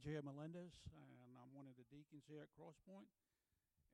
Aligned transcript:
A.J. 0.00 0.24
Melendez, 0.24 0.72
and 0.96 1.36
I'm 1.36 1.52
one 1.52 1.68
of 1.68 1.76
the 1.76 1.84
deacons 1.92 2.24
here 2.24 2.40
at 2.40 2.48
Crosspoint. 2.56 3.04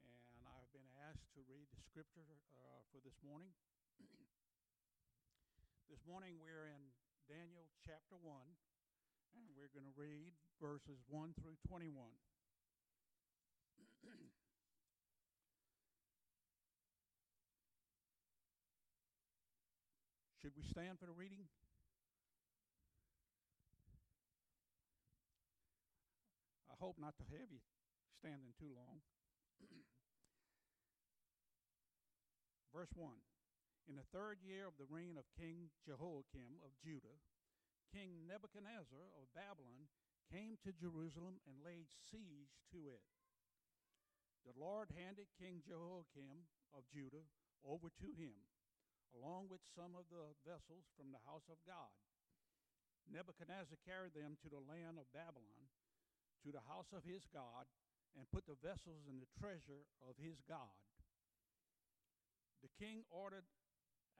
And 0.07 0.39
I've 0.47 0.71
been 0.71 0.87
asked 1.03 1.27
to 1.35 1.43
read 1.51 1.67
the 1.75 1.83
scripture 1.83 2.39
uh, 2.55 2.87
for 2.95 3.03
this 3.03 3.19
morning. 3.27 3.51
this 5.91 5.99
morning 6.07 6.39
we're 6.39 6.71
in 6.71 6.95
Daniel 7.27 7.67
chapter 7.83 8.15
1, 8.23 8.39
and 9.35 9.51
we're 9.59 9.75
going 9.75 9.83
to 9.83 9.99
read 9.99 10.31
verses 10.63 11.03
1 11.11 11.35
through 11.43 11.59
21. 11.67 11.91
Should 20.39 20.55
we 20.55 20.63
stand 20.71 21.03
for 21.03 21.11
the 21.11 21.19
reading? 21.19 21.51
Hope 26.81 26.97
not 27.01 27.17
to 27.21 27.27
have 27.37 27.49
you 27.49 27.61
standing 28.21 28.53
too 28.57 28.73
long. 28.73 29.01
Verse 32.77 32.93
1 32.93 33.09
In 33.89 33.97
the 33.97 34.11
third 34.13 34.41
year 34.45 34.69
of 34.69 34.77
the 34.77 34.89
reign 34.89 35.17
of 35.17 35.25
King 35.37 35.73
Jehoiakim 35.85 36.61
of 36.61 36.77
Judah, 36.81 37.21
King 37.89 38.29
Nebuchadnezzar 38.29 39.17
of 39.17 39.33
Babylon 39.33 39.89
came 40.29 40.59
to 40.67 40.75
Jerusalem 40.75 41.39
and 41.47 41.63
laid 41.63 41.89
siege 42.11 42.53
to 42.75 42.91
it. 42.91 43.01
The 44.45 44.55
Lord 44.59 44.93
handed 44.95 45.33
King 45.39 45.63
Jehoiakim 45.65 46.47
of 46.75 46.87
Judah 46.91 47.27
over 47.65 47.91
to 47.99 48.09
him, 48.15 48.37
along 49.17 49.51
with 49.51 49.63
some 49.75 49.99
of 49.99 50.07
the 50.13 50.35
vessels 50.47 50.87
from 50.95 51.11
the 51.11 51.23
house 51.27 51.47
of 51.51 51.59
God. 51.67 51.95
Nebuchadnezzar 53.07 53.79
carried 53.87 54.15
them 54.15 54.35
to 54.43 54.51
the 54.51 54.63
land 54.63 54.99
of 54.99 55.11
Babylon 55.15 55.66
to 56.47 56.55
the 56.55 56.63
house 56.71 56.95
of 56.95 57.03
his 57.03 57.27
God 57.35 57.67
and 58.15 58.31
put 58.31 58.47
the 58.47 58.55
vessels 58.63 59.11
in 59.11 59.19
the 59.19 59.27
treasure 59.35 59.83
of 60.07 60.15
his 60.15 60.39
God. 60.47 60.79
The 62.63 62.71
king 62.79 63.03
ordered 63.11 63.51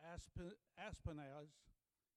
Asp- 0.03 0.59
Aspenaz, 0.75 1.55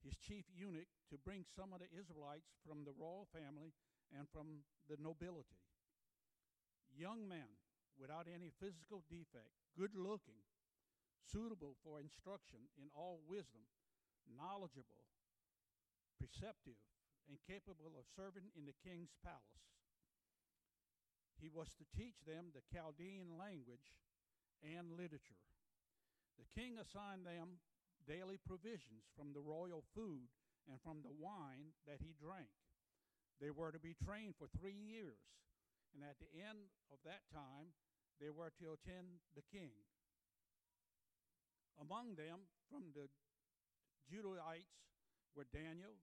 his 0.01 0.17
chief 0.17 0.49
eunuch, 0.49 0.89
to 1.13 1.21
bring 1.21 1.45
some 1.45 1.71
of 1.71 1.79
the 1.79 1.93
Israelites 1.93 2.49
from 2.65 2.83
the 2.83 2.97
royal 2.97 3.29
family 3.29 3.71
and 4.09 4.25
from 4.33 4.65
the 4.89 4.97
nobility. 4.97 5.61
Young 6.89 7.29
men 7.29 7.61
without 7.95 8.25
any 8.25 8.49
physical 8.57 9.05
defect, 9.11 9.53
good 9.77 9.93
looking, 9.93 10.41
suitable 11.21 11.77
for 11.85 12.01
instruction 12.01 12.65
in 12.81 12.89
all 12.97 13.21
wisdom, 13.29 13.67
knowledgeable, 14.25 15.05
perceptive, 16.17 16.79
and 17.29 17.37
capable 17.45 17.93
of 17.93 18.09
serving 18.09 18.49
in 18.57 18.65
the 18.65 18.75
king's 18.81 19.13
palace. 19.21 19.59
He 21.39 21.47
was 21.47 21.71
to 21.79 21.87
teach 21.95 22.19
them 22.27 22.51
the 22.51 22.63
Chaldean 22.67 23.39
language 23.39 23.95
and 24.59 24.91
literature. 24.91 25.39
The 26.35 26.47
king 26.51 26.75
assigned 26.75 27.23
them 27.23 27.63
daily 28.07 28.39
provisions 28.39 29.07
from 29.15 29.31
the 29.31 29.43
royal 29.43 29.83
food 29.95 30.27
and 30.67 30.79
from 30.83 30.99
the 30.99 31.15
wine 31.15 31.71
that 31.87 32.03
he 32.03 32.11
drank. 32.19 32.51
They 33.39 33.51
were 33.51 33.71
to 33.71 33.79
be 33.79 33.95
trained 33.95 34.35
for 34.35 34.51
three 34.59 34.75
years, 34.75 35.19
and 35.95 36.03
at 36.03 36.19
the 36.19 36.31
end 36.35 36.67
of 36.91 36.99
that 37.07 37.23
time, 37.31 37.71
they 38.19 38.27
were 38.27 38.51
to 38.59 38.75
attend 38.75 39.23
the 39.31 39.47
king. 39.47 39.71
Among 41.79 42.19
them, 42.19 42.51
from 42.67 42.91
the 42.91 43.07
Judahites, 44.11 44.75
were 45.35 45.47
Daniel, 45.55 45.95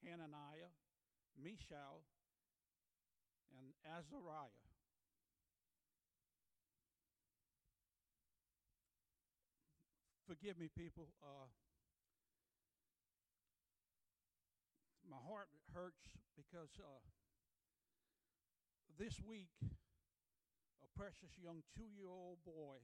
Hananiah, 0.00 0.72
Mishael, 1.36 2.00
and 3.56 3.72
Azariah. 3.84 4.52
Forgive 10.28 10.58
me, 10.58 10.68
people. 10.68 11.08
Uh, 11.24 11.48
my 15.08 15.16
heart 15.24 15.48
hurts 15.72 16.04
because 16.36 16.68
uh, 16.76 17.00
this 19.00 19.16
week 19.24 19.48
a 20.84 20.88
precious 20.98 21.32
young 21.40 21.64
two 21.72 21.88
year 21.96 22.12
old 22.12 22.44
boy 22.44 22.76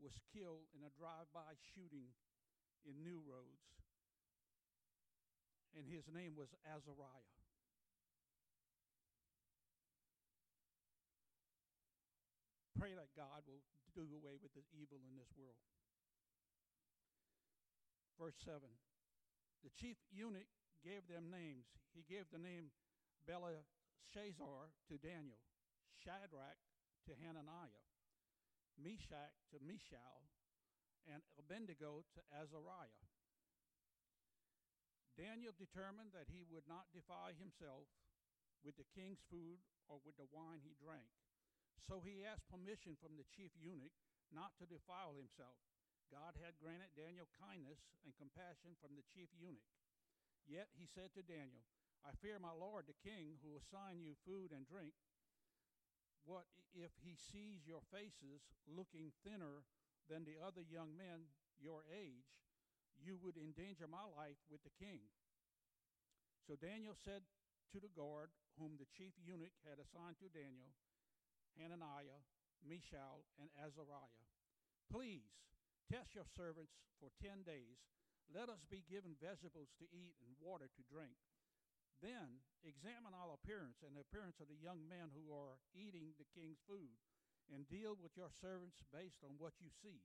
was 0.00 0.16
killed 0.32 0.64
in 0.72 0.80
a 0.88 0.92
drive 0.96 1.28
by 1.36 1.52
shooting 1.76 2.08
in 2.88 3.04
New 3.04 3.20
Roads, 3.28 3.84
and 5.76 5.84
his 5.84 6.08
name 6.08 6.32
was 6.32 6.48
Azariah. 6.64 7.33
Pray 12.78 12.94
that 12.94 13.14
God 13.14 13.46
will 13.46 13.62
do 13.94 14.04
away 14.18 14.36
with 14.42 14.52
the 14.58 14.66
evil 14.74 14.98
in 15.06 15.14
this 15.14 15.30
world. 15.38 15.62
Verse 18.18 18.38
7 18.42 18.62
The 19.62 19.74
chief 19.74 19.98
eunuch 20.10 20.50
gave 20.82 21.06
them 21.06 21.30
names. 21.30 21.66
He 21.94 22.02
gave 22.06 22.26
the 22.30 22.42
name 22.42 22.74
Belteshazzar 23.26 24.74
to 24.90 24.94
Daniel, 24.98 25.40
Shadrach 26.02 26.58
to 27.06 27.12
Hananiah, 27.22 27.86
Meshach 28.76 29.34
to 29.54 29.62
Mishael, 29.62 30.26
and 31.06 31.22
Abednego 31.38 32.02
to 32.16 32.20
Azariah. 32.34 33.02
Daniel 35.14 35.54
determined 35.54 36.10
that 36.10 36.26
he 36.26 36.42
would 36.50 36.66
not 36.66 36.90
defile 36.90 37.30
himself 37.38 37.86
with 38.66 38.74
the 38.74 38.88
king's 38.96 39.22
food 39.30 39.62
or 39.86 40.02
with 40.02 40.18
the 40.18 40.26
wine 40.34 40.58
he 40.64 40.74
drank. 40.74 41.06
So 41.82 42.00
he 42.00 42.24
asked 42.24 42.46
permission 42.48 42.94
from 42.96 43.18
the 43.18 43.28
chief 43.28 43.52
eunuch 43.58 43.94
not 44.30 44.54
to 44.58 44.70
defile 44.70 45.18
himself. 45.18 45.58
God 46.08 46.38
had 46.38 46.60
granted 46.62 46.94
Daniel 46.94 47.26
kindness 47.34 47.82
and 48.06 48.14
compassion 48.14 48.78
from 48.78 48.94
the 48.94 49.06
chief 49.10 49.28
eunuch. 49.34 49.66
Yet 50.46 50.70
he 50.76 50.86
said 50.86 51.10
to 51.16 51.24
Daniel, 51.24 51.64
I 52.04 52.12
fear 52.20 52.36
my 52.36 52.52
lord 52.52 52.84
the 52.84 53.00
king, 53.00 53.40
who 53.40 53.56
assign 53.56 54.04
you 54.04 54.12
food 54.28 54.52
and 54.52 54.68
drink. 54.68 54.92
What 56.28 56.44
if 56.76 56.92
he 57.00 57.16
sees 57.16 57.64
your 57.64 57.80
faces 57.88 58.44
looking 58.68 59.12
thinner 59.24 59.64
than 60.08 60.28
the 60.28 60.36
other 60.40 60.60
young 60.60 60.92
men 60.96 61.32
your 61.56 61.84
age? 61.88 62.28
You 63.00 63.16
would 63.24 63.40
endanger 63.40 63.88
my 63.88 64.04
life 64.04 64.40
with 64.52 64.60
the 64.62 64.76
king. 64.76 65.00
So 66.44 66.60
Daniel 66.60 66.94
said 66.94 67.24
to 67.72 67.80
the 67.80 67.92
guard, 67.92 68.28
whom 68.60 68.76
the 68.76 68.88
chief 68.92 69.16
eunuch 69.18 69.56
had 69.64 69.80
assigned 69.80 70.20
to 70.20 70.28
Daniel, 70.30 70.76
Hananiah, 71.58 72.22
Mishael, 72.64 73.24
and 73.40 73.48
Azariah. 73.60 74.26
Please 74.90 75.28
test 75.90 76.14
your 76.16 76.28
servants 76.36 76.72
for 76.98 77.12
ten 77.20 77.44
days. 77.44 77.80
Let 78.32 78.48
us 78.48 78.64
be 78.68 78.86
given 78.88 79.20
vegetables 79.20 79.72
to 79.76 79.86
eat 79.92 80.16
and 80.24 80.32
water 80.40 80.72
to 80.72 80.82
drink. 80.88 81.14
Then 82.00 82.40
examine 82.64 83.12
our 83.12 83.36
appearance 83.36 83.84
and 83.84 83.92
the 83.96 84.04
appearance 84.04 84.40
of 84.40 84.48
the 84.48 84.60
young 84.60 84.84
men 84.88 85.12
who 85.12 85.32
are 85.32 85.60
eating 85.76 86.16
the 86.16 86.28
king's 86.32 86.60
food, 86.64 86.96
and 87.52 87.68
deal 87.68 87.92
with 88.00 88.16
your 88.16 88.32
servants 88.40 88.80
based 88.88 89.20
on 89.20 89.36
what 89.36 89.60
you 89.60 89.68
see. 89.68 90.00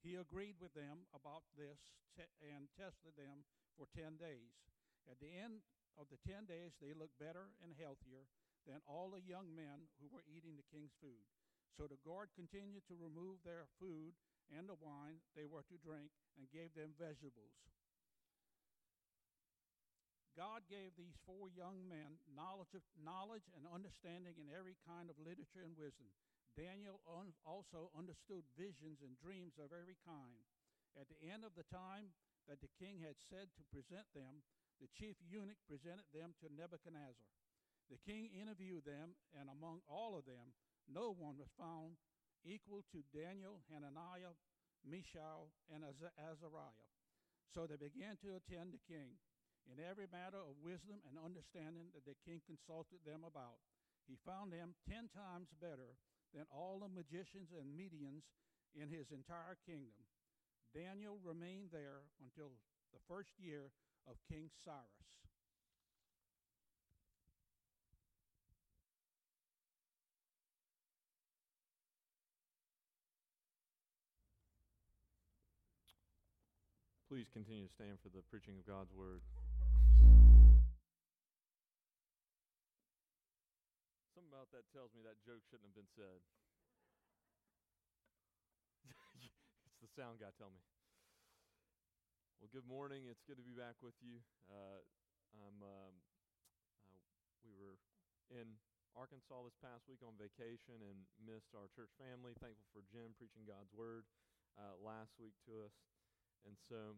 He 0.00 0.14
agreed 0.14 0.56
with 0.62 0.72
them 0.72 1.04
about 1.10 1.44
this 1.58 1.82
and 2.40 2.70
tested 2.78 3.18
them 3.18 3.42
for 3.76 3.90
10 3.92 4.16
days. 4.16 4.54
At 5.10 5.18
the 5.18 5.34
end 5.34 5.66
of 5.98 6.06
the 6.08 6.22
10 6.22 6.46
days, 6.46 6.78
they 6.78 6.94
looked 6.94 7.18
better 7.18 7.50
and 7.60 7.74
healthier 7.74 8.24
than 8.68 8.84
all 8.84 9.12
the 9.12 9.24
young 9.24 9.52
men 9.52 9.88
who 10.00 10.08
were 10.10 10.26
eating 10.28 10.56
the 10.56 10.70
king's 10.72 10.94
food. 11.00 11.24
So 11.76 11.86
the 11.86 12.00
guard 12.04 12.34
continued 12.36 12.84
to 12.90 12.98
remove 12.98 13.40
their 13.40 13.70
food 13.80 14.12
and 14.52 14.66
the 14.66 14.78
wine 14.82 15.22
they 15.32 15.46
were 15.46 15.64
to 15.70 15.78
drink 15.80 16.10
and 16.36 16.50
gave 16.50 16.74
them 16.74 16.92
vegetables. 16.98 17.54
God 20.38 20.64
gave 20.70 20.94
these 20.94 21.18
four 21.26 21.50
young 21.50 21.84
men 21.90 22.16
knowledge, 22.30 22.72
of, 22.72 22.86
knowledge 22.96 23.44
and 23.52 23.66
understanding 23.66 24.38
in 24.38 24.48
every 24.48 24.78
kind 24.86 25.10
of 25.10 25.18
literature 25.18 25.66
and 25.66 25.74
wisdom. 25.74 26.08
Daniel 26.54 27.02
un- 27.06 27.34
also 27.46 27.90
understood 27.94 28.46
visions 28.54 29.02
and 29.02 29.18
dreams 29.18 29.58
of 29.58 29.74
every 29.74 29.98
kind. 30.06 30.42
At 30.98 31.10
the 31.10 31.20
end 31.22 31.46
of 31.46 31.54
the 31.54 31.66
time 31.70 32.14
that 32.50 32.62
the 32.62 32.72
king 32.78 32.98
had 33.02 33.18
said 33.30 33.50
to 33.54 33.72
present 33.74 34.06
them, 34.14 34.42
the 34.82 34.90
chief 34.90 35.18
eunuch 35.20 35.60
presented 35.68 36.08
them 36.10 36.32
to 36.40 36.50
Nebuchadnezzar. 36.50 37.30
The 37.90 37.98
king 38.06 38.30
interviewed 38.30 38.86
them, 38.86 39.18
and 39.34 39.50
among 39.50 39.82
all 39.90 40.14
of 40.14 40.24
them, 40.24 40.54
no 40.86 41.10
one 41.10 41.34
was 41.34 41.50
found 41.58 41.98
equal 42.46 42.86
to 42.94 43.02
Daniel, 43.10 43.60
Hananiah, 43.66 44.38
Mishael, 44.86 45.50
and 45.68 45.82
Azariah. 45.84 46.86
So 47.50 47.66
they 47.66 47.76
began 47.76 48.14
to 48.22 48.38
attend 48.38 48.70
the 48.70 48.86
king 48.86 49.18
in 49.66 49.82
every 49.82 50.06
matter 50.06 50.38
of 50.38 50.62
wisdom 50.62 51.02
and 51.04 51.18
understanding 51.18 51.90
that 51.92 52.06
the 52.06 52.16
king 52.22 52.40
consulted 52.46 53.02
them 53.02 53.26
about. 53.26 53.58
He 54.06 54.16
found 54.22 54.54
them 54.54 54.78
ten 54.86 55.10
times 55.10 55.50
better 55.58 55.98
than 56.30 56.46
all 56.54 56.78
the 56.78 56.90
magicians 56.90 57.50
and 57.50 57.74
mediums 57.74 58.22
in 58.72 58.86
his 58.86 59.10
entire 59.10 59.58
kingdom. 59.66 59.98
Daniel 60.70 61.18
remained 61.26 61.74
there 61.74 62.06
until 62.22 62.54
the 62.94 63.02
first 63.10 63.34
year 63.38 63.74
of 64.06 64.14
King 64.30 64.46
Cyrus. 64.62 65.10
Please 77.20 77.36
continue 77.36 77.68
to 77.68 77.76
stand 77.76 78.00
for 78.00 78.08
the 78.08 78.24
preaching 78.32 78.56
of 78.56 78.64
God's 78.64 78.96
word. 78.96 79.20
Something 84.16 84.32
about 84.32 84.48
that 84.56 84.64
tells 84.72 84.88
me 84.96 85.04
that 85.04 85.20
joke 85.20 85.44
shouldn't 85.52 85.68
have 85.68 85.76
been 85.76 85.92
said. 85.92 86.24
it's 89.68 89.84
the 89.84 89.92
sound 89.92 90.24
guy, 90.24 90.32
tell 90.40 90.48
me. 90.48 90.64
Well, 92.40 92.48
good 92.48 92.64
morning. 92.64 93.04
It's 93.12 93.20
good 93.28 93.36
to 93.36 93.44
be 93.44 93.52
back 93.52 93.76
with 93.84 94.00
you. 94.00 94.24
Uh, 94.48 94.80
I'm, 95.36 95.60
um, 95.60 95.92
uh, 96.88 97.04
we 97.44 97.52
were 97.52 97.76
in 98.32 98.56
Arkansas 98.96 99.44
this 99.44 99.60
past 99.60 99.84
week 99.92 100.00
on 100.00 100.16
vacation 100.16 100.80
and 100.80 101.04
missed 101.20 101.52
our 101.52 101.68
church 101.76 101.92
family. 102.00 102.32
Thankful 102.40 102.72
for 102.72 102.80
Jim 102.88 103.12
preaching 103.20 103.44
God's 103.44 103.76
word 103.76 104.08
uh, 104.56 104.72
last 104.80 105.20
week 105.20 105.36
to 105.44 105.68
us. 105.68 105.76
And 106.46 106.56
so, 106.68 106.96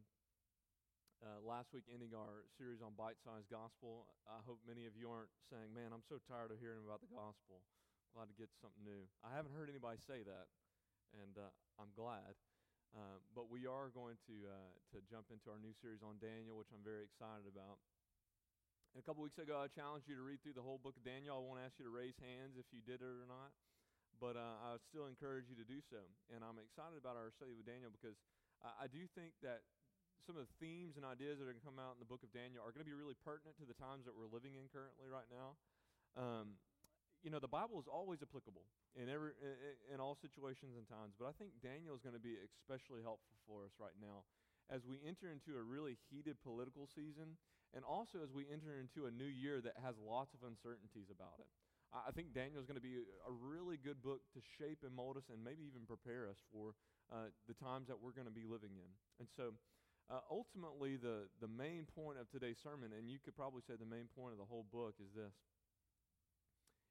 uh, 1.23 1.39
last 1.43 1.71
week, 1.71 1.87
ending 1.91 2.15
our 2.15 2.47
series 2.59 2.83
on 2.83 2.99
bite 2.99 3.19
sized 3.23 3.51
gospel, 3.51 4.11
I 4.27 4.43
hope 4.43 4.59
many 4.67 4.91
of 4.91 4.99
you 4.99 5.07
aren't 5.11 5.31
saying, 5.51 5.71
Man, 5.71 5.95
I'm 5.95 6.03
so 6.07 6.19
tired 6.27 6.51
of 6.51 6.59
hearing 6.59 6.83
about 6.83 7.03
the 7.03 7.11
gospel. 7.11 7.63
Glad 8.13 8.29
to 8.29 8.37
get 8.37 8.53
something 8.61 8.85
new. 8.85 9.09
I 9.25 9.33
haven't 9.33 9.57
heard 9.57 9.73
anybody 9.73 9.97
say 10.03 10.21
that, 10.27 10.47
and 11.17 11.39
uh, 11.41 11.49
I'm 11.81 11.95
glad. 11.97 12.37
Uh, 12.93 13.25
but 13.33 13.49
we 13.49 13.65
are 13.65 13.89
going 13.89 14.21
to, 14.29 14.37
uh, 14.45 14.73
to 14.93 15.01
jump 15.09 15.33
into 15.33 15.49
our 15.49 15.57
new 15.57 15.73
series 15.81 16.05
on 16.05 16.21
Daniel, 16.21 16.61
which 16.61 16.69
I'm 16.77 16.85
very 16.85 17.09
excited 17.09 17.49
about. 17.49 17.81
A 18.93 19.01
couple 19.01 19.25
weeks 19.25 19.41
ago, 19.41 19.57
I 19.57 19.73
challenged 19.73 20.05
you 20.05 20.13
to 20.21 20.21
read 20.21 20.45
through 20.45 20.53
the 20.53 20.65
whole 20.65 20.77
book 20.77 21.01
of 21.01 21.05
Daniel. 21.09 21.33
I 21.33 21.41
won't 21.41 21.65
ask 21.65 21.81
you 21.81 21.89
to 21.89 21.95
raise 21.95 22.13
hands 22.21 22.61
if 22.61 22.69
you 22.69 22.85
did 22.85 23.01
it 23.01 23.09
or 23.09 23.25
not, 23.25 23.57
but 24.21 24.37
uh, 24.37 24.61
I 24.61 24.77
still 24.93 25.09
encourage 25.09 25.49
you 25.49 25.57
to 25.57 25.65
do 25.65 25.81
so. 25.81 26.05
And 26.29 26.45
I'm 26.45 26.61
excited 26.61 27.01
about 27.01 27.17
our 27.17 27.33
study 27.33 27.57
with 27.57 27.65
Daniel 27.65 27.89
because 27.89 28.21
I 28.63 28.87
do 28.87 29.03
think 29.19 29.35
that 29.43 29.67
some 30.23 30.39
of 30.39 30.47
the 30.47 30.55
themes 30.63 30.95
and 30.95 31.03
ideas 31.03 31.43
that 31.43 31.45
are 31.45 31.51
going 31.51 31.59
to 31.59 31.67
come 31.67 31.83
out 31.83 31.99
in 31.99 32.01
the 32.01 32.07
book 32.07 32.23
of 32.23 32.31
Daniel 32.31 32.63
are 32.63 32.71
going 32.71 32.87
to 32.87 32.89
be 32.89 32.95
really 32.95 33.19
pertinent 33.27 33.59
to 33.59 33.67
the 33.67 33.75
times 33.75 34.07
that 34.07 34.15
we're 34.15 34.31
living 34.31 34.55
in 34.55 34.71
currently 34.71 35.11
right 35.11 35.27
now. 35.27 35.59
Um, 36.15 36.63
you 37.27 37.31
know, 37.31 37.43
the 37.43 37.51
Bible 37.51 37.79
is 37.83 37.91
always 37.91 38.23
applicable 38.23 38.67
in 38.95 39.11
every 39.11 39.35
in, 39.43 39.95
in 39.95 39.99
all 39.99 40.15
situations 40.15 40.79
and 40.79 40.87
times, 40.87 41.15
but 41.19 41.27
I 41.27 41.35
think 41.35 41.59
Daniel 41.59 41.95
is 41.95 42.03
going 42.03 42.19
to 42.19 42.23
be 42.23 42.39
especially 42.39 43.03
helpful 43.03 43.35
for 43.47 43.67
us 43.67 43.75
right 43.83 43.95
now 43.99 44.27
as 44.71 44.87
we 44.87 45.03
enter 45.03 45.31
into 45.31 45.59
a 45.59 45.63
really 45.63 45.99
heated 46.11 46.39
political 46.43 46.87
season, 46.87 47.35
and 47.75 47.83
also 47.83 48.23
as 48.23 48.31
we 48.31 48.47
enter 48.47 48.79
into 48.79 49.11
a 49.11 49.13
new 49.13 49.29
year 49.29 49.61
that 49.61 49.75
has 49.83 49.99
lots 49.99 50.35
of 50.35 50.47
uncertainties 50.47 51.11
about 51.11 51.43
it. 51.43 51.51
I 51.93 52.11
think 52.17 52.33
Daniel 52.33 52.57
is 52.57 52.65
going 52.65 52.81
to 52.81 52.85
be 52.85 53.05
a 53.29 53.33
really 53.33 53.77
good 53.77 54.01
book 54.01 54.25
to 54.33 54.41
shape 54.57 54.81
and 54.81 54.97
mold 54.97 55.21
us 55.21 55.29
and 55.29 55.45
maybe 55.45 55.69
even 55.69 55.85
prepare 55.85 56.25
us 56.25 56.41
for 56.49 56.73
uh, 57.13 57.29
the 57.45 57.53
times 57.53 57.93
that 57.93 58.01
we're 58.01 58.17
going 58.17 58.29
to 58.29 58.33
be 58.33 58.49
living 58.49 58.73
in. 58.81 58.91
And 59.21 59.29
so, 59.29 59.53
uh, 60.09 60.25
ultimately, 60.33 60.97
the, 60.97 61.29
the 61.45 61.53
main 61.53 61.85
point 61.85 62.17
of 62.17 62.33
today's 62.33 62.57
sermon, 62.65 62.97
and 62.97 63.13
you 63.13 63.21
could 63.21 63.37
probably 63.37 63.61
say 63.61 63.77
the 63.77 63.89
main 63.89 64.09
point 64.17 64.33
of 64.33 64.41
the 64.41 64.49
whole 64.49 64.65
book, 64.73 64.97
is 65.05 65.13
this 65.13 65.37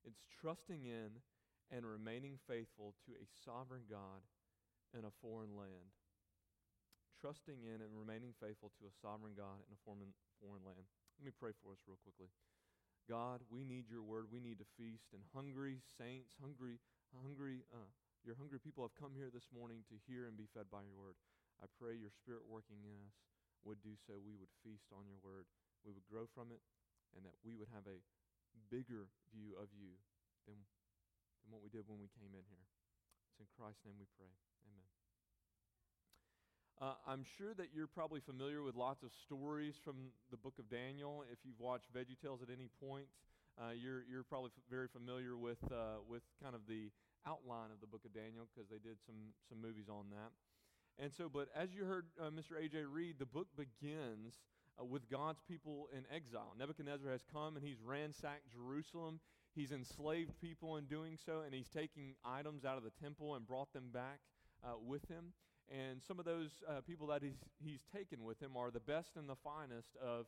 it's 0.05 0.21
trusting 0.41 0.85
in 0.85 1.17
and 1.73 1.85
remaining 1.85 2.37
faithful 2.45 2.93
to 3.05 3.17
a 3.17 3.25
sovereign 3.45 3.89
God 3.89 4.21
in 4.93 5.05
a 5.05 5.13
foreign 5.21 5.57
land. 5.57 5.93
Trusting 7.21 7.61
in 7.65 7.85
and 7.85 7.93
remaining 7.93 8.33
faithful 8.41 8.73
to 8.81 8.89
a 8.89 8.93
sovereign 9.01 9.33
God 9.37 9.61
in 9.65 9.71
a 9.73 9.79
foreign, 9.85 10.13
foreign 10.41 10.65
land. 10.65 10.85
Let 11.21 11.25
me 11.25 11.33
pray 11.37 11.53
for 11.61 11.73
us 11.73 11.81
real 11.85 12.01
quickly. 12.01 12.29
God, 13.09 13.41
we 13.49 13.65
need 13.65 13.89
your 13.89 14.01
word. 14.01 14.29
We 14.29 14.39
need 14.39 14.59
to 14.59 14.69
feast. 14.77 15.11
And 15.13 15.21
hungry 15.33 15.81
saints, 15.97 16.37
hungry, 16.37 16.77
hungry, 17.11 17.65
uh, 17.73 17.89
your 18.21 18.37
hungry 18.37 18.61
people 18.61 18.85
have 18.85 18.93
come 18.93 19.17
here 19.17 19.33
this 19.33 19.49
morning 19.49 19.81
to 19.89 19.97
hear 20.05 20.29
and 20.29 20.37
be 20.37 20.45
fed 20.53 20.69
by 20.69 20.85
your 20.85 20.93
word. 20.93 21.17
I 21.61 21.69
pray 21.81 21.97
your 21.97 22.13
spirit 22.13 22.45
working 22.45 22.85
in 22.85 22.97
us 23.05 23.17
would 23.65 23.81
do 23.81 23.93
so. 23.97 24.17
We 24.17 24.37
would 24.37 24.49
feast 24.61 24.89
on 24.93 25.05
your 25.09 25.21
word. 25.21 25.45
We 25.85 25.93
would 25.93 26.05
grow 26.05 26.29
from 26.29 26.53
it, 26.53 26.61
and 27.17 27.25
that 27.25 27.37
we 27.41 27.57
would 27.57 27.69
have 27.73 27.85
a 27.89 28.01
bigger 28.69 29.09
view 29.33 29.57
of 29.57 29.73
you 29.73 29.97
than, 30.45 30.57
than 31.41 31.49
what 31.49 31.65
we 31.65 31.73
did 31.73 31.89
when 31.89 31.97
we 31.97 32.09
came 32.13 32.33
in 32.33 32.45
here. 32.45 32.65
It's 33.33 33.41
in 33.41 33.49
Christ's 33.57 33.85
name 33.85 33.97
we 33.97 34.09
pray. 34.17 34.29
Amen. 34.65 35.00
Uh, 36.81 36.97
I'm 37.05 37.23
sure 37.37 37.53
that 37.61 37.67
you're 37.75 37.85
probably 37.85 38.21
familiar 38.21 38.63
with 38.63 38.73
lots 38.75 39.03
of 39.03 39.11
stories 39.13 39.75
from 39.85 40.09
the 40.31 40.37
book 40.37 40.57
of 40.57 40.67
Daniel. 40.67 41.23
If 41.31 41.37
you've 41.45 41.59
watched 41.59 41.93
VeggieTales 41.93 42.41
at 42.41 42.49
any 42.49 42.69
point, 42.81 43.05
uh, 43.61 43.69
you're, 43.77 44.01
you're 44.09 44.23
probably 44.23 44.49
f- 44.49 44.63
very 44.67 44.87
familiar 44.87 45.37
with, 45.37 45.61
uh, 45.71 46.01
with 46.09 46.23
kind 46.41 46.55
of 46.55 46.61
the 46.67 46.89
outline 47.27 47.69
of 47.69 47.81
the 47.81 47.85
book 47.85 48.01
of 48.03 48.15
Daniel 48.15 48.49
because 48.49 48.67
they 48.67 48.81
did 48.81 48.97
some, 49.05 49.29
some 49.47 49.61
movies 49.61 49.89
on 49.89 50.09
that. 50.09 50.33
And 50.97 51.13
so, 51.13 51.29
but 51.29 51.49
as 51.55 51.69
you 51.69 51.85
heard 51.85 52.07
uh, 52.19 52.33
Mr. 52.33 52.57
A.J. 52.57 52.81
read, 52.89 53.19
the 53.19 53.29
book 53.29 53.49
begins 53.53 54.41
uh, 54.81 54.83
with 54.83 55.07
God's 55.07 55.39
people 55.47 55.87
in 55.93 56.01
exile. 56.09 56.55
Nebuchadnezzar 56.57 57.11
has 57.11 57.21
come 57.31 57.57
and 57.57 57.63
he's 57.63 57.77
ransacked 57.85 58.49
Jerusalem. 58.51 59.19
He's 59.53 59.71
enslaved 59.71 60.33
people 60.41 60.77
in 60.77 60.85
doing 60.85 61.15
so, 61.23 61.43
and 61.45 61.53
he's 61.53 61.69
taking 61.69 62.15
items 62.25 62.65
out 62.65 62.77
of 62.77 62.83
the 62.83 62.93
temple 63.03 63.35
and 63.35 63.45
brought 63.45 63.71
them 63.71 63.89
back 63.93 64.17
uh, 64.63 64.81
with 64.83 65.07
him. 65.07 65.33
And 65.69 66.01
some 66.05 66.19
of 66.19 66.25
those 66.25 66.49
uh, 66.67 66.81
people 66.81 67.07
that 67.07 67.21
he's, 67.21 67.37
he's 67.63 67.83
taken 67.93 68.23
with 68.23 68.39
him 68.41 68.57
are 68.57 68.71
the 68.71 68.79
best 68.79 69.11
and 69.15 69.29
the 69.29 69.37
finest 69.43 69.95
of 70.01 70.25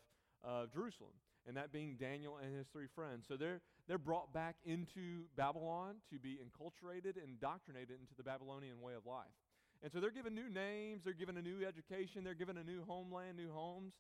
Jerusalem 0.74 1.14
and 1.48 1.58
that 1.58 1.72
being 1.72 1.96
Daniel 2.00 2.38
and 2.38 2.56
his 2.56 2.68
three 2.68 2.88
friends. 2.96 3.26
So 3.28 3.36
they're, 3.36 3.62
they're 3.88 3.98
brought 3.98 4.34
back 4.34 4.56
into 4.66 5.26
Babylon 5.36 5.96
to 6.12 6.20
be 6.20 6.40
enculturated 6.40 7.18
and 7.20 7.36
indoctrinated 7.36 8.00
into 8.00 8.16
the 8.16 8.24
Babylonian 8.24 8.82
way 8.82 8.94
of 8.94 9.06
life. 9.06 9.36
And 9.82 9.92
so 9.92 10.00
they're 10.00 10.12
given 10.12 10.34
new 10.34 10.50
names, 10.50 11.04
they're 11.04 11.14
given 11.14 11.36
a 11.38 11.42
new 11.42 11.66
education, 11.66 12.24
they're 12.24 12.34
given 12.34 12.58
a 12.58 12.64
new 12.64 12.84
homeland, 12.88 13.36
new 13.36 13.52
homes. 13.52 13.94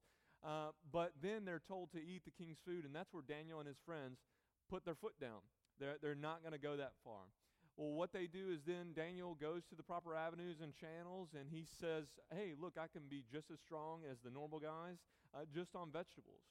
Uh, 0.43 0.71
but 0.91 1.11
then 1.21 1.45
they're 1.45 1.61
told 1.67 1.91
to 1.91 1.99
eat 1.99 2.23
the 2.25 2.31
king's 2.31 2.57
food, 2.65 2.85
and 2.85 2.95
that's 2.95 3.13
where 3.13 3.23
Daniel 3.27 3.59
and 3.59 3.67
his 3.67 3.77
friends 3.85 4.19
put 4.69 4.85
their 4.85 4.95
foot 4.95 5.19
down. 5.19 5.39
They're, 5.79 5.95
they're 6.01 6.15
not 6.15 6.41
going 6.41 6.53
to 6.53 6.59
go 6.59 6.77
that 6.77 6.93
far. 7.03 7.31
Well, 7.75 7.97
what 7.97 8.13
they 8.13 8.27
do 8.27 8.53
is 8.53 8.61
then 8.67 8.93
Daniel 8.93 9.33
goes 9.33 9.65
to 9.69 9.75
the 9.75 9.81
proper 9.81 10.15
avenues 10.15 10.61
and 10.61 10.73
channels, 10.77 11.29
and 11.33 11.49
he 11.49 11.65
says, 11.81 12.05
Hey, 12.29 12.53
look, 12.53 12.77
I 12.77 12.85
can 12.85 13.09
be 13.09 13.25
just 13.31 13.49
as 13.49 13.57
strong 13.59 14.01
as 14.05 14.17
the 14.23 14.29
normal 14.29 14.59
guys 14.59 15.01
uh, 15.33 15.49
just 15.49 15.73
on 15.75 15.89
vegetables. 15.89 16.45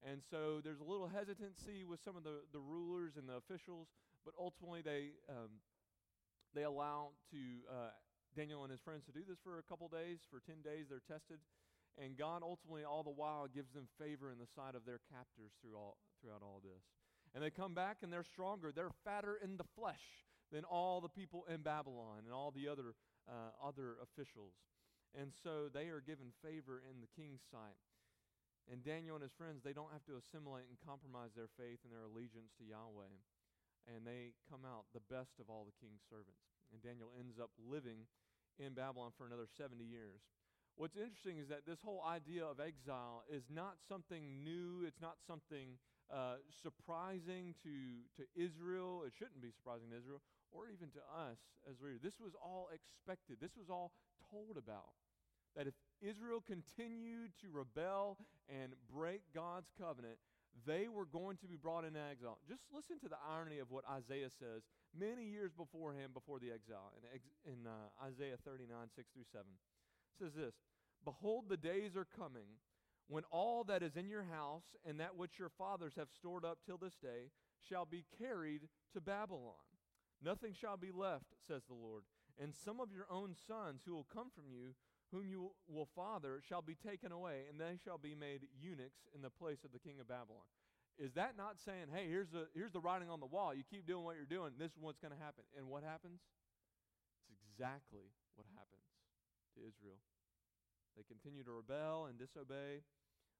And 0.00 0.24
so 0.24 0.60
there's 0.64 0.80
a 0.80 0.88
little 0.88 1.08
hesitancy 1.08 1.84
with 1.84 2.00
some 2.00 2.16
of 2.16 2.24
the, 2.24 2.44
the 2.52 2.60
rulers 2.60 3.16
and 3.16 3.28
the 3.28 3.36
officials, 3.36 3.88
but 4.24 4.32
ultimately 4.40 4.80
they, 4.80 5.16
um, 5.28 5.60
they 6.54 6.64
allow 6.64 7.12
to 7.32 7.40
uh, 7.68 7.92
Daniel 8.36 8.64
and 8.64 8.72
his 8.72 8.80
friends 8.80 9.04
to 9.04 9.12
do 9.12 9.20
this 9.28 9.38
for 9.44 9.58
a 9.58 9.64
couple 9.64 9.88
days. 9.88 10.24
For 10.28 10.40
10 10.40 10.64
days, 10.64 10.88
they're 10.88 11.04
tested. 11.04 11.40
And 11.96 12.16
God 12.16 12.42
ultimately, 12.42 12.84
all 12.84 13.04
the 13.04 13.12
while, 13.12 13.46
gives 13.48 13.72
them 13.72 13.88
favor 14.00 14.32
in 14.32 14.38
the 14.40 14.48
sight 14.56 14.74
of 14.74 14.84
their 14.84 15.00
captors 15.12 15.52
through 15.60 15.76
all, 15.76 15.96
throughout 16.20 16.40
all 16.40 16.60
this. 16.64 16.84
And 17.34 17.44
they 17.44 17.50
come 17.50 17.72
back 17.72 17.98
and 18.02 18.12
they're 18.12 18.24
stronger. 18.24 18.72
They're 18.72 18.96
fatter 19.04 19.38
in 19.42 19.56
the 19.56 19.68
flesh 19.76 20.24
than 20.52 20.64
all 20.64 21.00
the 21.00 21.08
people 21.08 21.44
in 21.48 21.62
Babylon 21.62 22.24
and 22.24 22.32
all 22.32 22.50
the 22.50 22.68
other, 22.68 22.94
uh, 23.28 23.54
other 23.62 23.96
officials. 24.02 24.54
And 25.14 25.30
so 25.30 25.70
they 25.70 25.88
are 25.94 26.02
given 26.02 26.34
favor 26.42 26.82
in 26.82 27.00
the 27.00 27.10
king's 27.14 27.42
sight. 27.50 27.78
And 28.66 28.82
Daniel 28.82 29.14
and 29.14 29.22
his 29.22 29.36
friends, 29.36 29.60
they 29.62 29.76
don't 29.76 29.92
have 29.92 30.04
to 30.08 30.16
assimilate 30.16 30.66
and 30.72 30.80
compromise 30.80 31.36
their 31.36 31.52
faith 31.60 31.84
and 31.84 31.92
their 31.92 32.08
allegiance 32.08 32.56
to 32.58 32.64
Yahweh. 32.64 33.12
And 33.84 34.08
they 34.08 34.32
come 34.48 34.64
out 34.64 34.88
the 34.96 35.04
best 35.12 35.36
of 35.36 35.52
all 35.52 35.68
the 35.68 35.76
king's 35.76 36.00
servants. 36.08 36.40
And 36.72 36.80
Daniel 36.80 37.12
ends 37.20 37.36
up 37.36 37.52
living 37.60 38.08
in 38.56 38.72
Babylon 38.72 39.12
for 39.12 39.28
another 39.28 39.46
70 39.46 39.84
years. 39.84 40.24
What's 40.74 40.96
interesting 40.96 41.38
is 41.38 41.46
that 41.52 41.68
this 41.68 41.78
whole 41.84 42.02
idea 42.02 42.42
of 42.42 42.58
exile 42.58 43.22
is 43.30 43.44
not 43.46 43.78
something 43.86 44.42
new, 44.42 44.82
it's 44.82 45.00
not 45.00 45.22
something 45.22 45.78
uh, 46.12 46.40
surprising 46.62 47.54
to, 47.62 48.04
to 48.16 48.22
Israel. 48.36 49.04
It 49.06 49.12
shouldn't 49.16 49.40
be 49.40 49.52
surprising 49.52 49.90
to 49.90 49.96
Israel 49.96 50.20
or 50.52 50.70
even 50.70 50.88
to 50.94 51.02
us 51.10 51.38
as 51.68 51.80
readers. 51.80 52.02
This 52.02 52.20
was 52.20 52.32
all 52.38 52.68
expected, 52.70 53.38
this 53.40 53.56
was 53.56 53.68
all 53.68 53.92
told 54.30 54.56
about. 54.56 54.94
That 55.56 55.66
if 55.70 55.74
Israel 56.02 56.42
continued 56.42 57.30
to 57.40 57.46
rebel 57.50 58.18
and 58.50 58.74
break 58.90 59.22
God's 59.34 59.70
covenant, 59.78 60.18
they 60.66 60.86
were 60.86 61.06
going 61.06 61.36
to 61.38 61.46
be 61.46 61.56
brought 61.56 61.84
into 61.84 61.98
exile. 61.98 62.38
Just 62.46 62.62
listen 62.74 62.98
to 63.00 63.08
the 63.08 63.18
irony 63.22 63.58
of 63.58 63.70
what 63.70 63.84
Isaiah 63.86 64.30
says 64.30 64.62
many 64.94 65.26
years 65.26 65.50
beforehand, 65.50 66.14
before 66.14 66.38
the 66.38 66.50
exile, 66.50 66.94
in, 66.98 67.54
in 67.54 67.58
uh, 67.66 67.90
Isaiah 68.02 68.38
39, 68.46 68.70
6 68.94 69.10
through 69.14 69.30
7. 69.30 69.46
It 69.46 70.16
says 70.18 70.34
this 70.34 70.54
Behold, 71.04 71.46
the 71.48 71.58
days 71.58 71.96
are 71.96 72.06
coming 72.06 72.58
when 73.08 73.24
all 73.30 73.64
that 73.64 73.82
is 73.82 73.96
in 73.96 74.08
your 74.08 74.24
house 74.24 74.74
and 74.86 75.00
that 75.00 75.16
which 75.16 75.38
your 75.38 75.50
fathers 75.50 75.94
have 75.96 76.08
stored 76.10 76.44
up 76.44 76.58
till 76.64 76.78
this 76.78 76.96
day 76.96 77.30
shall 77.68 77.84
be 77.84 78.04
carried 78.18 78.62
to 78.92 79.00
Babylon. 79.00 79.54
Nothing 80.22 80.54
shall 80.58 80.76
be 80.76 80.90
left, 80.90 81.34
says 81.46 81.62
the 81.68 81.74
Lord. 81.74 82.04
And 82.40 82.54
some 82.54 82.80
of 82.80 82.92
your 82.92 83.06
own 83.10 83.34
sons 83.46 83.82
who 83.84 83.94
will 83.94 84.06
come 84.12 84.30
from 84.34 84.44
you 84.50 84.74
whom 85.14 85.30
you 85.30 85.54
will 85.70 85.88
father 85.94 86.42
shall 86.42 86.62
be 86.62 86.74
taken 86.74 87.12
away, 87.12 87.46
and 87.48 87.60
they 87.60 87.78
shall 87.78 87.98
be 87.98 88.14
made 88.14 88.50
eunuchs 88.58 89.06
in 89.14 89.22
the 89.22 89.30
place 89.30 89.62
of 89.64 89.70
the 89.70 89.78
king 89.78 90.00
of 90.00 90.08
Babylon. 90.08 90.42
Is 90.98 91.14
that 91.14 91.38
not 91.38 91.62
saying, 91.62 91.90
hey, 91.94 92.06
here's 92.10 92.30
the, 92.30 92.46
here's 92.54 92.72
the 92.72 92.80
writing 92.80 93.10
on 93.10 93.20
the 93.20 93.30
wall. 93.30 93.54
You 93.54 93.62
keep 93.62 93.86
doing 93.86 94.04
what 94.04 94.16
you're 94.16 94.26
doing, 94.26 94.58
this 94.58 94.72
is 94.72 94.82
what's 94.82 94.98
going 94.98 95.14
to 95.14 95.18
happen. 95.18 95.46
And 95.58 95.68
what 95.70 95.82
happens? 95.82 96.18
It's 97.30 97.42
exactly 97.50 98.10
what 98.34 98.46
happens 98.54 98.86
to 99.54 99.62
Israel. 99.62 100.02
They 100.96 101.04
continue 101.06 101.42
to 101.44 101.52
rebel 101.52 102.06
and 102.06 102.18
disobey. 102.18 102.86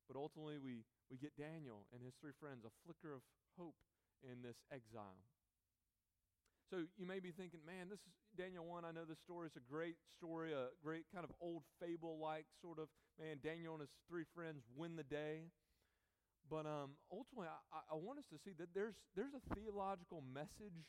But 0.06 0.20
ultimately, 0.20 0.61
we, 0.61 0.84
we 1.08 1.16
get 1.16 1.32
Daniel 1.38 1.88
and 1.94 2.02
his 2.04 2.12
three 2.20 2.37
friends, 2.37 2.66
a 2.66 2.73
flicker 2.84 3.14
of 3.14 3.23
hope 3.56 3.78
in 4.20 4.44
this 4.44 4.61
exile. 4.68 5.25
So 6.73 6.88
you 6.96 7.06
may 7.06 7.20
be 7.20 7.30
thinking, 7.30 7.61
man, 7.64 7.92
this 7.92 8.00
is 8.02 8.12
Daniel 8.37 8.64
1. 8.64 8.84
I 8.84 8.92
know 8.92 9.04
this 9.04 9.20
story 9.20 9.46
is 9.46 9.56
a 9.56 9.64
great 9.64 9.96
story, 10.16 10.52
a 10.52 10.73
great 10.82 11.04
kind 11.12 11.25
of 11.25 11.32
old 11.40 11.62
fable 11.78 12.18
like 12.18 12.49
sort 12.61 12.80
of, 12.80 12.88
man, 13.20 13.38
Daniel 13.44 13.76
and 13.76 13.84
his 13.84 13.92
three 14.08 14.25
friends 14.34 14.64
win 14.75 14.96
the 14.96 15.06
day. 15.06 15.52
But 16.49 16.66
um, 16.66 16.96
ultimately, 17.12 17.49
I, 17.49 17.80
I 17.92 17.96
want 17.96 18.18
us 18.18 18.28
to 18.32 18.38
see 18.40 18.52
that 18.61 18.73
there's, 18.75 18.96
there's 19.16 19.32
a 19.32 19.44
theological 19.54 20.20
message 20.20 20.88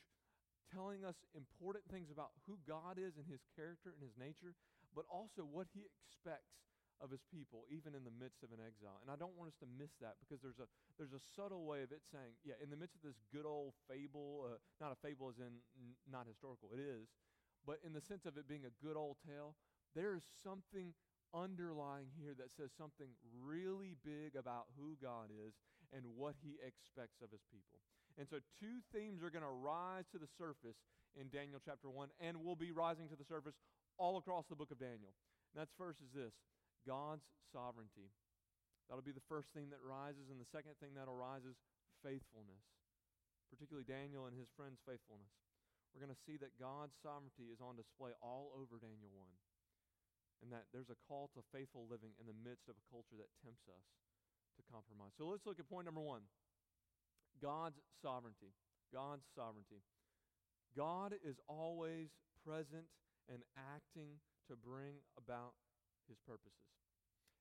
telling 0.73 1.05
us 1.05 1.15
important 1.35 1.85
things 1.91 2.11
about 2.11 2.35
who 2.47 2.57
God 2.67 2.97
is 2.97 3.15
and 3.15 3.27
his 3.29 3.43
character 3.55 3.93
and 3.93 4.01
his 4.01 4.15
nature, 4.17 4.55
but 4.95 5.05
also 5.11 5.43
what 5.43 5.67
he 5.75 5.83
expects 5.83 6.63
of 7.03 7.11
his 7.11 7.27
people, 7.27 7.67
even 7.67 7.91
in 7.91 8.07
the 8.07 8.15
midst 8.15 8.39
of 8.39 8.55
an 8.55 8.63
exile. 8.63 9.03
And 9.03 9.11
I 9.11 9.19
don't 9.19 9.35
want 9.35 9.51
us 9.51 9.59
to 9.59 9.67
miss 9.67 9.91
that 9.99 10.15
because 10.23 10.39
there's 10.39 10.63
a, 10.63 10.67
there's 10.95 11.11
a 11.11 11.19
subtle 11.35 11.67
way 11.67 11.83
of 11.83 11.91
it 11.91 12.07
saying, 12.07 12.39
yeah, 12.47 12.55
in 12.63 12.71
the 12.71 12.79
midst 12.79 12.95
of 12.95 13.03
this 13.03 13.19
good 13.35 13.43
old 13.43 13.75
fable, 13.91 14.47
uh, 14.47 14.57
not 14.79 14.95
a 14.95 14.99
fable 15.03 15.27
as 15.27 15.43
in 15.43 15.59
n- 15.75 15.99
not 16.07 16.23
historical, 16.23 16.71
it 16.71 16.79
is, 16.79 17.11
but 17.67 17.83
in 17.83 17.91
the 17.91 17.99
sense 17.99 18.23
of 18.23 18.39
it 18.39 18.47
being 18.47 18.63
a 18.63 18.73
good 18.79 18.95
old 18.95 19.19
tale, 19.27 19.59
there 19.91 20.15
is 20.15 20.23
something 20.23 20.95
underlying 21.35 22.07
here 22.15 22.31
that 22.39 22.47
says 22.55 22.71
something 22.71 23.11
really 23.43 23.99
big 24.07 24.39
about 24.39 24.71
who 24.79 24.95
God 25.03 25.35
is 25.35 25.59
and 25.91 26.07
what 26.15 26.39
he 26.39 26.55
expects 26.63 27.19
of 27.19 27.27
his 27.31 27.43
people. 27.51 27.83
And 28.15 28.27
so, 28.29 28.39
two 28.55 28.79
themes 28.95 29.19
are 29.19 29.29
going 29.29 29.43
to 29.43 29.51
rise 29.51 30.07
to 30.15 30.17
the 30.17 30.31
surface 30.39 30.79
in 31.19 31.27
Daniel 31.27 31.59
chapter 31.59 31.91
1 31.91 32.07
and 32.23 32.39
will 32.39 32.55
be 32.55 32.71
rising 32.71 33.11
to 33.11 33.15
the 33.19 33.27
surface 33.27 33.59
all 33.97 34.17
across 34.17 34.45
the 34.47 34.57
book 34.57 34.71
of 34.71 34.79
Daniel. 34.79 35.13
And 35.53 35.57
that's 35.57 35.73
first 35.77 36.03
is 36.03 36.11
this 36.11 36.35
God's 36.83 37.25
sovereignty. 37.51 38.11
That'll 38.87 39.05
be 39.05 39.15
the 39.15 39.29
first 39.31 39.49
thing 39.55 39.73
that 39.73 39.81
rises. 39.81 40.29
And 40.29 40.37
the 40.37 40.49
second 40.53 40.77
thing 40.77 40.93
that'll 40.93 41.17
rise 41.17 41.41
is 41.41 41.57
faithfulness, 42.05 42.61
particularly 43.49 43.87
Daniel 43.87 44.29
and 44.29 44.35
his 44.37 44.51
friends' 44.53 44.83
faithfulness. 44.85 45.33
We're 45.95 46.03
going 46.03 46.13
to 46.13 46.25
see 46.27 46.35
that 46.43 46.59
God's 46.59 46.93
sovereignty 46.99 47.49
is 47.49 47.63
on 47.63 47.79
display 47.79 48.11
all 48.19 48.51
over 48.53 48.77
Daniel 48.77 49.09
1. 49.15 49.25
And 50.43 50.51
that 50.51 50.67
there's 50.75 50.91
a 50.91 50.99
call 51.07 51.31
to 51.33 51.41
faithful 51.55 51.87
living 51.87 52.11
in 52.19 52.27
the 52.27 52.35
midst 52.35 52.67
of 52.67 52.75
a 52.75 52.85
culture 52.91 53.15
that 53.15 53.31
tempts 53.39 53.65
us 53.71 53.87
to 54.59 54.61
compromise. 54.67 55.15
So 55.15 55.31
let's 55.31 55.47
look 55.47 55.57
at 55.57 55.71
point 55.71 55.87
number 55.87 56.03
one 56.03 56.27
God's 57.39 57.79
sovereignty. 58.03 58.51
God's 58.91 59.23
sovereignty. 59.33 59.81
God 60.75 61.15
is 61.23 61.39
always 61.47 62.11
present 62.43 62.85
and 63.31 63.41
acting 63.55 64.21
to 64.47 64.53
bring 64.55 65.01
about 65.17 65.57
his 66.07 66.17
purposes. 66.21 66.69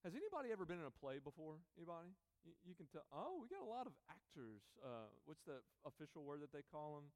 Has 0.05 0.13
anybody 0.13 0.53
ever 0.53 0.69
been 0.69 0.81
in 0.81 0.89
a 0.89 0.93
play 0.93 1.17
before? 1.17 1.65
Anybody? 1.77 2.13
You, 2.45 2.53
you 2.65 2.75
can 2.77 2.85
tell. 2.93 3.09
Oh, 3.09 3.41
we 3.41 3.49
got 3.49 3.65
a 3.65 3.69
lot 3.69 3.89
of 3.89 3.97
actors. 4.13 4.61
Uh, 4.85 5.09
what's 5.25 5.41
the 5.49 5.65
official 5.89 6.25
word 6.25 6.45
that 6.45 6.53
they 6.53 6.61
call 6.61 7.01
them? 7.01 7.09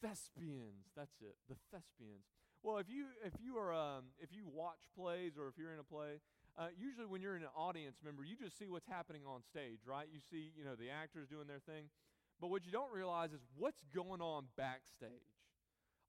Thespians. 0.00 0.88
That's 0.96 1.20
it. 1.20 1.36
The 1.48 1.60
thespians. 1.68 2.24
Well, 2.62 2.78
if 2.78 2.88
you 2.88 3.12
if 3.20 3.36
you 3.38 3.60
are 3.60 3.72
um, 3.72 4.16
if 4.18 4.32
you 4.32 4.48
watch 4.48 4.88
plays 4.96 5.36
or 5.36 5.48
if 5.48 5.60
you're 5.60 5.72
in 5.72 5.78
a 5.78 5.86
play, 5.86 6.24
uh, 6.56 6.72
usually 6.74 7.06
when 7.06 7.20
you're 7.20 7.36
in 7.36 7.42
an 7.42 7.54
audience 7.54 8.00
member, 8.02 8.24
you 8.24 8.34
just 8.34 8.58
see 8.58 8.68
what's 8.68 8.88
happening 8.88 9.22
on 9.28 9.44
stage, 9.44 9.84
right? 9.86 10.08
You 10.10 10.20
see, 10.30 10.50
you 10.56 10.64
know, 10.64 10.74
the 10.74 10.90
actors 10.90 11.28
doing 11.28 11.46
their 11.46 11.60
thing. 11.60 11.92
But 12.40 12.48
what 12.48 12.64
you 12.64 12.72
don't 12.72 12.92
realize 12.92 13.32
is 13.32 13.40
what's 13.56 13.82
going 13.94 14.22
on 14.22 14.46
backstage 14.56 15.37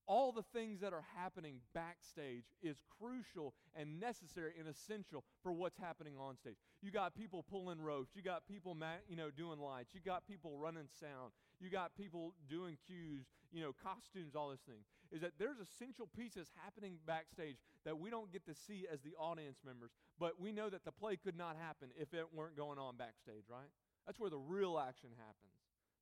all 0.09 0.31
the 0.31 0.43
things 0.57 0.81
that 0.81 0.91
are 0.91 1.05
happening 1.15 1.61
backstage 1.75 2.45
is 2.63 2.81
crucial 2.99 3.53
and 3.75 3.99
necessary 3.99 4.53
and 4.57 4.67
essential 4.67 5.23
for 5.43 5.53
what's 5.53 5.77
happening 5.77 6.15
on 6.19 6.35
stage. 6.35 6.57
You 6.81 6.89
got 6.89 7.13
people 7.13 7.45
pulling 7.47 7.79
ropes, 7.79 8.15
you 8.15 8.23
got 8.23 8.47
people 8.47 8.75
you 9.07 9.15
know 9.15 9.29
doing 9.29 9.59
lights, 9.59 9.93
you 9.93 10.01
got 10.03 10.27
people 10.27 10.57
running 10.57 10.89
sound, 10.99 11.31
you 11.61 11.69
got 11.69 11.95
people 11.95 12.33
doing 12.49 12.75
cues, 12.87 13.27
you 13.51 13.61
know, 13.61 13.71
costumes, 13.83 14.35
all 14.35 14.49
this 14.49 14.61
thing. 14.61 14.81
Is 15.11 15.21
that 15.21 15.33
there's 15.37 15.59
essential 15.59 16.09
pieces 16.17 16.49
happening 16.63 16.97
backstage 17.05 17.57
that 17.85 17.97
we 17.97 18.09
don't 18.09 18.33
get 18.33 18.45
to 18.47 18.55
see 18.55 18.87
as 18.91 19.01
the 19.01 19.13
audience 19.19 19.59
members, 19.63 19.91
but 20.19 20.41
we 20.41 20.51
know 20.51 20.69
that 20.69 20.85
the 20.85 20.91
play 20.91 21.17
could 21.17 21.37
not 21.37 21.55
happen 21.55 21.89
if 21.95 22.15
it 22.15 22.25
weren't 22.33 22.57
going 22.57 22.79
on 22.79 22.97
backstage, 22.97 23.45
right? 23.47 23.69
That's 24.07 24.19
where 24.19 24.29
the 24.29 24.37
real 24.37 24.79
action 24.79 25.09
happens. 25.17 25.53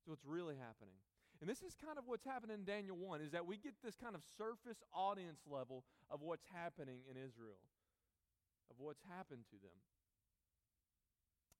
So 0.06 0.12
it's 0.12 0.24
really 0.24 0.56
happening. 0.56 0.96
And 1.40 1.48
this 1.48 1.62
is 1.62 1.74
kind 1.78 1.98
of 1.98 2.04
what's 2.06 2.24
happening 2.24 2.58
in 2.58 2.64
Daniel 2.64 2.96
1 2.96 3.22
is 3.22 3.30
that 3.30 3.46
we 3.46 3.56
get 3.56 3.74
this 3.82 3.94
kind 3.94 4.14
of 4.14 4.22
surface 4.36 4.82
audience 4.92 5.40
level 5.46 5.84
of 6.10 6.20
what's 6.20 6.44
happening 6.50 7.06
in 7.06 7.14
Israel, 7.14 7.62
of 8.70 8.76
what's 8.78 9.02
happened 9.06 9.46
to 9.54 9.58
them. 9.62 9.78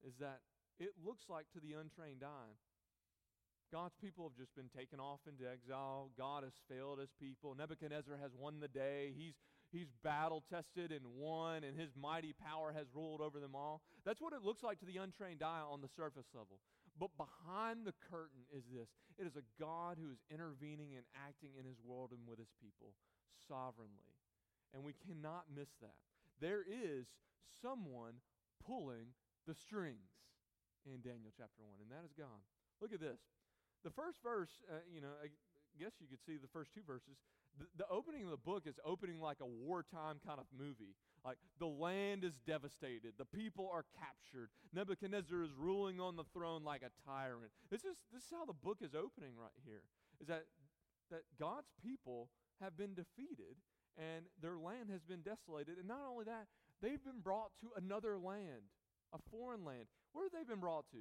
Is 0.02 0.18
that 0.18 0.40
it 0.78 0.94
looks 0.98 1.26
like 1.28 1.46
to 1.54 1.60
the 1.60 1.78
untrained 1.78 2.22
eye, 2.22 2.54
God's 3.70 3.94
people 4.00 4.24
have 4.26 4.36
just 4.38 4.56
been 4.56 4.70
taken 4.74 4.98
off 4.98 5.20
into 5.28 5.44
exile. 5.44 6.10
God 6.16 6.42
has 6.42 6.54
failed 6.68 6.98
his 6.98 7.12
people. 7.20 7.54
Nebuchadnezzar 7.54 8.16
has 8.22 8.32
won 8.34 8.60
the 8.60 8.68
day. 8.68 9.12
He's, 9.16 9.34
he's 9.70 9.88
battle 10.02 10.42
tested 10.48 10.90
and 10.90 11.04
won, 11.14 11.64
and 11.64 11.78
his 11.78 11.90
mighty 11.94 12.32
power 12.32 12.72
has 12.72 12.86
ruled 12.94 13.20
over 13.20 13.38
them 13.38 13.54
all. 13.54 13.82
That's 14.06 14.20
what 14.20 14.32
it 14.32 14.42
looks 14.42 14.62
like 14.62 14.80
to 14.80 14.86
the 14.86 14.96
untrained 14.96 15.42
eye 15.42 15.60
on 15.60 15.82
the 15.82 15.88
surface 15.88 16.26
level. 16.32 16.60
But 16.98 17.14
behind 17.14 17.86
the 17.86 17.94
curtain 18.10 18.42
is 18.50 18.66
this 18.74 18.90
it 19.18 19.26
is 19.26 19.38
a 19.38 19.46
God 19.58 19.98
who 20.02 20.10
is 20.10 20.18
intervening 20.30 20.98
and 20.98 21.06
acting 21.14 21.54
in 21.54 21.64
his 21.64 21.78
world 21.82 22.10
and 22.10 22.26
with 22.26 22.38
his 22.38 22.50
people 22.58 22.98
sovereignly. 23.46 24.18
And 24.74 24.82
we 24.82 24.92
cannot 25.06 25.48
miss 25.54 25.70
that. 25.80 25.96
There 26.42 26.62
is 26.66 27.06
someone 27.62 28.20
pulling 28.66 29.14
the 29.46 29.54
strings 29.54 30.12
in 30.84 31.00
Daniel 31.00 31.32
chapter 31.32 31.62
1, 31.62 31.80
and 31.80 31.90
that 31.90 32.04
is 32.04 32.12
God. 32.12 32.42
Look 32.82 32.92
at 32.92 33.00
this. 33.00 33.18
The 33.82 33.94
first 33.94 34.18
verse, 34.22 34.50
uh, 34.68 34.82
you 34.90 35.00
know, 35.00 35.14
I 35.22 35.30
guess 35.78 35.96
you 36.02 36.06
could 36.06 36.22
see 36.22 36.36
the 36.36 36.50
first 36.50 36.74
two 36.74 36.82
verses. 36.86 37.16
The, 37.58 37.66
the 37.78 37.88
opening 37.88 38.24
of 38.26 38.30
the 38.30 38.42
book 38.42 38.66
is 38.66 38.78
opening 38.84 39.22
like 39.22 39.38
a 39.40 39.46
wartime 39.46 40.18
kind 40.22 40.38
of 40.38 40.46
movie. 40.52 40.94
Like 41.24 41.38
the 41.58 41.66
land 41.66 42.24
is 42.24 42.38
devastated, 42.46 43.14
the 43.18 43.24
people 43.24 43.68
are 43.72 43.84
captured. 43.98 44.50
Nebuchadnezzar 44.72 45.42
is 45.42 45.50
ruling 45.58 46.00
on 46.00 46.16
the 46.16 46.24
throne 46.32 46.64
like 46.64 46.82
a 46.82 46.90
tyrant. 47.04 47.52
This 47.70 47.84
is 47.84 47.96
this 48.12 48.22
is 48.22 48.30
how 48.30 48.44
the 48.44 48.52
book 48.52 48.78
is 48.80 48.94
opening 48.94 49.32
right 49.36 49.56
here. 49.64 49.82
Is 50.20 50.28
that 50.28 50.44
that 51.10 51.22
God's 51.38 51.72
people 51.82 52.28
have 52.60 52.76
been 52.76 52.94
defeated 52.94 53.56
and 53.96 54.26
their 54.40 54.58
land 54.58 54.90
has 54.90 55.02
been 55.02 55.22
desolated. 55.22 55.78
And 55.78 55.88
not 55.88 56.06
only 56.08 56.24
that, 56.24 56.46
they've 56.80 57.02
been 57.02 57.20
brought 57.22 57.50
to 57.60 57.70
another 57.76 58.18
land, 58.18 58.70
a 59.12 59.18
foreign 59.30 59.64
land. 59.64 59.86
Where 60.12 60.24
have 60.24 60.32
they 60.32 60.48
been 60.48 60.60
brought 60.60 60.88
to? 60.92 60.98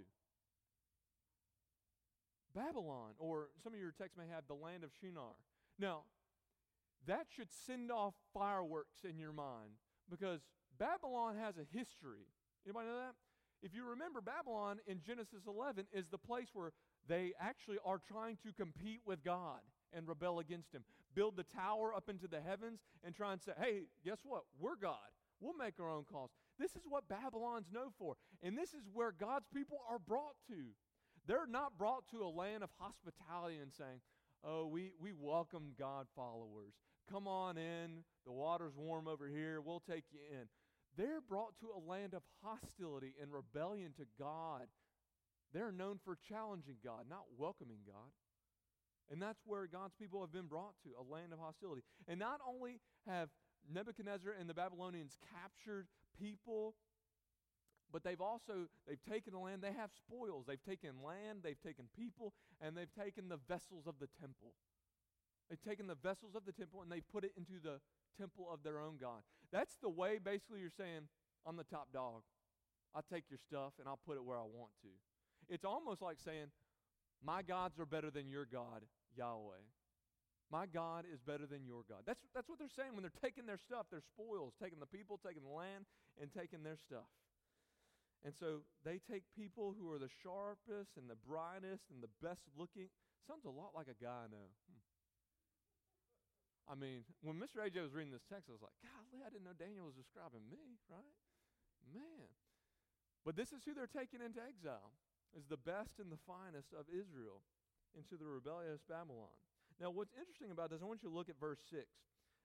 Babylon, 2.56 3.14
or 3.20 3.50
some 3.64 3.74
of 3.74 3.80
your 3.80 3.92
texts 3.92 4.18
may 4.18 4.28
have 4.34 4.48
the 4.48 4.56
land 4.56 4.84
of 4.84 4.90
Shinar. 5.00 5.38
Now, 5.78 6.04
that 7.06 7.28
should 7.30 7.50
send 7.52 7.92
off 7.92 8.16
fireworks 8.34 9.06
in 9.08 9.20
your 9.20 9.32
mind 9.32 9.78
because 10.10 10.42
Babylon 10.80 11.36
has 11.38 11.56
a 11.58 11.66
history. 11.78 12.28
Anybody 12.66 12.88
know 12.88 12.98
that? 12.98 13.16
If 13.64 13.74
you 13.74 13.84
remember, 13.86 14.22
Babylon 14.22 14.80
in 14.86 15.02
Genesis 15.06 15.48
11 15.48 15.88
is 15.92 16.06
the 16.12 16.18
place 16.18 16.50
where 16.54 16.72
they 17.08 17.34
actually 17.40 17.78
are 17.84 18.00
trying 18.08 18.38
to 18.46 18.54
compete 18.54 19.02
with 19.06 19.24
God 19.24 19.62
and 19.94 20.08
rebel 20.08 20.40
against 20.40 20.72
Him. 20.74 20.84
Build 21.16 21.36
the 21.36 21.46
tower 21.56 21.94
up 21.94 22.10
into 22.10 22.28
the 22.28 22.42
heavens 22.42 22.82
and 23.04 23.16
try 23.16 23.34
and 23.34 23.42
say, 23.42 23.54
hey, 23.60 23.82
guess 24.06 24.20
what? 24.24 24.44
We're 24.60 24.76
God. 24.76 25.10
We'll 25.40 25.58
make 25.58 25.80
our 25.80 25.90
own 25.90 26.04
calls. 26.04 26.32
This 26.60 26.72
is 26.72 26.84
what 26.88 27.08
Babylon's 27.08 27.72
known 27.72 27.92
for. 27.98 28.16
And 28.44 28.58
this 28.58 28.74
is 28.74 28.84
where 28.94 29.12
God's 29.12 29.48
people 29.54 29.80
are 29.90 30.00
brought 30.00 30.36
to. 30.50 30.74
They're 31.28 31.48
not 31.48 31.78
brought 31.78 32.08
to 32.12 32.24
a 32.24 32.30
land 32.30 32.64
of 32.64 32.70
hospitality 32.80 33.58
and 33.62 33.72
saying, 33.74 34.02
oh, 34.44 34.68
we, 34.68 34.92
we 35.02 35.12
welcome 35.18 35.74
God 35.78 36.08
followers. 36.16 36.74
Come 37.12 37.28
on 37.28 37.58
in. 37.58 38.04
The 38.26 38.32
water's 38.32 38.76
warm 38.76 39.08
over 39.08 39.28
here. 39.28 39.62
We'll 39.62 39.84
take 39.90 40.04
you 40.12 40.20
in. 40.32 40.48
They're 40.98 41.22
brought 41.22 41.58
to 41.62 41.68
a 41.76 41.80
land 41.90 42.14
of 42.14 42.24
hostility 42.44 43.14
and 43.22 43.32
rebellion 43.32 43.94
to 43.98 44.06
God. 44.20 44.68
They're 45.54 45.72
known 45.72 46.00
for 46.04 46.18
challenging 46.28 46.78
God, 46.84 47.06
not 47.10 47.24
welcoming 47.38 47.80
God. 47.86 48.12
And 49.10 49.22
that's 49.22 49.40
where 49.46 49.68
God's 49.68 49.94
people 50.00 50.20
have 50.22 50.34
been 50.34 50.48
brought 50.48 50.74
to, 50.84 50.90
a 51.00 51.06
land 51.14 51.32
of 51.32 51.40
hostility. 51.40 51.84
And 52.08 52.20
not 52.20 52.40
only 52.46 52.82
have 53.08 53.30
Nebuchadnezzar 53.72 54.34
and 54.38 54.50
the 54.50 54.54
Babylonians 54.54 55.18
captured 55.32 55.88
people, 56.20 56.76
but 57.92 58.04
they've 58.04 58.22
also 58.22 58.68
they've 58.88 59.04
taken 59.10 59.34
the 59.34 59.40
land, 59.40 59.62
they 59.62 59.74
have 59.74 59.92
spoils. 59.96 60.46
They've 60.48 60.64
taken 60.64 61.02
land, 61.04 61.40
they've 61.44 61.62
taken 61.62 61.86
people, 61.96 62.34
and 62.62 62.76
they've 62.76 62.94
taken 62.94 63.30
the 63.30 63.40
vessels 63.48 63.88
of 63.88 63.96
the 64.00 64.10
temple. 64.20 64.54
They've 65.50 65.62
taken 65.62 65.88
the 65.88 65.96
vessels 65.96 66.36
of 66.36 66.46
the 66.46 66.52
temple 66.52 66.82
and 66.82 66.92
they've 66.92 67.08
put 67.08 67.24
it 67.24 67.32
into 67.38 67.64
the 67.64 67.80
temple 68.20 68.48
of 68.52 68.64
their 68.64 68.80
own 68.80 68.98
God. 69.00 69.24
That's 69.52 69.78
the 69.82 69.90
way, 69.90 70.20
basically, 70.22 70.60
you're 70.60 70.70
saying, 70.70 71.08
I'm 71.46 71.56
the 71.56 71.64
top 71.64 71.88
dog. 71.94 72.24
I'll 72.94 73.06
take 73.10 73.26
your 73.30 73.40
stuff 73.40 73.74
and 73.80 73.88
I'll 73.88 74.00
put 74.06 74.18
it 74.18 74.24
where 74.24 74.38
I 74.38 74.44
want 74.44 74.72
to. 74.82 74.90
It's 75.48 75.64
almost 75.64 76.02
like 76.02 76.20
saying, 76.20 76.48
My 77.24 77.42
gods 77.42 77.80
are 77.80 77.86
better 77.86 78.12
than 78.12 78.28
your 78.28 78.46
God, 78.46 78.84
Yahweh. 79.16 79.64
My 80.52 80.66
God 80.66 81.04
is 81.12 81.20
better 81.20 81.46
than 81.46 81.66
your 81.66 81.84
God. 81.88 82.04
That's, 82.06 82.24
that's 82.34 82.48
what 82.48 82.58
they're 82.60 82.72
saying 82.72 82.96
when 82.96 83.04
they're 83.04 83.22
taking 83.22 83.46
their 83.46 83.60
stuff, 83.60 83.88
their 83.92 84.02
spoils, 84.02 84.54
taking 84.62 84.80
the 84.80 84.88
people, 84.88 85.20
taking 85.20 85.44
the 85.44 85.52
land, 85.52 85.86
and 86.22 86.32
taking 86.32 86.64
their 86.64 86.78
stuff. 86.78 87.08
And 88.26 88.34
so 88.34 88.66
they 88.84 88.98
take 88.98 89.24
people 89.38 89.76
who 89.78 89.90
are 89.94 90.02
the 90.02 90.12
sharpest 90.24 90.98
and 90.98 91.06
the 91.06 91.20
brightest 91.20 91.88
and 91.94 92.02
the 92.02 92.12
best 92.22 92.42
looking. 92.58 92.90
Sounds 93.26 93.46
a 93.46 93.54
lot 93.54 93.78
like 93.78 93.88
a 93.88 93.98
guy 93.98 94.26
I 94.26 94.32
know. 94.32 94.50
Hmm. 94.68 94.84
I 96.68 96.76
mean, 96.76 97.08
when 97.24 97.40
Mr. 97.40 97.64
AJ 97.64 97.80
was 97.80 97.96
reading 97.96 98.12
this 98.12 98.28
text, 98.28 98.52
I 98.52 98.58
was 98.58 98.66
like, 98.66 98.76
golly, 98.84 99.24
I 99.24 99.32
didn't 99.32 99.48
know 99.48 99.56
Daniel 99.56 99.88
was 99.88 99.96
describing 99.96 100.44
me, 100.52 100.76
right? 100.92 101.16
Man. 101.88 102.28
But 103.24 103.40
this 103.40 103.56
is 103.56 103.64
who 103.64 103.72
they're 103.72 103.88
taking 103.88 104.20
into 104.20 104.44
exile, 104.44 104.92
is 105.32 105.48
the 105.48 105.60
best 105.60 106.00
and 106.04 106.12
the 106.12 106.20
finest 106.28 106.76
of 106.76 106.92
Israel 106.92 107.44
into 107.96 108.20
the 108.20 108.28
rebellious 108.28 108.84
Babylon. 108.84 109.32
Now, 109.80 109.96
what's 109.96 110.12
interesting 110.20 110.52
about 110.52 110.72
this, 110.72 110.84
I 110.84 110.90
want 110.90 111.04
you 111.04 111.10
to 111.10 111.16
look 111.16 111.32
at 111.32 111.40
verse 111.40 111.64
6. 111.72 111.88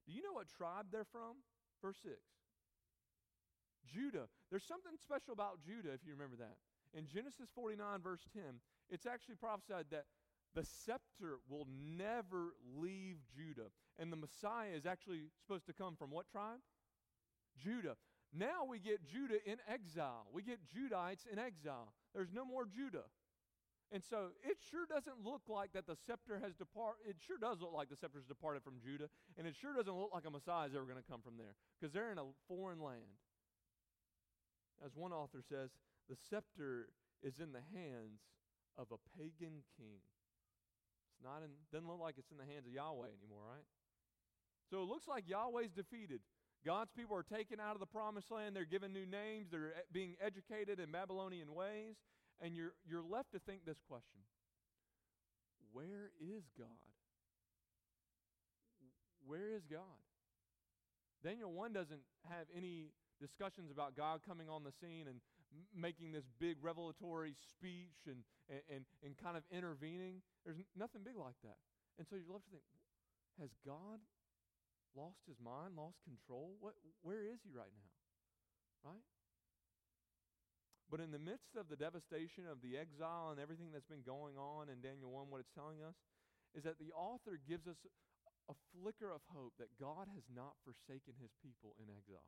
Do 0.07 0.15
you 0.15 0.23
know 0.23 0.35
what 0.39 0.47
tribe 0.47 0.91
they're 0.95 1.09
from? 1.09 1.43
Verse 1.83 1.99
6. 2.03 2.15
Judah. 3.87 4.29
There's 4.51 4.65
something 4.65 4.93
special 5.01 5.33
about 5.33 5.63
Judah, 5.65 5.93
if 5.93 6.01
you 6.07 6.13
remember 6.13 6.37
that. 6.37 6.57
In 6.95 7.07
Genesis 7.07 7.49
49, 7.55 7.81
verse 8.03 8.27
10, 8.35 8.43
it's 8.91 9.07
actually 9.07 9.37
prophesied 9.37 9.87
that 9.91 10.05
the 10.55 10.65
scepter 10.65 11.41
will 11.49 11.67
never 11.71 12.55
leave 12.77 13.17
Judah. 13.35 13.73
And 13.99 14.13
the 14.13 14.17
Messiah 14.17 14.77
is 14.77 14.85
actually 14.85 15.25
supposed 15.41 15.67
to 15.67 15.73
come 15.73 15.97
from 15.97 16.11
what 16.11 16.29
tribe? 16.31 16.61
Judah. 17.57 17.97
Now 18.33 18.65
we 18.69 18.79
get 18.79 19.05
Judah 19.05 19.41
in 19.45 19.57
exile. 19.69 20.27
We 20.33 20.43
get 20.43 20.59
Judites 20.69 21.27
in 21.31 21.39
exile. 21.39 21.93
There's 22.15 22.33
no 22.33 22.45
more 22.45 22.65
Judah. 22.65 23.05
And 23.93 24.03
so 24.03 24.33
it 24.43 24.57
sure 24.71 24.89
doesn't 24.89 25.21
look 25.23 25.43
like 25.49 25.73
that 25.77 25.87
the 25.87 25.97
scepter 26.07 26.41
has 26.41 26.57
departed. 26.57 27.05
It 27.05 27.17
sure 27.21 27.37
does 27.37 27.61
look 27.61 27.77
like 27.77 27.91
the 27.91 27.97
scepter's 27.97 28.25
departed 28.25 28.65
from 28.65 28.81
Judah, 28.81 29.13
and 29.37 29.47
it 29.47 29.55
sure 29.55 29.77
doesn't 29.77 29.93
look 29.93 30.11
like 30.15 30.25
a 30.25 30.33
Messiah 30.33 30.67
is 30.67 30.75
ever 30.75 30.89
going 30.89 30.97
to 30.97 31.05
come 31.05 31.21
from 31.21 31.37
there 31.37 31.53
because 31.77 31.93
they're 31.93 32.11
in 32.11 32.17
a 32.17 32.25
foreign 32.49 32.81
land. 32.81 33.21
As 34.85 34.95
one 34.95 35.13
author 35.13 35.43
says, 35.43 35.71
the 36.09 36.17
scepter 36.17 36.89
is 37.23 37.39
in 37.39 37.53
the 37.53 37.63
hands 37.75 38.21
of 38.79 38.89
a 38.91 38.99
pagan 39.19 39.63
king. 39.77 40.01
It's 41.13 41.23
not 41.23 41.43
in, 41.45 41.51
doesn't 41.73 41.89
look 41.89 42.01
like 42.01 42.17
it's 42.19 42.31
in 42.31 42.39
the 42.39 42.49
hands 42.49 42.67
of 42.67 42.73
Yahweh 42.73 43.13
anymore, 43.19 43.45
right? 43.47 43.67
So 44.71 44.83
it 44.83 44.89
looks 44.89 45.07
like 45.07 45.29
Yahweh's 45.29 45.73
defeated. 45.73 46.21
God's 46.65 46.91
people 46.97 47.17
are 47.17 47.27
taken 47.27 47.61
out 47.61 47.75
of 47.75 47.81
the 47.81 47.87
promised 47.87 48.31
land. 48.31 48.57
They're 48.57 48.65
given 48.65 48.93
new 48.93 49.07
names. 49.07 49.49
They're 49.51 49.75
being 49.93 50.15
educated 50.25 50.81
in 50.81 50.91
Babylonian 50.91 51.55
ways 51.55 51.97
and 52.43 52.57
you're, 52.57 52.75
you're 52.89 53.05
left 53.05 53.33
to 53.33 53.39
think 53.39 53.65
this 53.65 53.79
question 53.89 54.21
Where 55.73 56.11
is 56.21 56.43
God? 56.59 56.67
Where 59.25 59.49
is 59.55 59.63
God? 59.71 60.03
Daniel 61.23 61.53
1 61.53 61.73
doesn't 61.73 62.03
have 62.29 62.47
any 62.57 62.91
discussions 63.23 63.71
about 63.71 63.95
God 63.95 64.21
coming 64.27 64.51
on 64.51 64.67
the 64.67 64.75
scene 64.83 65.07
and 65.07 65.23
making 65.71 66.11
this 66.11 66.27
big 66.43 66.59
revelatory 66.59 67.39
speech 67.39 68.11
and, 68.11 68.27
and, 68.51 68.61
and, 68.69 68.83
and 69.07 69.15
kind 69.15 69.39
of 69.39 69.47
intervening. 69.55 70.21
There's 70.45 70.59
nothing 70.75 71.07
big 71.07 71.15
like 71.15 71.39
that. 71.47 71.63
And 71.97 72.05
so 72.11 72.19
you 72.19 72.27
love 72.27 72.43
to 72.43 72.51
think, 72.51 72.67
has 73.39 73.55
God 73.63 74.03
lost 74.99 75.23
his 75.29 75.39
mind, 75.39 75.79
lost 75.79 76.03
control? 76.05 76.57
What, 76.61 76.75
where 77.01 77.23
is 77.23 77.41
he 77.47 77.55
right 77.55 77.73
now? 77.73 77.93
Right? 78.83 79.07
But 80.93 81.01
in 81.01 81.09
the 81.09 81.23
midst 81.23 81.57
of 81.57 81.73
the 81.73 81.79
devastation 81.81 82.45
of 82.45 82.61
the 82.61 82.77
exile 82.77 83.33
and 83.33 83.41
everything 83.41 83.73
that's 83.73 83.89
been 83.89 84.05
going 84.05 84.37
on 84.37 84.69
in 84.69 84.85
Daniel 84.85 85.09
1, 85.09 85.33
what 85.33 85.41
it's 85.41 85.57
telling 85.57 85.81
us 85.81 85.97
is 86.53 86.69
that 86.69 86.77
the 86.77 86.93
author 86.93 87.41
gives 87.49 87.65
us 87.65 87.81
a 88.51 88.55
flicker 88.77 89.09
of 89.09 89.25
hope 89.33 89.57
that 89.57 89.73
God 89.81 90.11
has 90.13 90.27
not 90.29 90.61
forsaken 90.67 91.17
his 91.17 91.33
people 91.41 91.73
in 91.81 91.89
exile. 91.89 92.22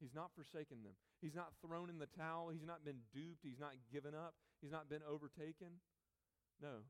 He's 0.00 0.14
not 0.14 0.34
forsaken 0.36 0.84
them. 0.84 0.92
He's 1.20 1.34
not 1.34 1.56
thrown 1.64 1.88
in 1.88 1.98
the 1.98 2.10
towel. 2.12 2.52
He's 2.52 2.66
not 2.66 2.84
been 2.84 3.00
duped. 3.12 3.40
He's 3.42 3.60
not 3.60 3.72
given 3.92 4.12
up. 4.12 4.34
He's 4.60 4.72
not 4.72 4.88
been 4.88 5.04
overtaken. 5.04 5.80
No. 6.60 6.84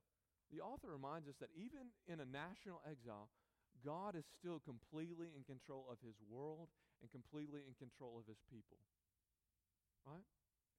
The 0.50 0.62
author 0.62 0.90
reminds 0.90 1.28
us 1.28 1.38
that 1.38 1.50
even 1.54 1.94
in 2.06 2.18
a 2.18 2.26
national 2.26 2.82
exile, 2.86 3.30
God 3.84 4.14
is 4.14 4.24
still 4.26 4.62
completely 4.62 5.30
in 5.34 5.42
control 5.46 5.86
of 5.90 5.98
his 6.02 6.18
world 6.30 6.70
and 7.02 7.10
completely 7.10 7.62
in 7.66 7.74
control 7.78 8.18
of 8.18 8.26
his 8.26 8.38
people. 8.50 8.78
Right? 10.06 10.26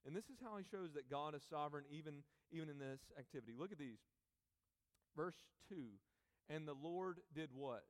And 0.05 0.15
this 0.15 0.31
is 0.31 0.39
how 0.39 0.55
he 0.55 0.63
shows 0.63 0.95
that 0.95 1.11
God 1.11 1.35
is 1.35 1.43
sovereign 1.49 1.83
even, 1.91 2.23
even 2.51 2.69
in 2.69 2.79
this 2.79 3.01
activity. 3.19 3.53
Look 3.57 3.71
at 3.71 3.79
these. 3.79 3.99
Verse 5.15 5.35
2 5.69 5.75
And 6.49 6.67
the 6.67 6.77
Lord 6.79 7.19
did 7.35 7.49
what? 7.53 7.83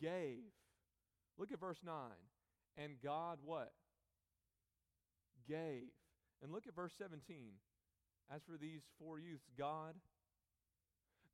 Gave. 0.00 0.50
Look 1.38 1.52
at 1.52 1.60
verse 1.60 1.80
9. 1.84 1.94
And 2.76 2.94
God 3.02 3.38
what? 3.44 3.72
Gave. 5.48 5.92
And 6.42 6.52
look 6.52 6.66
at 6.66 6.74
verse 6.74 6.92
17. 6.98 7.20
As 8.34 8.42
for 8.42 8.58
these 8.58 8.82
four 8.98 9.18
youths, 9.18 9.46
God 9.56 9.94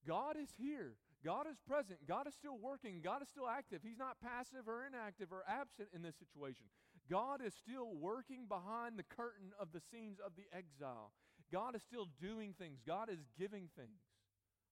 God 0.07 0.37
is 0.37 0.51
here. 0.59 0.95
God 1.25 1.47
is 1.47 1.57
present. 1.69 2.01
God 2.09 2.27
is 2.27 2.35
still 2.35 2.59
working. 2.59 3.01
God 3.03 3.23
is 3.23 3.29
still 3.29 3.49
active. 3.49 3.81
He's 3.83 3.99
not 3.99 4.19
passive 4.21 4.67
or 4.67 4.85
inactive 4.85 5.31
or 5.31 5.45
absent 5.47 5.89
in 5.95 6.03
this 6.03 6.17
situation. 6.19 6.67
God 7.09 7.41
is 7.45 7.55
still 7.55 7.95
working 7.95 8.47
behind 8.49 8.99
the 8.99 9.07
curtain 9.07 9.55
of 9.61 9.69
the 9.73 9.81
scenes 9.93 10.19
of 10.19 10.33
the 10.35 10.47
exile. 10.51 11.13
God 11.53 11.77
is 11.77 11.83
still 11.83 12.09
doing 12.21 12.55
things. 12.59 12.81
God 12.85 13.09
is 13.09 13.21
giving 13.39 13.69
things, 13.77 14.03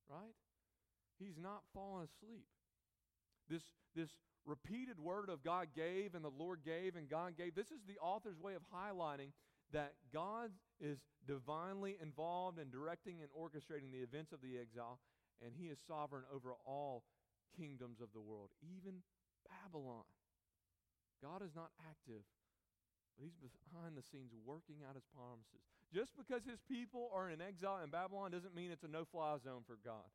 right? 0.09 0.35
He's 1.19 1.39
not 1.39 1.63
fallen 1.75 2.09
asleep. 2.09 2.47
This, 3.49 3.63
this 3.95 4.11
repeated 4.47 4.99
word 4.99 5.29
of 5.29 5.45
God 5.45 5.69
gave 5.75 6.15
and 6.15 6.25
the 6.25 6.33
Lord 6.37 6.61
gave 6.65 6.97
and 6.97 7.09
God 7.09 7.37
gave, 7.37 7.55
this 7.55 7.71
is 7.71 7.81
the 7.87 7.99
author's 7.99 8.41
way 8.41 8.55
of 8.55 8.63
highlighting 8.73 9.33
that 9.73 9.95
God 10.13 10.51
is 10.81 10.99
divinely 11.27 11.97
involved 12.03 12.59
in 12.59 12.71
directing 12.71 13.21
and 13.23 13.31
orchestrating 13.31 13.93
the 13.93 14.03
events 14.03 14.33
of 14.33 14.41
the 14.43 14.59
exile, 14.59 14.99
and 15.45 15.53
He 15.55 15.67
is 15.67 15.79
sovereign 15.87 16.25
over 16.35 16.55
all 16.67 17.05
kingdoms 17.57 18.01
of 18.01 18.09
the 18.13 18.21
world, 18.21 18.51
even 18.63 19.03
Babylon. 19.47 20.09
God 21.23 21.43
is 21.43 21.55
not 21.55 21.71
active, 21.87 22.25
but 23.15 23.25
He's 23.25 23.39
behind 23.39 23.97
the 23.97 24.03
scenes 24.03 24.33
working 24.45 24.83
out 24.89 24.97
His 24.97 25.07
promises. 25.15 25.63
Just 25.95 26.17
because 26.17 26.43
His 26.43 26.59
people 26.67 27.11
are 27.15 27.31
in 27.31 27.41
exile 27.41 27.79
in 27.85 27.91
Babylon 27.91 28.31
doesn't 28.31 28.55
mean 28.55 28.71
it's 28.71 28.85
a 28.85 28.91
no 28.91 29.05
fly 29.05 29.37
zone 29.43 29.63
for 29.67 29.79
God. 29.85 30.09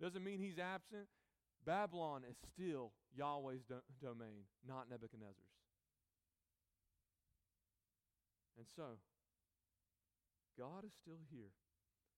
Doesn't 0.00 0.24
mean 0.24 0.40
He's 0.40 0.58
absent. 0.58 1.08
Babylon 1.68 2.24
is 2.24 2.40
still 2.40 2.96
Yahweh's 3.12 3.60
do- 3.68 3.84
domain, 4.00 4.48
not 4.64 4.88
Nebuchadnezzar's. 4.88 5.52
And 8.56 8.64
so, 8.72 8.96
God 10.56 10.88
is 10.88 10.96
still 10.96 11.20
here. 11.28 11.52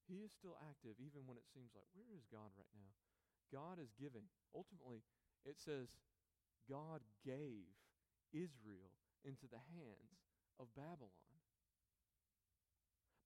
He 0.07 0.23
is 0.23 0.31
still 0.31 0.55
active, 0.71 0.95
even 1.03 1.27
when 1.27 1.35
it 1.35 1.51
seems 1.51 1.75
like, 1.75 1.91
where 1.99 2.15
is 2.15 2.31
God 2.31 2.55
right 2.55 2.71
now? 2.79 2.95
God 3.51 3.83
is 3.83 3.91
giving. 3.99 4.31
Ultimately, 4.55 5.03
it 5.43 5.59
says, 5.59 5.99
God 6.71 7.03
gave 7.27 7.75
Israel 8.31 8.95
into 9.27 9.51
the 9.51 9.59
hands 9.75 10.31
of 10.63 10.71
Babylon. 10.79 11.35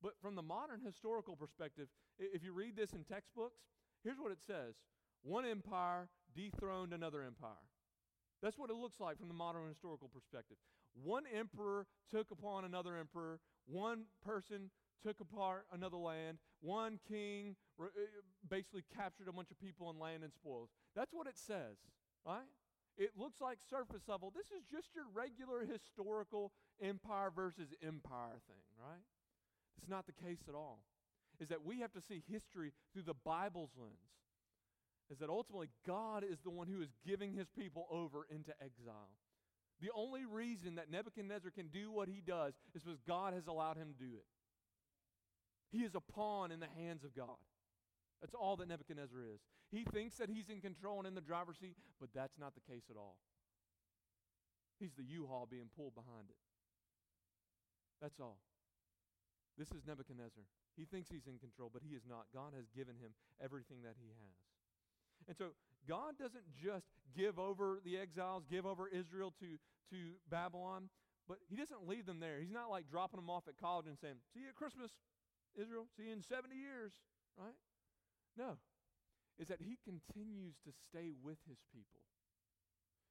But 0.00 0.16
from 0.24 0.40
the 0.40 0.44
modern 0.44 0.80
historical 0.80 1.36
perspective, 1.36 1.92
if 2.16 2.40
you 2.40 2.56
read 2.56 2.80
this 2.80 2.96
in 2.96 3.04
textbooks, 3.04 3.60
here's 4.00 4.18
what 4.18 4.32
it 4.32 4.40
says 4.40 4.72
one 5.24 5.44
empire 5.44 6.08
dethroned 6.36 6.92
another 6.92 7.22
empire. 7.22 7.66
That's 8.42 8.58
what 8.58 8.70
it 8.70 8.76
looks 8.76 9.00
like 9.00 9.18
from 9.18 9.28
the 9.28 9.34
modern 9.34 9.66
historical 9.68 10.08
perspective. 10.08 10.58
One 11.02 11.24
emperor 11.34 11.86
took 12.10 12.30
upon 12.30 12.64
another 12.64 12.96
emperor, 12.96 13.40
one 13.66 14.04
person 14.24 14.70
took 15.04 15.20
apart 15.20 15.66
another 15.72 15.96
land, 15.96 16.38
one 16.60 16.98
king 17.08 17.56
uh, 17.80 17.86
basically 18.48 18.84
captured 18.94 19.28
a 19.28 19.32
bunch 19.32 19.50
of 19.50 19.58
people 19.58 19.90
and 19.90 19.98
land 19.98 20.22
and 20.22 20.32
spoils. 20.32 20.68
That's 20.94 21.12
what 21.12 21.26
it 21.26 21.36
says, 21.36 21.76
right? 22.24 22.46
It 22.96 23.10
looks 23.16 23.40
like 23.40 23.58
surface 23.68 24.02
level. 24.06 24.32
This 24.34 24.46
is 24.46 24.64
just 24.70 24.94
your 24.94 25.06
regular 25.12 25.64
historical 25.64 26.52
empire 26.80 27.30
versus 27.34 27.74
empire 27.82 28.38
thing, 28.46 28.64
right? 28.78 29.02
It's 29.78 29.88
not 29.88 30.06
the 30.06 30.12
case 30.12 30.44
at 30.48 30.54
all. 30.54 30.80
Is 31.40 31.48
that 31.48 31.64
we 31.64 31.80
have 31.80 31.92
to 31.92 32.00
see 32.00 32.22
history 32.30 32.72
through 32.92 33.02
the 33.02 33.14
Bible's 33.24 33.72
lens. 33.76 34.14
Is 35.10 35.18
that 35.18 35.28
ultimately 35.28 35.68
God 35.86 36.24
is 36.24 36.38
the 36.42 36.50
one 36.50 36.66
who 36.66 36.80
is 36.80 36.88
giving 37.06 37.32
his 37.32 37.48
people 37.56 37.86
over 37.90 38.26
into 38.30 38.52
exile. 38.62 39.10
The 39.80 39.90
only 39.94 40.24
reason 40.24 40.76
that 40.76 40.90
Nebuchadnezzar 40.90 41.50
can 41.50 41.68
do 41.68 41.90
what 41.90 42.08
he 42.08 42.22
does 42.24 42.54
is 42.74 42.82
because 42.82 43.00
God 43.06 43.34
has 43.34 43.46
allowed 43.46 43.76
him 43.76 43.88
to 43.88 44.04
do 44.04 44.16
it. 44.16 44.24
He 45.70 45.84
is 45.84 45.94
a 45.94 46.00
pawn 46.00 46.52
in 46.52 46.60
the 46.60 46.70
hands 46.78 47.04
of 47.04 47.14
God. 47.14 47.36
That's 48.20 48.34
all 48.34 48.56
that 48.56 48.68
Nebuchadnezzar 48.68 49.20
is. 49.20 49.40
He 49.70 49.84
thinks 49.84 50.16
that 50.16 50.30
he's 50.30 50.48
in 50.48 50.60
control 50.60 50.98
and 50.98 51.06
in 51.06 51.14
the 51.14 51.20
driver's 51.20 51.58
seat, 51.58 51.76
but 52.00 52.08
that's 52.14 52.38
not 52.38 52.54
the 52.54 52.72
case 52.72 52.84
at 52.88 52.96
all. 52.96 53.18
He's 54.78 54.94
the 54.94 55.04
U 55.04 55.26
Haul 55.28 55.48
being 55.50 55.68
pulled 55.76 55.94
behind 55.94 56.30
it. 56.30 56.38
That's 58.00 58.20
all. 58.20 58.38
This 59.58 59.68
is 59.70 59.86
Nebuchadnezzar. 59.86 60.46
He 60.76 60.84
thinks 60.84 61.10
he's 61.10 61.26
in 61.26 61.38
control, 61.38 61.70
but 61.72 61.82
he 61.82 61.94
is 61.94 62.02
not. 62.08 62.26
God 62.32 62.54
has 62.56 62.70
given 62.74 62.96
him 62.96 63.14
everything 63.42 63.82
that 63.82 63.94
he 63.98 64.08
has. 64.08 64.53
And 65.28 65.36
so 65.36 65.56
God 65.88 66.18
doesn't 66.18 66.44
just 66.56 66.86
give 67.16 67.38
over 67.38 67.80
the 67.84 67.96
exiles, 67.96 68.44
give 68.50 68.66
over 68.66 68.88
Israel 68.88 69.32
to, 69.40 69.56
to 69.90 69.98
Babylon, 70.30 70.88
but 71.28 71.38
he 71.48 71.56
doesn't 71.56 71.88
leave 71.88 72.06
them 72.06 72.20
there. 72.20 72.38
He's 72.40 72.52
not 72.52 72.70
like 72.70 72.90
dropping 72.90 73.20
them 73.20 73.30
off 73.30 73.48
at 73.48 73.56
college 73.56 73.86
and 73.86 73.96
saying, 73.98 74.16
See 74.32 74.40
you 74.40 74.48
at 74.48 74.56
Christmas, 74.56 74.92
Israel. 75.56 75.86
See 75.96 76.04
you 76.04 76.12
in 76.12 76.22
70 76.22 76.54
years, 76.54 76.92
right? 77.36 77.56
No. 78.36 78.60
Is 79.38 79.48
that 79.48 79.60
he 79.60 79.78
continues 79.82 80.54
to 80.64 80.70
stay 80.90 81.10
with 81.10 81.38
his 81.48 81.58
people. 81.72 82.04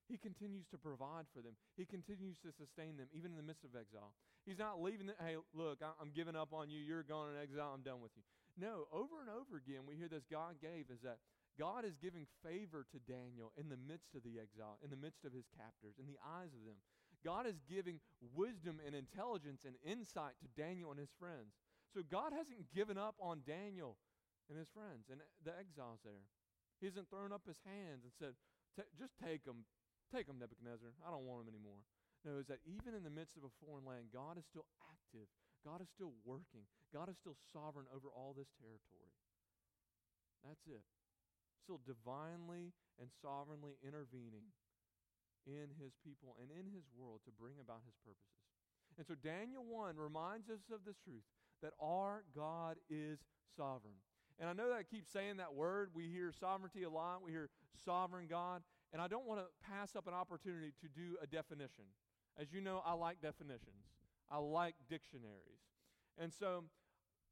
He 0.07 0.17
continues 0.19 0.67
to 0.71 0.77
provide 0.77 1.25
for 1.33 1.41
them. 1.41 1.55
He 1.75 1.85
continues 1.85 2.37
to 2.43 2.51
sustain 2.51 2.99
them, 2.99 3.07
even 3.15 3.31
in 3.31 3.37
the 3.37 3.43
midst 3.43 3.63
of 3.63 3.71
exile. 3.73 4.13
He's 4.45 4.59
not 4.59 4.83
leaving 4.83 5.07
them, 5.07 5.15
hey, 5.23 5.39
look, 5.55 5.79
I'm 5.79 6.11
giving 6.11 6.35
up 6.35 6.51
on 6.51 6.69
you. 6.69 6.79
You're 6.79 7.07
gone 7.07 7.31
in 7.31 7.39
exile. 7.39 7.71
I'm 7.73 7.83
done 7.83 8.03
with 8.03 8.11
you. 8.19 8.23
No, 8.59 8.85
over 8.91 9.23
and 9.23 9.31
over 9.31 9.57
again, 9.57 9.87
we 9.87 9.95
hear 9.95 10.11
this 10.11 10.27
God 10.29 10.59
gave 10.61 10.91
is 10.91 11.01
that 11.01 11.17
God 11.59 11.85
is 11.85 11.93
giving 12.01 12.25
favor 12.41 12.85
to 12.89 12.99
Daniel 13.05 13.53
in 13.53 13.69
the 13.69 13.77
midst 13.77 14.17
of 14.17 14.25
the 14.25 14.41
exile, 14.41 14.81
in 14.81 14.89
the 14.89 14.97
midst 14.97 15.21
of 15.21 15.33
his 15.33 15.45
captors, 15.53 16.01
in 16.01 16.09
the 16.09 16.17
eyes 16.21 16.53
of 16.53 16.65
them. 16.65 16.81
God 17.21 17.47
is 17.47 17.61
giving 17.69 18.01
wisdom 18.35 18.81
and 18.83 18.97
intelligence 18.97 19.63
and 19.63 19.77
insight 19.85 20.35
to 20.41 20.49
Daniel 20.59 20.91
and 20.91 20.99
his 20.99 21.13
friends. 21.15 21.55
So 21.93 22.01
God 22.03 22.33
hasn't 22.33 22.73
given 22.73 22.97
up 22.97 23.15
on 23.21 23.45
Daniel 23.45 23.95
and 24.49 24.57
his 24.57 24.67
friends 24.73 25.07
and 25.07 25.21
the 25.45 25.53
exiles 25.55 26.01
there. 26.03 26.25
He 26.81 26.89
hasn't 26.89 27.07
thrown 27.07 27.31
up 27.31 27.47
his 27.47 27.61
hands 27.63 28.03
and 28.03 28.11
said, 28.17 28.35
just 28.97 29.15
take 29.21 29.45
them, 29.45 29.63
take 30.11 30.27
them, 30.27 30.41
Nebuchadnezzar. 30.41 30.91
I 31.05 31.13
don't 31.13 31.23
want 31.23 31.45
them 31.45 31.53
anymore. 31.53 31.85
No, 32.25 32.41
is 32.41 32.49
that 32.49 32.65
even 32.65 32.97
in 32.97 33.05
the 33.05 33.13
midst 33.13 33.37
of 33.37 33.45
a 33.45 33.55
foreign 33.63 33.85
land, 33.85 34.11
God 34.11 34.35
is 34.35 34.47
still 34.49 34.67
active. 34.89 35.29
God 35.63 35.79
is 35.79 35.87
still 35.93 36.11
working. 36.27 36.67
God 36.91 37.07
is 37.07 37.15
still 37.15 37.39
sovereign 37.55 37.87
over 37.93 38.11
all 38.11 38.35
this 38.35 38.51
territory. 38.59 39.13
That's 40.43 40.67
it. 40.67 40.83
Still 41.63 41.79
divinely 41.87 42.75
and 42.99 43.09
sovereignly 43.21 43.79
intervening 43.79 44.51
in 45.47 45.71
his 45.79 45.95
people 46.03 46.35
and 46.39 46.51
in 46.51 46.67
his 46.71 46.83
world 46.91 47.21
to 47.25 47.31
bring 47.31 47.55
about 47.59 47.81
his 47.87 47.95
purposes. 48.03 48.43
And 48.97 49.07
so 49.07 49.15
Daniel 49.15 49.63
1 49.65 49.97
reminds 49.97 50.49
us 50.49 50.69
of 50.71 50.85
this 50.85 50.99
truth 50.99 51.23
that 51.61 51.73
our 51.79 52.23
God 52.35 52.77
is 52.89 53.19
sovereign. 53.55 53.97
And 54.39 54.49
I 54.49 54.53
know 54.53 54.69
that 54.69 54.75
I 54.75 54.83
keep 54.83 55.07
saying 55.07 55.37
that 55.37 55.53
word. 55.53 55.89
We 55.93 56.09
hear 56.09 56.31
sovereignty 56.31 56.83
a 56.83 56.89
lot, 56.89 57.23
we 57.23 57.31
hear 57.31 57.49
sovereign 57.85 58.27
God. 58.29 58.61
And 58.91 59.01
I 59.01 59.07
don't 59.07 59.25
want 59.25 59.39
to 59.39 59.47
pass 59.65 59.95
up 59.95 60.07
an 60.07 60.13
opportunity 60.13 60.71
to 60.81 60.87
do 60.87 61.17
a 61.21 61.25
definition. 61.25 61.85
As 62.37 62.51
you 62.53 62.61
know, 62.61 62.81
I 62.85 62.93
like 62.93 63.21
definitions, 63.21 63.87
I 64.29 64.37
like 64.37 64.75
dictionaries. 64.89 65.63
And 66.17 66.31
so 66.31 66.65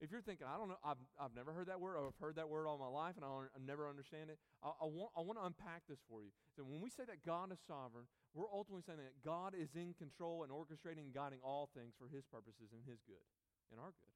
if 0.02 0.10
you're 0.10 0.26
thinking, 0.26 0.50
I 0.50 0.58
don't 0.58 0.66
know, 0.66 0.82
I've, 0.82 0.98
I've 1.22 1.38
never 1.38 1.54
heard 1.54 1.70
that 1.70 1.78
word, 1.78 1.94
or 1.94 2.10
I've 2.10 2.18
heard 2.18 2.42
that 2.42 2.50
word 2.50 2.66
all 2.66 2.82
my 2.82 2.90
life 2.90 3.14
and 3.16 3.24
I, 3.24 3.30
I 3.30 3.60
never 3.62 3.86
understand 3.86 4.34
it, 4.34 4.42
I, 4.66 4.74
I, 4.82 4.90
want, 4.90 5.14
I 5.14 5.22
want 5.22 5.38
to 5.38 5.46
unpack 5.46 5.86
this 5.86 6.02
for 6.10 6.26
you. 6.26 6.34
So 6.58 6.66
when 6.66 6.82
we 6.82 6.90
say 6.90 7.06
that 7.06 7.22
God 7.22 7.54
is 7.54 7.62
sovereign, 7.70 8.10
we're 8.34 8.50
ultimately 8.50 8.82
saying 8.82 8.98
that 8.98 9.22
God 9.22 9.54
is 9.54 9.78
in 9.78 9.94
control 9.94 10.42
and 10.42 10.50
orchestrating 10.50 11.06
and 11.06 11.14
guiding 11.14 11.38
all 11.46 11.70
things 11.78 11.94
for 12.02 12.10
his 12.10 12.26
purposes 12.26 12.74
and 12.74 12.82
his 12.82 12.98
good, 13.06 13.22
and 13.70 13.78
our 13.78 13.94
good. 13.94 14.16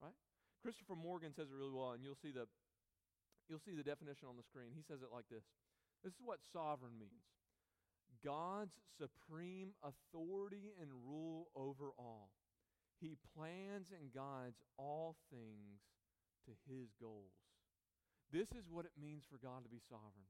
Right? 0.00 0.16
Christopher 0.64 0.96
Morgan 0.96 1.36
says 1.36 1.52
it 1.52 1.56
really 1.56 1.76
well, 1.76 1.92
and 1.92 2.00
you'll 2.00 2.16
see 2.16 2.32
the 2.32 2.48
you'll 3.48 3.60
see 3.60 3.76
the 3.76 3.84
definition 3.84 4.24
on 4.24 4.40
the 4.40 4.46
screen. 4.46 4.72
He 4.72 4.84
says 4.86 5.02
it 5.02 5.12
like 5.12 5.28
this. 5.28 5.44
This 6.00 6.16
is 6.16 6.22
what 6.24 6.40
sovereign 6.52 6.96
means. 6.96 7.28
God's 8.24 8.78
supreme 8.96 9.72
authority 9.82 10.72
and 10.80 10.88
rule 11.04 11.48
over 11.56 11.92
all. 11.98 12.30
He 13.00 13.16
plans 13.34 13.88
and 13.90 14.12
guides 14.12 14.60
all 14.76 15.16
things 15.32 15.80
to 16.44 16.52
his 16.68 16.92
goals. 17.00 17.32
This 18.32 18.52
is 18.52 18.68
what 18.70 18.84
it 18.84 19.00
means 19.00 19.24
for 19.24 19.38
God 19.40 19.64
to 19.64 19.70
be 19.70 19.80
sovereign. 19.88 20.28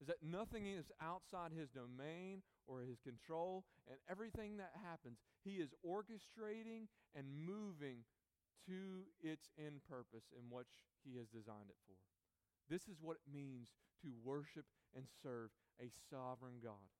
Is 0.00 0.08
that 0.08 0.22
nothing 0.22 0.66
is 0.66 0.90
outside 1.02 1.52
his 1.52 1.70
domain 1.70 2.42
or 2.66 2.80
his 2.80 2.98
control, 3.02 3.64
and 3.86 3.98
everything 4.10 4.56
that 4.56 4.72
happens, 4.82 5.18
he 5.44 5.62
is 5.62 5.74
orchestrating 5.86 6.86
and 7.14 7.26
moving 7.46 8.06
to 8.66 9.06
its 9.22 9.50
end 9.58 9.82
purpose 9.88 10.30
in 10.34 10.50
which 10.50 10.70
he 11.04 11.18
has 11.18 11.26
designed 11.28 11.70
it 11.70 11.78
for. 11.86 11.98
This 12.70 12.88
is 12.88 13.02
what 13.02 13.18
it 13.18 13.32
means 13.32 13.74
to 14.02 14.10
worship 14.24 14.66
and 14.94 15.06
serve 15.22 15.50
a 15.80 15.90
sovereign 16.10 16.62
God 16.62 16.90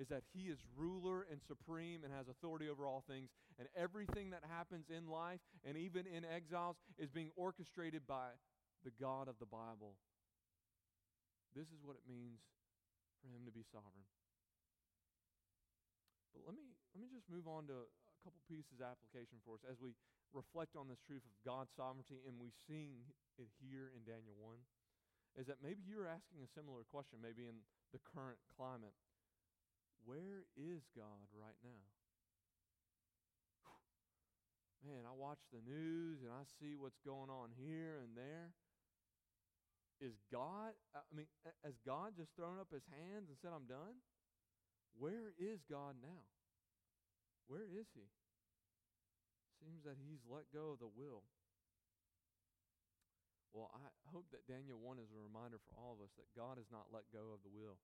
is 0.00 0.08
that 0.08 0.24
he 0.32 0.48
is 0.48 0.58
ruler 0.76 1.26
and 1.30 1.40
supreme 1.44 2.04
and 2.04 2.12
has 2.12 2.28
authority 2.28 2.68
over 2.68 2.86
all 2.86 3.04
things. 3.04 3.28
And 3.58 3.68
everything 3.76 4.30
that 4.30 4.42
happens 4.48 4.88
in 4.88 5.06
life 5.06 5.40
and 5.64 5.76
even 5.76 6.08
in 6.08 6.24
exiles 6.24 6.76
is 6.98 7.10
being 7.10 7.30
orchestrated 7.36 8.06
by 8.06 8.32
the 8.84 8.92
God 8.96 9.28
of 9.28 9.36
the 9.38 9.46
Bible. 9.46 9.94
This 11.52 11.68
is 11.68 11.84
what 11.84 12.00
it 12.00 12.06
means 12.08 12.40
for 13.20 13.28
him 13.28 13.44
to 13.44 13.52
be 13.52 13.62
sovereign. 13.68 14.08
But 16.32 16.48
let 16.48 16.56
me, 16.56 16.72
let 16.96 17.04
me 17.04 17.12
just 17.12 17.28
move 17.28 17.44
on 17.44 17.68
to 17.68 17.84
a 17.84 18.18
couple 18.24 18.40
pieces 18.48 18.72
of 18.80 18.88
application 18.88 19.36
for 19.44 19.60
us 19.60 19.64
as 19.68 19.76
we 19.76 19.92
reflect 20.32 20.74
on 20.80 20.88
this 20.88 21.04
truth 21.04 21.22
of 21.28 21.34
God's 21.44 21.68
sovereignty 21.76 22.24
and 22.24 22.40
we 22.40 22.48
sing 22.64 23.04
it 23.36 23.52
here 23.60 23.92
in 23.92 24.00
Daniel 24.08 24.32
1. 24.40 24.56
Is 25.36 25.48
that 25.48 25.60
maybe 25.60 25.84
you're 25.84 26.08
asking 26.08 26.44
a 26.44 26.50
similar 26.56 26.84
question, 26.88 27.20
maybe 27.20 27.44
in 27.44 27.60
the 27.92 28.00
current 28.00 28.40
climate 28.56 28.96
where 30.04 30.44
is 30.56 30.82
God 30.96 31.26
right 31.34 31.58
now? 31.62 31.84
Man, 34.82 35.06
I 35.06 35.14
watch 35.14 35.38
the 35.54 35.62
news 35.62 36.26
and 36.26 36.34
I 36.34 36.42
see 36.58 36.74
what's 36.74 36.98
going 37.06 37.30
on 37.30 37.54
here 37.54 38.02
and 38.02 38.18
there. 38.18 38.50
Is 40.02 40.18
God, 40.34 40.74
I 40.90 41.06
mean, 41.14 41.30
has 41.62 41.78
God 41.86 42.18
just 42.18 42.34
thrown 42.34 42.58
up 42.58 42.66
his 42.74 42.82
hands 42.90 43.30
and 43.30 43.38
said, 43.38 43.54
I'm 43.54 43.70
done? 43.70 44.02
Where 44.98 45.30
is 45.38 45.62
God 45.70 45.94
now? 46.02 46.26
Where 47.46 47.62
is 47.62 47.86
he? 47.94 48.10
Seems 49.62 49.86
that 49.86 49.94
he's 50.02 50.26
let 50.26 50.50
go 50.50 50.74
of 50.74 50.82
the 50.82 50.90
will. 50.90 51.22
Well, 53.54 53.70
I 53.70 53.86
hope 54.10 54.26
that 54.34 54.48
Daniel 54.50 54.80
1 54.80 54.98
is 54.98 55.12
a 55.14 55.20
reminder 55.20 55.62
for 55.70 55.78
all 55.78 55.94
of 55.94 56.02
us 56.02 56.10
that 56.18 56.26
God 56.34 56.58
has 56.58 56.66
not 56.72 56.90
let 56.90 57.06
go 57.14 57.30
of 57.30 57.44
the 57.46 57.52
will. 57.52 57.78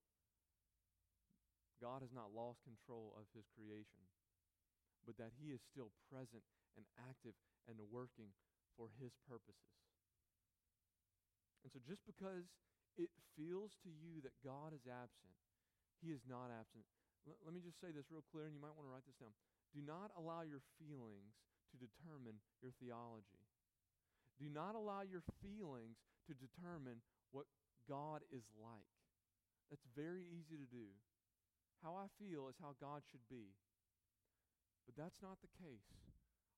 God 1.79 2.03
has 2.03 2.13
not 2.13 2.35
lost 2.35 2.63
control 2.67 3.15
of 3.15 3.31
his 3.33 3.47
creation, 3.55 4.03
but 5.07 5.17
that 5.17 5.35
he 5.39 5.55
is 5.55 5.63
still 5.63 5.95
present 6.11 6.43
and 6.75 6.85
active 6.99 7.35
and 7.67 7.79
working 7.91 8.35
for 8.75 8.91
his 8.99 9.15
purposes. 9.27 9.79
And 11.63 11.71
so 11.75 11.83
just 11.83 12.07
because 12.07 12.47
it 12.95 13.11
feels 13.35 13.75
to 13.83 13.91
you 13.91 14.23
that 14.23 14.35
God 14.43 14.75
is 14.75 14.87
absent, 14.87 15.35
he 16.03 16.15
is 16.15 16.23
not 16.27 16.55
absent. 16.55 16.87
L- 17.27 17.39
let 17.43 17.55
me 17.55 17.63
just 17.63 17.83
say 17.83 17.91
this 17.91 18.11
real 18.11 18.25
clear, 18.31 18.47
and 18.47 18.55
you 18.55 18.63
might 18.63 18.75
want 18.79 18.87
to 18.87 18.93
write 18.95 19.07
this 19.07 19.19
down. 19.19 19.35
Do 19.75 19.83
not 19.83 20.15
allow 20.15 20.47
your 20.47 20.63
feelings 20.79 21.35
to 21.71 21.77
determine 21.77 22.39
your 22.63 22.73
theology. 22.79 23.43
Do 24.39 24.47
not 24.49 24.79
allow 24.79 25.03
your 25.03 25.27
feelings 25.43 25.99
to 26.31 26.33
determine 26.33 27.03
what 27.35 27.51
God 27.91 28.23
is 28.31 28.47
like. 28.57 28.95
That's 29.69 29.85
very 29.93 30.25
easy 30.25 30.57
to 30.57 30.69
do. 30.71 30.95
How 31.83 31.95
I 31.95 32.11
feel 32.19 32.51
is 32.51 32.59
how 32.59 32.75
God 32.79 33.07
should 33.07 33.23
be. 33.31 33.55
But 34.89 34.99
that's 34.99 35.21
not 35.23 35.39
the 35.45 35.53
case. 35.61 35.85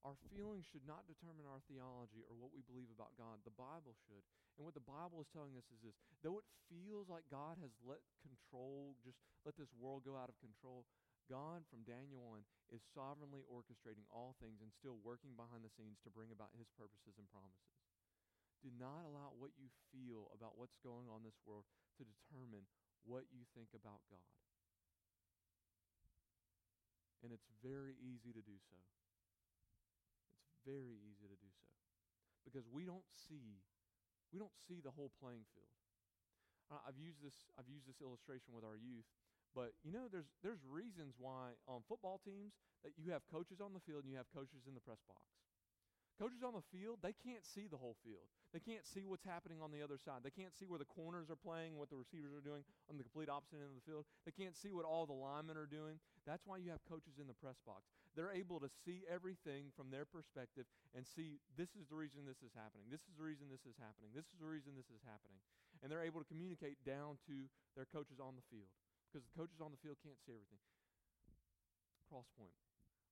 Our 0.00 0.16
feelings 0.32 0.64
should 0.64 0.88
not 0.88 1.04
determine 1.04 1.44
our 1.44 1.60
theology 1.68 2.24
or 2.24 2.32
what 2.32 2.56
we 2.56 2.64
believe 2.64 2.88
about 2.88 3.12
God. 3.20 3.44
The 3.44 3.52
Bible 3.52 3.92
should. 4.08 4.24
And 4.56 4.64
what 4.64 4.72
the 4.72 4.84
Bible 4.84 5.20
is 5.20 5.28
telling 5.28 5.60
us 5.60 5.68
is 5.68 5.80
this 5.84 5.96
though 6.24 6.40
it 6.40 6.48
feels 6.72 7.12
like 7.12 7.28
God 7.28 7.60
has 7.60 7.72
let 7.84 8.00
control, 8.24 8.96
just 9.04 9.20
let 9.44 9.60
this 9.60 9.72
world 9.76 10.08
go 10.08 10.16
out 10.16 10.32
of 10.32 10.40
control, 10.40 10.88
God, 11.28 11.62
from 11.68 11.86
Daniel 11.86 12.26
1, 12.26 12.42
is 12.74 12.82
sovereignly 12.90 13.46
orchestrating 13.46 14.08
all 14.10 14.34
things 14.42 14.58
and 14.64 14.74
still 14.74 14.98
working 15.04 15.38
behind 15.38 15.62
the 15.62 15.70
scenes 15.70 16.02
to 16.02 16.10
bring 16.10 16.34
about 16.34 16.50
his 16.58 16.66
purposes 16.74 17.20
and 17.20 17.30
promises. 17.30 17.70
Do 18.60 18.68
not 18.76 19.06
allow 19.06 19.32
what 19.38 19.54
you 19.56 19.70
feel 19.94 20.28
about 20.34 20.58
what's 20.58 20.76
going 20.82 21.08
on 21.08 21.22
in 21.22 21.28
this 21.28 21.40
world 21.46 21.64
to 21.96 22.02
determine 22.04 22.66
what 23.06 23.30
you 23.32 23.46
think 23.56 23.72
about 23.72 24.04
God. 24.10 24.32
And 27.20 27.32
it's 27.32 27.48
very 27.60 27.96
easy 28.00 28.32
to 28.32 28.40
do 28.40 28.56
so. 28.56 28.76
It's 30.48 30.64
very 30.64 30.96
easy 31.04 31.28
to 31.28 31.36
do 31.36 31.50
so. 31.52 31.68
Because 32.44 32.64
we 32.72 32.88
don't 32.88 33.04
see 33.28 33.60
we 34.32 34.38
don't 34.38 34.54
see 34.54 34.78
the 34.78 34.94
whole 34.94 35.10
playing 35.18 35.42
field. 35.52 35.74
I've 36.70 36.96
used 36.96 37.18
this 37.18 37.34
I've 37.58 37.66
used 37.66 37.90
this 37.90 37.98
illustration 37.98 38.54
with 38.54 38.62
our 38.62 38.78
youth, 38.78 39.06
but 39.58 39.74
you 39.82 39.90
know 39.90 40.06
there's 40.06 40.30
there's 40.40 40.62
reasons 40.62 41.18
why 41.18 41.58
on 41.66 41.82
football 41.90 42.22
teams 42.22 42.54
that 42.86 42.94
you 42.94 43.10
have 43.10 43.26
coaches 43.26 43.58
on 43.58 43.74
the 43.74 43.82
field 43.82 44.06
and 44.06 44.10
you 44.14 44.18
have 44.22 44.30
coaches 44.30 44.70
in 44.70 44.78
the 44.78 44.80
press 44.80 45.02
box. 45.10 45.39
Coaches 46.20 46.44
on 46.44 46.52
the 46.52 46.68
field, 46.68 47.00
they 47.00 47.16
can't 47.16 47.48
see 47.48 47.64
the 47.64 47.80
whole 47.80 47.96
field. 48.04 48.28
They 48.52 48.60
can't 48.60 48.84
see 48.84 49.08
what's 49.08 49.24
happening 49.24 49.64
on 49.64 49.72
the 49.72 49.80
other 49.80 49.96
side. 49.96 50.20
They 50.20 50.34
can't 50.34 50.52
see 50.52 50.68
where 50.68 50.76
the 50.76 50.84
corners 50.84 51.32
are 51.32 51.40
playing, 51.40 51.80
what 51.80 51.88
the 51.88 51.96
receivers 51.96 52.36
are 52.36 52.44
doing 52.44 52.60
on 52.92 53.00
the 53.00 53.06
complete 53.08 53.32
opposite 53.32 53.64
end 53.64 53.72
of 53.72 53.80
the 53.80 53.88
field. 53.88 54.04
They 54.28 54.36
can't 54.36 54.52
see 54.52 54.68
what 54.68 54.84
all 54.84 55.08
the 55.08 55.16
linemen 55.16 55.56
are 55.56 55.70
doing. 55.70 55.96
That's 56.28 56.44
why 56.44 56.60
you 56.60 56.68
have 56.76 56.84
coaches 56.84 57.16
in 57.16 57.24
the 57.24 57.38
press 57.40 57.56
box. 57.64 57.88
They're 58.12 58.36
able 58.36 58.60
to 58.60 58.68
see 58.68 59.08
everything 59.08 59.72
from 59.72 59.88
their 59.88 60.04
perspective 60.04 60.68
and 60.92 61.08
see 61.08 61.40
this 61.56 61.72
is 61.72 61.88
the 61.88 61.96
reason 61.96 62.28
this 62.28 62.44
is 62.44 62.52
happening. 62.52 62.92
This 62.92 63.00
is 63.08 63.16
the 63.16 63.24
reason 63.24 63.48
this 63.48 63.64
is 63.64 63.80
happening. 63.80 64.12
This 64.12 64.28
is 64.28 64.36
the 64.36 64.50
reason 64.50 64.76
this 64.76 64.92
is 64.92 65.00
happening. 65.08 65.40
And 65.80 65.88
they're 65.88 66.04
able 66.04 66.20
to 66.20 66.28
communicate 66.28 66.76
down 66.84 67.16
to 67.32 67.48
their 67.80 67.88
coaches 67.88 68.20
on 68.20 68.36
the 68.36 68.44
field 68.52 68.68
because 69.08 69.24
the 69.24 69.32
coaches 69.32 69.64
on 69.64 69.72
the 69.72 69.80
field 69.80 69.96
can't 70.04 70.20
see 70.20 70.36
everything. 70.36 70.60
Crosspoint. 72.12 72.52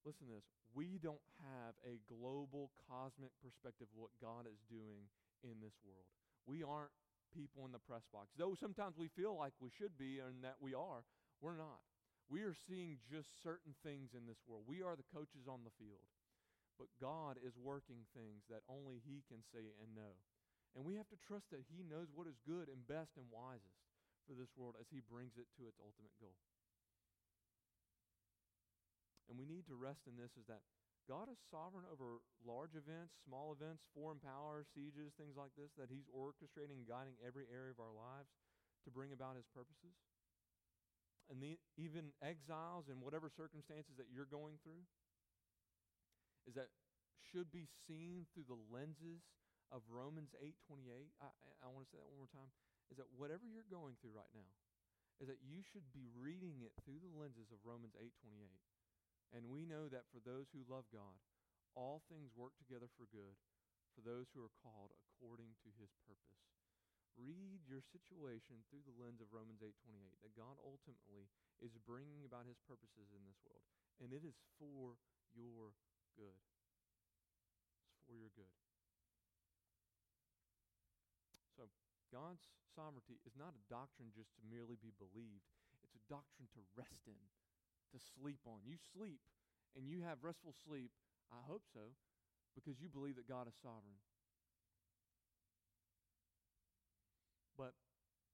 Listen 0.07 0.29
to 0.31 0.35
this. 0.39 0.49
We 0.75 1.01
don't 1.03 1.23
have 1.43 1.75
a 1.83 1.99
global 2.07 2.71
cosmic 2.87 3.33
perspective 3.43 3.89
of 3.91 3.99
what 3.99 4.15
God 4.23 4.47
is 4.47 4.61
doing 4.71 5.09
in 5.43 5.59
this 5.59 5.75
world. 5.83 6.07
We 6.47 6.63
aren't 6.63 6.95
people 7.35 7.67
in 7.69 7.73
the 7.73 7.83
press 7.83 8.05
box. 8.13 8.33
Though 8.37 8.57
sometimes 8.57 8.97
we 8.97 9.13
feel 9.13 9.37
like 9.37 9.53
we 9.61 9.73
should 9.75 9.97
be 9.99 10.21
and 10.21 10.41
that 10.45 10.57
we 10.61 10.73
are, 10.73 11.05
we're 11.41 11.59
not. 11.59 11.83
We 12.29 12.45
are 12.45 12.57
seeing 12.69 13.01
just 13.09 13.29
certain 13.41 13.73
things 13.81 14.13
in 14.13 14.29
this 14.29 14.41
world. 14.45 14.69
We 14.69 14.85
are 14.85 14.97
the 14.97 15.09
coaches 15.13 15.49
on 15.49 15.65
the 15.65 15.73
field. 15.81 16.05
But 16.77 16.93
God 17.03 17.41
is 17.43 17.59
working 17.59 18.07
things 18.15 18.47
that 18.47 18.63
only 18.71 19.03
He 19.03 19.27
can 19.27 19.43
see 19.51 19.75
and 19.83 19.97
know. 19.97 20.15
And 20.77 20.85
we 20.85 20.95
have 21.01 21.09
to 21.11 21.19
trust 21.27 21.51
that 21.51 21.67
He 21.67 21.83
knows 21.83 22.13
what 22.15 22.31
is 22.31 22.39
good 22.47 22.71
and 22.71 22.87
best 22.87 23.17
and 23.19 23.27
wisest 23.33 23.83
for 24.29 24.37
this 24.37 24.53
world 24.55 24.77
as 24.79 24.87
He 24.93 25.03
brings 25.03 25.35
it 25.41 25.49
to 25.59 25.67
its 25.67 25.81
ultimate 25.83 26.15
goal. 26.23 26.37
And 29.29 29.37
we 29.37 29.45
need 29.45 29.69
to 29.69 29.77
rest 29.77 30.09
in 30.09 30.17
this 30.17 30.33
is 30.41 30.49
that 30.49 30.65
God 31.09 31.33
is 31.33 31.41
sovereign 31.49 31.89
over 31.89 32.21
large 32.45 32.77
events, 32.77 33.17
small 33.25 33.57
events, 33.57 33.85
foreign 33.97 34.21
power, 34.21 34.65
sieges, 34.77 35.17
things 35.17 35.37
like 35.37 35.57
this, 35.57 35.73
that 35.81 35.89
He's 35.89 36.09
orchestrating 36.13 36.85
and 36.85 36.89
guiding 36.89 37.17
every 37.25 37.49
area 37.49 37.73
of 37.73 37.81
our 37.81 37.93
lives 37.93 38.29
to 38.85 38.93
bring 38.93 39.17
about 39.17 39.37
His 39.37 39.49
purposes. 39.49 39.97
And 41.33 41.41
the, 41.41 41.61
even 41.77 42.13
exiles 42.25 42.89
and 42.89 43.01
whatever 43.05 43.29
circumstances 43.29 43.97
that 44.01 44.09
you're 44.09 44.29
going 44.29 44.61
through 44.65 44.85
is 46.49 46.57
that 46.57 46.73
should 47.21 47.53
be 47.53 47.69
seen 47.85 48.25
through 48.33 48.49
the 48.49 48.61
lenses 48.73 49.21
of 49.69 49.85
Romans 49.93 50.33
8:28. 50.41 51.13
I, 51.21 51.29
I 51.61 51.69
want 51.69 51.85
to 51.85 51.91
say 51.93 52.01
that 52.01 52.09
one 52.09 52.25
more 52.25 52.33
time. 52.33 52.49
Is 52.89 52.97
that 52.97 53.09
whatever 53.13 53.45
you're 53.45 53.69
going 53.69 54.01
through 54.01 54.17
right 54.17 54.33
now, 54.33 54.49
is 55.21 55.29
that 55.29 55.45
you 55.45 55.61
should 55.61 55.85
be 55.93 56.09
reading 56.17 56.65
it 56.65 56.73
through 56.85 57.05
the 57.05 57.13
lenses 57.13 57.53
of 57.53 57.61
Romans 57.69 57.93
8:28. 58.01 58.49
And 59.33 59.53
we 59.53 59.69
know 59.69 59.89
that 59.93 60.09
for 60.09 60.21
those 60.25 60.49
who 60.51 60.65
love 60.65 60.89
God, 60.89 61.21
all 61.77 62.01
things 62.09 62.33
work 62.33 62.57
together 62.57 62.89
for 62.97 63.05
good 63.13 63.37
for 63.99 64.07
those 64.07 64.31
who 64.31 64.47
are 64.47 64.63
called 64.63 64.95
according 64.95 65.59
to 65.67 65.75
his 65.75 65.91
purpose. 66.07 66.39
Read 67.19 67.67
your 67.67 67.83
situation 67.83 68.63
through 68.71 68.87
the 68.87 68.95
lens 68.95 69.19
of 69.19 69.35
Romans 69.35 69.59
8:28 69.59 70.23
that 70.23 70.39
God 70.39 70.55
ultimately 70.63 71.27
is 71.59 71.75
bringing 71.83 72.23
about 72.23 72.47
his 72.47 72.63
purposes 72.63 73.11
in 73.11 73.27
this 73.27 73.43
world 73.43 73.67
and 73.99 74.15
it 74.15 74.23
is 74.23 74.39
for 74.59 74.95
your 75.35 75.75
good. 76.15 76.39
It's 77.91 77.99
for 78.07 78.15
your 78.15 78.31
good. 78.31 78.55
So, 81.59 81.67
God's 82.15 82.47
sovereignty 82.71 83.19
is 83.27 83.35
not 83.35 83.59
a 83.59 83.67
doctrine 83.67 84.15
just 84.15 84.31
to 84.39 84.47
merely 84.47 84.79
be 84.79 84.95
believed. 84.95 85.51
It's 85.83 85.99
a 85.99 86.07
doctrine 86.07 86.47
to 86.55 86.63
rest 86.79 87.03
in 87.11 87.19
to 87.93 87.99
sleep 88.19 88.43
on. 88.47 88.65
You 88.65 88.77
sleep 88.95 89.21
and 89.77 89.89
you 89.89 90.03
have 90.05 90.25
restful 90.25 90.53
sleep, 90.53 90.91
I 91.33 91.41
hope 91.45 91.65
so, 91.69 91.95
because 92.57 92.81
you 92.81 92.89
believe 92.89 93.17
that 93.17 93.29
God 93.29 93.47
is 93.47 93.57
sovereign. 93.61 94.01
But 97.59 97.75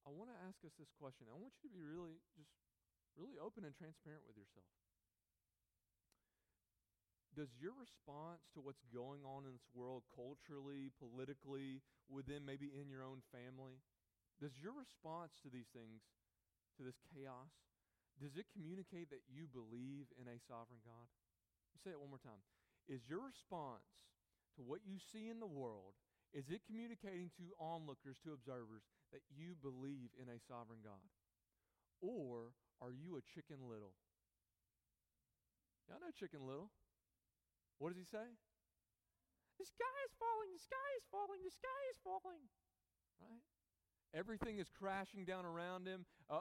I 0.04 0.12
want 0.12 0.28
to 0.28 0.38
ask 0.44 0.60
us 0.64 0.76
this 0.76 0.92
question. 1.00 1.26
I 1.32 1.36
want 1.40 1.56
you 1.60 1.68
to 1.68 1.74
be 1.74 1.80
really, 1.80 2.20
just 2.36 2.52
really 3.16 3.40
open 3.40 3.64
and 3.64 3.72
transparent 3.72 4.28
with 4.28 4.36
yourself. 4.36 4.68
Does 7.34 7.50
your 7.58 7.74
response 7.74 8.46
to 8.54 8.62
what's 8.62 8.84
going 8.94 9.26
on 9.26 9.42
in 9.42 9.50
this 9.50 9.66
world, 9.74 10.06
culturally, 10.14 10.94
politically, 11.02 11.82
within 12.06 12.46
maybe 12.46 12.70
in 12.70 12.86
your 12.86 13.02
own 13.02 13.26
family, 13.34 13.82
does 14.38 14.54
your 14.62 14.70
response 14.70 15.34
to 15.42 15.50
these 15.50 15.66
things, 15.74 16.06
to 16.78 16.86
this 16.86 17.02
chaos, 17.10 17.50
does 18.20 18.38
it 18.38 18.46
communicate 18.54 19.10
that 19.10 19.26
you 19.26 19.50
believe 19.50 20.10
in 20.18 20.30
a 20.30 20.38
sovereign 20.46 20.82
God? 20.84 21.10
say 21.84 21.92
it 21.92 22.00
one 22.00 22.08
more 22.08 22.22
time. 22.24 22.40
Is 22.88 23.04
your 23.04 23.20
response 23.20 23.84
to 24.56 24.64
what 24.64 24.80
you 24.88 24.96
see 24.96 25.28
in 25.28 25.36
the 25.36 25.50
world, 25.50 25.92
is 26.32 26.48
it 26.48 26.64
communicating 26.64 27.28
to 27.36 27.52
onlookers, 27.60 28.16
to 28.24 28.32
observers, 28.32 28.88
that 29.12 29.20
you 29.28 29.52
believe 29.60 30.08
in 30.16 30.32
a 30.32 30.40
sovereign 30.48 30.80
God? 30.80 31.04
Or 32.00 32.56
are 32.80 32.96
you 32.96 33.20
a 33.20 33.26
chicken 33.36 33.68
little? 33.68 33.92
Y'all 35.86 36.00
know 36.00 36.10
chicken 36.16 36.48
little. 36.48 36.72
What 37.76 37.92
does 37.92 38.00
he 38.00 38.08
say? 38.08 38.32
The 39.60 39.68
sky 39.68 39.98
is 40.08 40.14
falling, 40.16 40.50
the 40.56 40.64
sky 40.64 40.90
is 40.96 41.04
falling, 41.12 41.40
the 41.44 41.54
sky 41.54 41.82
is 41.92 41.98
falling. 42.00 42.44
Right? 43.20 43.44
Everything 44.14 44.58
is 44.58 44.70
crashing 44.70 45.24
down 45.26 45.44
around 45.44 45.86
him. 45.86 46.06
Uh, 46.30 46.40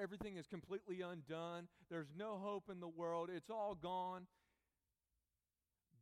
everything 0.00 0.36
is 0.36 0.46
completely 0.46 1.00
undone. 1.00 1.66
There's 1.88 2.12
no 2.12 2.36
hope 2.36 2.68
in 2.70 2.80
the 2.80 2.88
world. 2.88 3.30
It's 3.32 3.48
all 3.48 3.74
gone. 3.74 4.28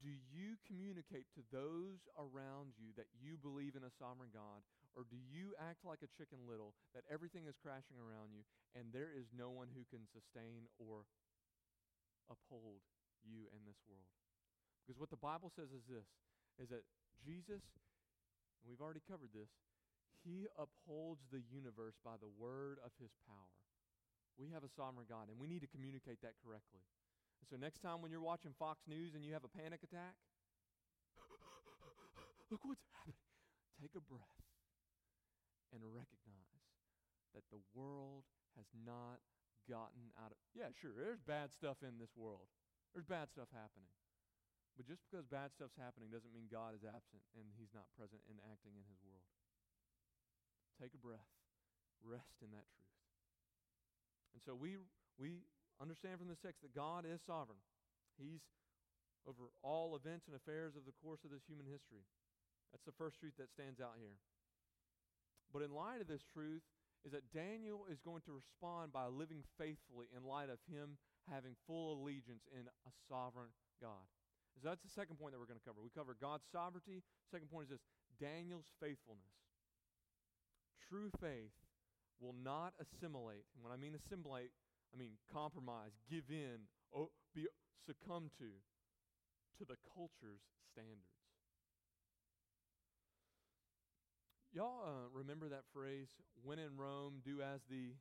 Do 0.03 0.11
you 0.11 0.59
communicate 0.67 1.31
to 1.39 1.47
those 1.55 2.03
around 2.19 2.75
you 2.75 2.91
that 2.99 3.07
you 3.23 3.39
believe 3.39 3.79
in 3.79 3.87
a 3.87 3.95
sovereign 4.03 4.35
God? 4.35 4.67
Or 4.99 5.07
do 5.07 5.17
you 5.17 5.55
act 5.63 5.87
like 5.87 6.03
a 6.03 6.11
chicken 6.19 6.43
little, 6.45 6.75
that 6.93 7.07
everything 7.07 7.47
is 7.47 7.57
crashing 7.57 7.97
around 7.97 8.35
you 8.35 8.43
and 8.75 8.91
there 8.91 9.09
is 9.15 9.31
no 9.33 9.49
one 9.49 9.71
who 9.73 9.87
can 9.89 10.05
sustain 10.11 10.69
or 10.77 11.07
uphold 12.29 12.83
you 13.23 13.47
in 13.55 13.63
this 13.65 13.79
world? 13.87 14.11
Because 14.83 14.99
what 14.99 15.09
the 15.09 15.23
Bible 15.23 15.55
says 15.55 15.71
is 15.71 15.87
this 15.87 16.05
is 16.61 16.69
that 16.69 16.83
Jesus, 17.23 17.63
and 18.61 18.67
we've 18.67 18.83
already 18.83 19.01
covered 19.07 19.33
this, 19.33 19.49
he 20.23 20.47
upholds 20.55 21.27
the 21.31 21.43
universe 21.51 21.99
by 22.03 22.15
the 22.19 22.31
word 22.31 22.79
of 22.83 22.95
his 22.99 23.11
power. 23.27 23.53
We 24.39 24.49
have 24.55 24.65
a 24.65 24.73
sovereign 24.73 25.07
God, 25.11 25.29
and 25.29 25.37
we 25.37 25.51
need 25.51 25.61
to 25.61 25.71
communicate 25.71 26.23
that 26.25 26.39
correctly. 26.41 26.81
And 27.43 27.47
so, 27.51 27.59
next 27.59 27.83
time 27.83 28.01
when 28.01 28.15
you're 28.15 28.25
watching 28.25 28.55
Fox 28.57 28.87
News 28.87 29.13
and 29.19 29.27
you 29.27 29.35
have 29.35 29.45
a 29.45 29.53
panic 29.53 29.83
attack, 29.83 30.15
look 32.51 32.63
what's 32.65 32.87
happening. 32.97 33.19
Take 33.83 33.99
a 33.99 34.05
breath 34.05 34.47
and 35.75 35.83
recognize 35.83 36.65
that 37.35 37.43
the 37.51 37.61
world 37.75 38.23
has 38.55 38.69
not 38.73 39.19
gotten 39.67 40.15
out 40.21 40.31
of. 40.31 40.39
Yeah, 40.55 40.71
sure, 40.79 40.95
there's 40.95 41.19
bad 41.19 41.51
stuff 41.51 41.83
in 41.83 41.99
this 41.99 42.15
world, 42.15 42.47
there's 42.95 43.09
bad 43.09 43.27
stuff 43.33 43.51
happening. 43.51 43.91
But 44.77 44.89
just 44.89 45.05
because 45.05 45.29
bad 45.29 45.53
stuff's 45.53 45.77
happening 45.77 46.09
doesn't 46.09 46.33
mean 46.33 46.49
God 46.49 46.73
is 46.73 46.81
absent 46.81 47.21
and 47.37 47.45
he's 47.61 47.77
not 47.77 47.93
present 47.93 48.25
and 48.25 48.41
acting 48.49 48.73
in 48.73 48.89
his 48.89 48.97
world. 49.05 49.29
Take 50.81 50.95
a 50.95 51.01
breath. 51.01 51.29
Rest 52.03 52.41
in 52.43 52.51
that 52.53 52.67
truth. 52.75 52.97
And 54.35 54.41
so 54.43 54.57
we, 54.57 54.81
we 55.21 55.45
understand 55.81 56.19
from 56.19 56.29
this 56.29 56.41
text 56.41 56.63
that 56.63 56.75
God 56.75 57.05
is 57.07 57.21
sovereign. 57.23 57.61
He's 58.19 58.43
over 59.29 59.55
all 59.63 59.95
events 59.95 60.27
and 60.27 60.35
affairs 60.35 60.75
of 60.75 60.83
the 60.85 60.97
course 60.99 61.23
of 61.23 61.31
this 61.31 61.47
human 61.47 61.67
history. 61.69 62.03
That's 62.75 62.85
the 62.89 62.97
first 62.97 63.21
truth 63.21 63.37
that 63.39 63.53
stands 63.53 63.79
out 63.79 64.01
here. 64.01 64.19
But 65.53 65.63
in 65.63 65.71
light 65.71 66.01
of 66.01 66.09
this 66.09 66.25
truth, 66.25 66.65
is 67.05 67.13
that 67.13 67.35
Daniel 67.35 67.83
is 67.91 67.99
going 67.99 68.23
to 68.31 68.33
respond 68.33 68.95
by 68.95 69.11
living 69.11 69.43
faithfully 69.59 70.07
in 70.15 70.23
light 70.23 70.51
of 70.51 70.63
him 70.71 70.95
having 71.27 71.59
full 71.67 71.99
allegiance 71.99 72.47
in 72.55 72.67
a 72.67 72.93
sovereign 73.11 73.51
God. 73.83 74.07
So 74.55 74.63
that's 74.63 74.83
the 74.83 74.93
second 74.93 75.19
point 75.19 75.35
that 75.35 75.41
we're 75.43 75.51
going 75.51 75.59
to 75.59 75.67
cover. 75.67 75.83
We 75.83 75.91
cover 75.91 76.15
God's 76.15 76.47
sovereignty. 76.51 77.03
Second 77.31 77.51
point 77.51 77.71
is 77.71 77.79
this 77.79 77.87
Daniel's 78.23 78.71
faithfulness. 78.79 79.35
True 80.93 81.09
faith 81.25 81.57
will 82.21 82.37
not 82.37 82.77
assimilate. 82.77 83.49
And 83.57 83.65
when 83.65 83.73
I 83.73 83.81
mean 83.81 83.97
assimilate, 83.97 84.53
I 84.93 84.99
mean 85.01 85.17
compromise, 85.33 85.97
give 86.05 86.29
in, 86.29 86.69
oh, 86.93 87.09
be 87.33 87.49
succumb 87.89 88.29
to 88.37 88.53
to 89.57 89.65
the 89.65 89.81
culture's 89.89 90.45
standards. 90.69 91.17
Y'all 94.53 94.85
uh, 94.85 95.09
remember 95.17 95.49
that 95.49 95.65
phrase, 95.73 96.13
when 96.45 96.59
in 96.59 96.77
Rome, 96.77 97.25
do 97.25 97.41
as 97.41 97.65
the 97.73 97.97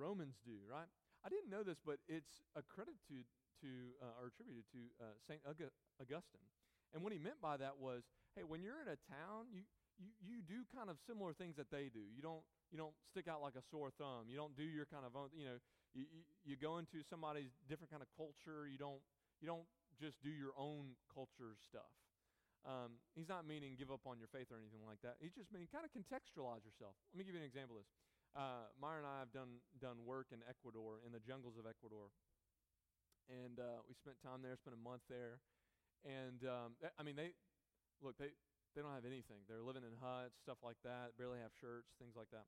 Romans 0.00 0.40
do, 0.40 0.64
right? 0.64 0.88
I 1.20 1.28
didn't 1.28 1.52
know 1.52 1.60
this, 1.60 1.76
but 1.84 2.00
it's 2.08 2.40
accredited 2.56 3.28
to, 3.60 3.68
uh, 4.00 4.16
or 4.16 4.32
attributed 4.32 4.64
to 4.72 4.80
uh, 4.96 5.12
St. 5.28 5.44
Augustine. 5.44 6.48
And 6.96 7.04
what 7.04 7.12
he 7.12 7.20
meant 7.20 7.36
by 7.44 7.60
that 7.60 7.76
was, 7.76 8.08
hey, 8.32 8.48
when 8.48 8.64
you're 8.64 8.80
in 8.80 8.88
a 8.88 8.96
town, 9.12 9.52
you, 9.52 9.68
you, 10.00 10.10
you 10.24 10.36
do 10.40 10.64
kind 10.72 10.88
of 10.88 10.96
similar 11.04 11.36
things 11.36 11.60
that 11.60 11.68
they 11.68 11.92
do. 11.92 12.00
You 12.00 12.24
don't, 12.24 12.40
you 12.72 12.80
don't 12.80 12.96
stick 13.12 13.28
out 13.28 13.44
like 13.44 13.54
a 13.54 13.64
sore 13.68 13.92
thumb. 13.94 14.26
You 14.32 14.40
don't 14.40 14.56
do 14.56 14.64
your 14.64 14.88
kind 14.88 15.04
of 15.04 15.12
own, 15.12 15.28
you 15.36 15.44
know, 15.44 15.58
you, 15.92 16.08
you, 16.42 16.56
go 16.56 16.80
into 16.80 17.04
somebody's 17.04 17.52
different 17.68 17.92
kind 17.92 18.00
of 18.00 18.08
culture. 18.16 18.64
You 18.64 18.80
don't, 18.80 19.02
you 19.42 19.46
don't 19.46 19.68
just 20.00 20.16
do 20.24 20.32
your 20.32 20.56
own 20.56 20.96
culture 21.12 21.60
stuff. 21.68 21.92
Um, 22.64 23.00
he's 23.16 23.28
not 23.28 23.48
meaning 23.48 23.76
give 23.76 23.88
up 23.92 24.04
on 24.04 24.20
your 24.20 24.28
faith 24.28 24.52
or 24.52 24.60
anything 24.60 24.84
like 24.84 25.00
that. 25.00 25.16
He's 25.20 25.32
just 25.32 25.48
meaning 25.52 25.68
kind 25.68 25.84
of 25.84 25.92
contextualize 25.92 26.64
yourself. 26.64 26.96
Let 27.12 27.20
me 27.20 27.24
give 27.24 27.36
you 27.36 27.40
an 27.44 27.48
example 27.48 27.76
of 27.76 27.84
this. 27.84 27.92
Uh, 28.36 28.68
Myra 28.78 29.02
and 29.02 29.08
I 29.08 29.18
have 29.18 29.32
done 29.34 29.58
done 29.82 30.06
work 30.06 30.30
in 30.30 30.38
Ecuador, 30.46 31.02
in 31.02 31.10
the 31.10 31.18
jungles 31.18 31.58
of 31.58 31.66
Ecuador, 31.66 32.14
and 33.26 33.58
uh, 33.58 33.82
we 33.90 33.98
spent 33.98 34.22
time 34.22 34.38
there, 34.38 34.54
spent 34.54 34.78
a 34.78 34.78
month 34.78 35.02
there, 35.10 35.42
and 36.06 36.46
um, 36.46 36.78
I 36.94 37.02
mean 37.02 37.18
they 37.18 37.34
look 37.98 38.14
they 38.22 38.30
they 38.74 38.82
don't 38.82 38.94
have 38.94 39.08
anything. 39.08 39.42
They're 39.48 39.62
living 39.62 39.82
in 39.82 39.94
huts, 39.98 40.38
stuff 40.42 40.58
like 40.62 40.78
that. 40.84 41.18
Barely 41.18 41.38
have 41.38 41.52
shirts, 41.60 41.94
things 41.98 42.14
like 42.16 42.30
that. 42.30 42.46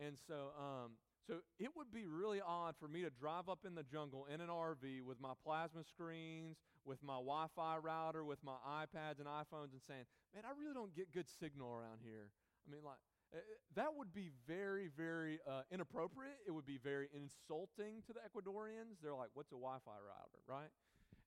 And 0.00 0.16
so 0.16 0.56
um, 0.56 0.96
so 1.26 1.38
it 1.58 1.70
would 1.76 1.92
be 1.92 2.06
really 2.06 2.40
odd 2.40 2.74
for 2.80 2.88
me 2.88 3.02
to 3.02 3.10
drive 3.10 3.48
up 3.48 3.60
in 3.66 3.74
the 3.74 3.82
jungle 3.82 4.26
in 4.32 4.40
an 4.40 4.48
RV 4.48 5.02
with 5.02 5.20
my 5.20 5.32
plasma 5.44 5.84
screens, 5.84 6.56
with 6.84 7.02
my 7.02 7.14
Wi-Fi 7.14 7.78
router, 7.78 8.24
with 8.24 8.42
my 8.42 8.56
iPads 8.66 9.20
and 9.20 9.28
iPhones, 9.28 9.70
and 9.72 9.82
saying, 9.86 10.04
"Man, 10.34 10.42
I 10.44 10.58
really 10.58 10.74
don't 10.74 10.94
get 10.94 11.12
good 11.12 11.28
signal 11.28 11.72
around 11.72 12.00
here." 12.02 12.30
I 12.66 12.70
mean, 12.70 12.82
like 12.82 12.98
uh, 13.32 13.38
that 13.76 13.94
would 13.94 14.12
be 14.12 14.30
very, 14.48 14.88
very 14.88 15.38
uh, 15.48 15.62
inappropriate. 15.70 16.38
It 16.46 16.50
would 16.50 16.66
be 16.66 16.78
very 16.78 17.08
insulting 17.14 18.02
to 18.06 18.12
the 18.12 18.20
Ecuadorians. 18.20 18.98
They're 19.02 19.14
like, 19.14 19.30
"What's 19.34 19.52
a 19.52 19.60
Wi-Fi 19.60 19.92
router?" 19.92 20.42
Right? 20.48 20.70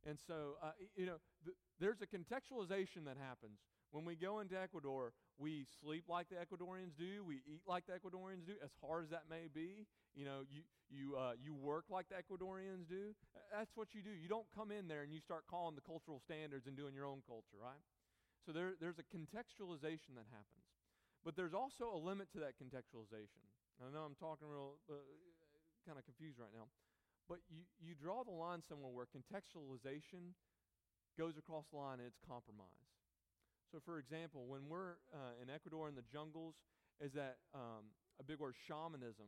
And 0.05 0.19
so, 0.27 0.57
uh, 0.61 0.71
you 0.95 1.05
know, 1.05 1.17
th- 1.43 1.57
there's 1.79 2.01
a 2.01 2.05
contextualization 2.05 3.05
that 3.05 3.17
happens 3.17 3.57
when 3.91 4.05
we 4.05 4.15
go 4.15 4.39
into 4.39 4.59
Ecuador 4.59 5.13
we 5.37 5.67
sleep 5.83 6.07
like 6.07 6.31
the 6.31 6.39
Ecuadorians 6.39 6.95
do. 6.95 7.23
We 7.23 7.43
eat 7.43 7.67
like 7.67 7.83
the 7.87 7.93
Ecuadorians 7.93 8.47
do, 8.47 8.55
as 8.63 8.71
hard 8.79 9.03
as 9.03 9.11
that 9.11 9.27
may 9.27 9.51
be. 9.51 9.83
You 10.15 10.23
know, 10.23 10.47
you, 10.47 10.63
you, 10.87 11.19
uh, 11.19 11.35
you 11.35 11.51
work 11.51 11.91
like 11.91 12.07
the 12.07 12.15
Ecuadorians 12.15 12.87
do. 12.87 13.11
That's 13.51 13.75
what 13.75 13.91
you 13.91 13.99
do. 13.99 14.15
You 14.15 14.31
don't 14.31 14.47
come 14.55 14.71
in 14.71 14.87
there 14.87 15.03
and 15.03 15.11
you 15.11 15.19
start 15.19 15.43
calling 15.51 15.75
the 15.75 15.83
cultural 15.83 16.23
standards 16.23 16.67
and 16.67 16.79
doing 16.79 16.95
your 16.95 17.03
own 17.03 17.19
culture, 17.27 17.59
right? 17.59 17.83
So 18.47 18.55
there, 18.55 18.79
there's 18.79 18.99
a 18.99 19.07
contextualization 19.11 20.15
that 20.15 20.27
happens. 20.31 20.63
But 21.27 21.35
there's 21.35 21.57
also 21.57 21.91
a 21.91 21.99
limit 21.99 22.31
to 22.37 22.39
that 22.45 22.55
contextualization. 22.55 23.43
I 23.83 23.91
know 23.91 24.07
I'm 24.07 24.15
talking 24.15 24.47
real 24.47 24.79
uh, 24.87 25.03
kind 25.83 25.99
of 25.99 26.07
confused 26.07 26.39
right 26.39 26.53
now. 26.55 26.71
But 27.27 27.43
you, 27.51 27.67
you 27.81 27.91
draw 27.97 28.23
the 28.23 28.31
line 28.31 28.63
somewhere 28.63 28.93
where 28.93 29.09
contextualization 29.09 30.31
goes 31.17 31.35
across 31.35 31.65
the 31.73 31.81
line 31.81 31.99
and 31.99 32.07
it's 32.07 32.21
compromise. 32.23 32.94
So, 33.75 33.83
for 33.83 33.99
example, 33.99 34.47
when 34.47 34.71
we're 34.71 35.03
uh, 35.11 35.35
in 35.35 35.51
Ecuador 35.51 35.91
in 35.91 35.99
the 35.99 36.07
jungles, 36.07 36.55
is 37.03 37.11
that 37.11 37.43
um, 37.51 37.91
a 38.15 38.23
big 38.23 38.39
word? 38.39 38.55
Shamanism 38.55 39.27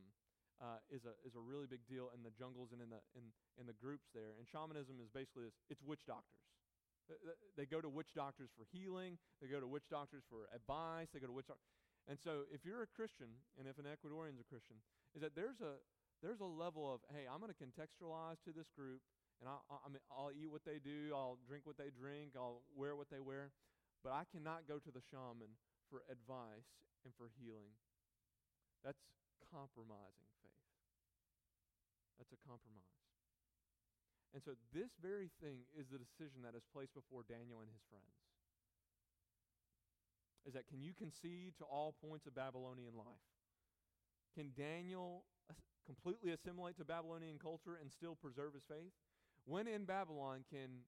uh, 0.63 0.79
is 0.87 1.03
a 1.03 1.19
is 1.27 1.35
a 1.35 1.43
really 1.43 1.67
big 1.67 1.83
deal 1.83 2.15
in 2.15 2.23
the 2.23 2.31
jungles 2.31 2.71
and 2.71 2.79
in 2.79 2.87
the 2.87 3.03
in 3.11 3.27
in 3.59 3.67
the 3.67 3.75
groups 3.75 4.07
there. 4.15 4.39
And 4.39 4.47
shamanism 4.47 5.03
is 5.03 5.11
basically 5.11 5.51
this: 5.51 5.59
it's 5.67 5.83
witch 5.83 6.07
doctors. 6.07 6.47
They 7.59 7.67
go 7.67 7.83
to 7.83 7.91
witch 7.91 8.15
doctors 8.15 8.47
for 8.55 8.63
healing. 8.71 9.19
They 9.43 9.51
go 9.51 9.59
to 9.59 9.67
witch 9.67 9.91
doctors 9.91 10.23
for 10.31 10.47
advice. 10.55 11.11
They 11.11 11.19
go 11.19 11.27
to 11.27 11.35
witch 11.35 11.51
doctors. 11.51 11.67
And 12.07 12.15
so, 12.15 12.47
if 12.47 12.63
you're 12.63 12.87
a 12.87 12.91
Christian, 12.95 13.27
and 13.59 13.67
if 13.67 13.75
an 13.75 13.83
Ecuadorian's 13.83 14.39
a 14.39 14.47
Christian, 14.47 14.79
is 15.11 15.19
that 15.27 15.35
there's 15.35 15.59
a 15.59 15.75
there's 16.23 16.39
a 16.39 16.47
level 16.47 16.87
of 16.87 17.03
hey, 17.11 17.27
I'm 17.27 17.43
going 17.43 17.51
to 17.51 17.59
contextualize 17.59 18.39
to 18.47 18.55
this 18.55 18.71
group, 18.71 19.03
and 19.43 19.51
I, 19.51 19.59
I, 19.67 19.75
I 19.83 19.87
mean, 19.91 19.99
I'll 20.07 20.31
eat 20.31 20.47
what 20.47 20.63
they 20.63 20.79
do, 20.79 21.11
I'll 21.11 21.35
drink 21.43 21.67
what 21.67 21.75
they 21.75 21.91
drink, 21.91 22.39
I'll 22.39 22.63
wear 22.79 22.95
what 22.95 23.11
they 23.11 23.19
wear. 23.19 23.51
But 24.03 24.13
I 24.13 24.23
cannot 24.29 24.69
go 24.69 24.77
to 24.77 24.91
the 24.91 25.03
shaman 25.09 25.57
for 25.89 26.03
advice 26.07 26.69
and 27.03 27.11
for 27.15 27.31
healing. 27.39 27.75
That's 28.83 29.01
compromising 29.51 30.29
faith. 30.43 30.67
That's 32.17 32.33
a 32.33 32.41
compromise. 32.45 32.97
And 34.35 34.43
so, 34.43 34.59
this 34.75 34.91
very 35.01 35.31
thing 35.41 35.65
is 35.73 35.87
the 35.87 35.97
decision 35.97 36.43
that 36.43 36.53
is 36.53 36.65
placed 36.69 36.93
before 36.93 37.23
Daniel 37.23 37.63
and 37.63 37.71
his 37.71 37.81
friends. 37.87 38.17
Is 40.45 40.53
that 40.53 40.67
can 40.67 40.79
you 40.79 40.93
concede 40.93 41.57
to 41.59 41.65
all 41.65 41.95
points 42.03 42.27
of 42.27 42.35
Babylonian 42.35 42.95
life? 42.95 43.27
Can 44.35 44.51
Daniel 44.55 45.23
completely 45.85 46.31
assimilate 46.31 46.77
to 46.77 46.85
Babylonian 46.85 47.39
culture 47.39 47.79
and 47.79 47.91
still 47.91 48.15
preserve 48.15 48.53
his 48.53 48.63
faith? 48.67 48.93
When 49.45 49.67
in 49.67 49.85
Babylon, 49.85 50.43
can 50.51 50.83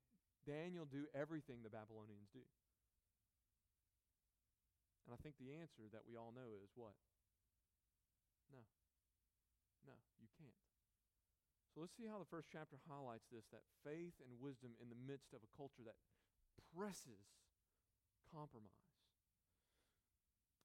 Daniel 0.46 0.86
do 0.86 1.08
everything 1.16 1.64
the 1.64 1.72
Babylonians 1.72 2.28
do? 2.32 2.44
And 5.10 5.18
I 5.18 5.26
think 5.26 5.42
the 5.42 5.58
answer 5.58 5.90
that 5.90 6.06
we 6.06 6.14
all 6.14 6.30
know 6.30 6.54
is 6.62 6.70
what? 6.78 6.94
No. 8.54 8.62
No, 9.90 9.98
you 10.22 10.30
can't. 10.38 10.62
So 11.74 11.82
let's 11.82 11.98
see 11.98 12.06
how 12.06 12.22
the 12.22 12.30
first 12.30 12.54
chapter 12.54 12.78
highlights 12.86 13.26
this 13.34 13.50
that 13.50 13.66
faith 13.82 14.22
and 14.22 14.38
wisdom 14.38 14.78
in 14.78 14.86
the 14.86 15.02
midst 15.10 15.34
of 15.34 15.42
a 15.42 15.50
culture 15.58 15.82
that 15.82 15.98
presses 16.78 17.42
compromise. 18.30 18.86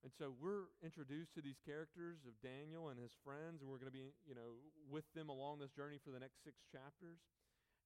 And 0.04 0.12
so 0.12 0.36
we're 0.36 0.68
introduced 0.84 1.32
to 1.32 1.40
these 1.40 1.56
characters 1.64 2.28
of 2.28 2.36
Daniel 2.44 2.92
and 2.92 3.00
his 3.00 3.16
friends, 3.24 3.64
and 3.64 3.72
we're 3.72 3.80
going 3.80 3.88
to 3.88 3.96
be, 3.96 4.12
you 4.28 4.36
know, 4.36 4.60
with 4.84 5.08
them 5.16 5.32
along 5.32 5.64
this 5.64 5.72
journey 5.72 5.96
for 5.96 6.12
the 6.12 6.20
next 6.20 6.44
six 6.44 6.60
chapters 6.68 7.24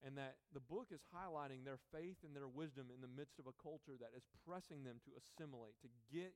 and 0.06 0.14
that 0.14 0.38
the 0.54 0.62
book 0.62 0.94
is 0.94 1.02
highlighting 1.10 1.66
their 1.66 1.82
faith 1.90 2.22
and 2.22 2.30
their 2.34 2.46
wisdom 2.46 2.86
in 2.94 3.02
the 3.02 3.10
midst 3.10 3.38
of 3.42 3.50
a 3.50 3.58
culture 3.58 3.98
that 3.98 4.14
is 4.14 4.22
pressing 4.46 4.86
them 4.86 5.02
to 5.02 5.10
assimilate, 5.18 5.74
to 5.82 5.90
get, 6.06 6.30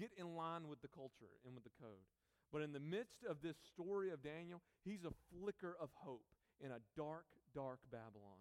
get 0.00 0.10
in 0.16 0.32
line 0.32 0.68
with 0.68 0.80
the 0.80 0.92
culture 0.92 1.36
and 1.44 1.52
with 1.52 1.64
the 1.64 1.76
code. 1.76 2.04
But 2.48 2.64
in 2.64 2.72
the 2.72 2.80
midst 2.80 3.26
of 3.28 3.42
this 3.44 3.58
story 3.68 4.08
of 4.14 4.24
Daniel, 4.24 4.62
he's 4.80 5.04
a 5.04 5.12
flicker 5.28 5.76
of 5.76 5.92
hope 5.92 6.24
in 6.62 6.72
a 6.72 6.80
dark, 6.96 7.28
dark 7.52 7.84
Babylon. 7.92 8.40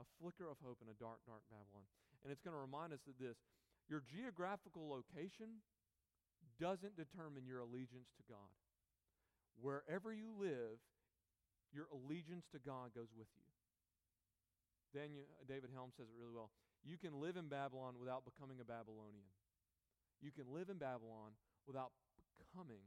A 0.00 0.06
flicker 0.16 0.48
of 0.48 0.56
hope 0.64 0.80
in 0.80 0.88
a 0.88 0.96
dark, 0.96 1.20
dark 1.28 1.44
Babylon. 1.52 1.84
And 2.24 2.32
it's 2.32 2.40
going 2.40 2.56
to 2.56 2.62
remind 2.62 2.96
us 2.96 3.04
of 3.04 3.20
this 3.20 3.36
your 3.90 4.00
geographical 4.06 4.88
location 4.88 5.60
doesn't 6.56 6.96
determine 6.96 7.44
your 7.44 7.60
allegiance 7.60 8.08
to 8.16 8.24
God. 8.30 8.54
Wherever 9.60 10.14
you 10.14 10.30
live, 10.38 10.80
your 11.72 11.88
allegiance 11.90 12.46
to 12.52 12.60
God 12.60 12.92
goes 12.92 13.10
with 13.16 13.28
you. 13.34 13.48
Daniel, 14.92 15.24
David 15.48 15.72
Helm 15.72 15.90
says 15.96 16.06
it 16.06 16.16
really 16.20 16.36
well. 16.36 16.52
You 16.84 17.00
can 17.00 17.16
live 17.16 17.40
in 17.40 17.48
Babylon 17.48 17.96
without 17.96 18.28
becoming 18.28 18.60
a 18.60 18.66
Babylonian. 18.68 19.32
You 20.20 20.30
can 20.30 20.52
live 20.52 20.68
in 20.68 20.76
Babylon 20.76 21.32
without 21.66 21.90
becoming 22.36 22.84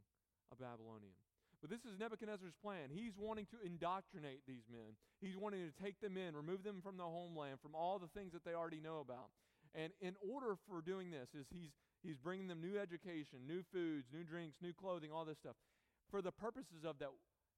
a 0.54 0.56
Babylonian. 0.56 1.18
But 1.66 1.74
this 1.74 1.82
is 1.82 1.98
Nebuchadnezzar's 1.98 2.54
plan. 2.62 2.94
He's 2.94 3.18
wanting 3.18 3.48
to 3.50 3.58
indoctrinate 3.66 4.46
these 4.46 4.70
men. 4.70 4.94
He's 5.18 5.34
wanting 5.34 5.66
to 5.66 5.74
take 5.82 5.98
them 5.98 6.14
in, 6.14 6.36
remove 6.36 6.62
them 6.62 6.78
from 6.84 6.98
the 6.98 7.08
homeland, 7.08 7.58
from 7.64 7.74
all 7.74 7.98
the 7.98 8.12
things 8.14 8.34
that 8.34 8.46
they 8.46 8.54
already 8.54 8.84
know 8.84 9.00
about. 9.00 9.34
And 9.74 9.92
in 10.00 10.14
order 10.22 10.56
for 10.70 10.86
doing 10.86 11.10
this, 11.10 11.34
is 11.34 11.48
he's 11.50 11.74
he's 12.04 12.16
bringing 12.22 12.48
them 12.48 12.62
new 12.62 12.78
education, 12.78 13.44
new 13.48 13.64
foods, 13.74 14.08
new 14.14 14.24
drinks, 14.24 14.62
new 14.62 14.72
clothing, 14.72 15.10
all 15.12 15.26
this 15.26 15.40
stuff, 15.40 15.56
for 16.12 16.22
the 16.22 16.32
purposes 16.32 16.86
of 16.86 17.00
that 17.00 17.10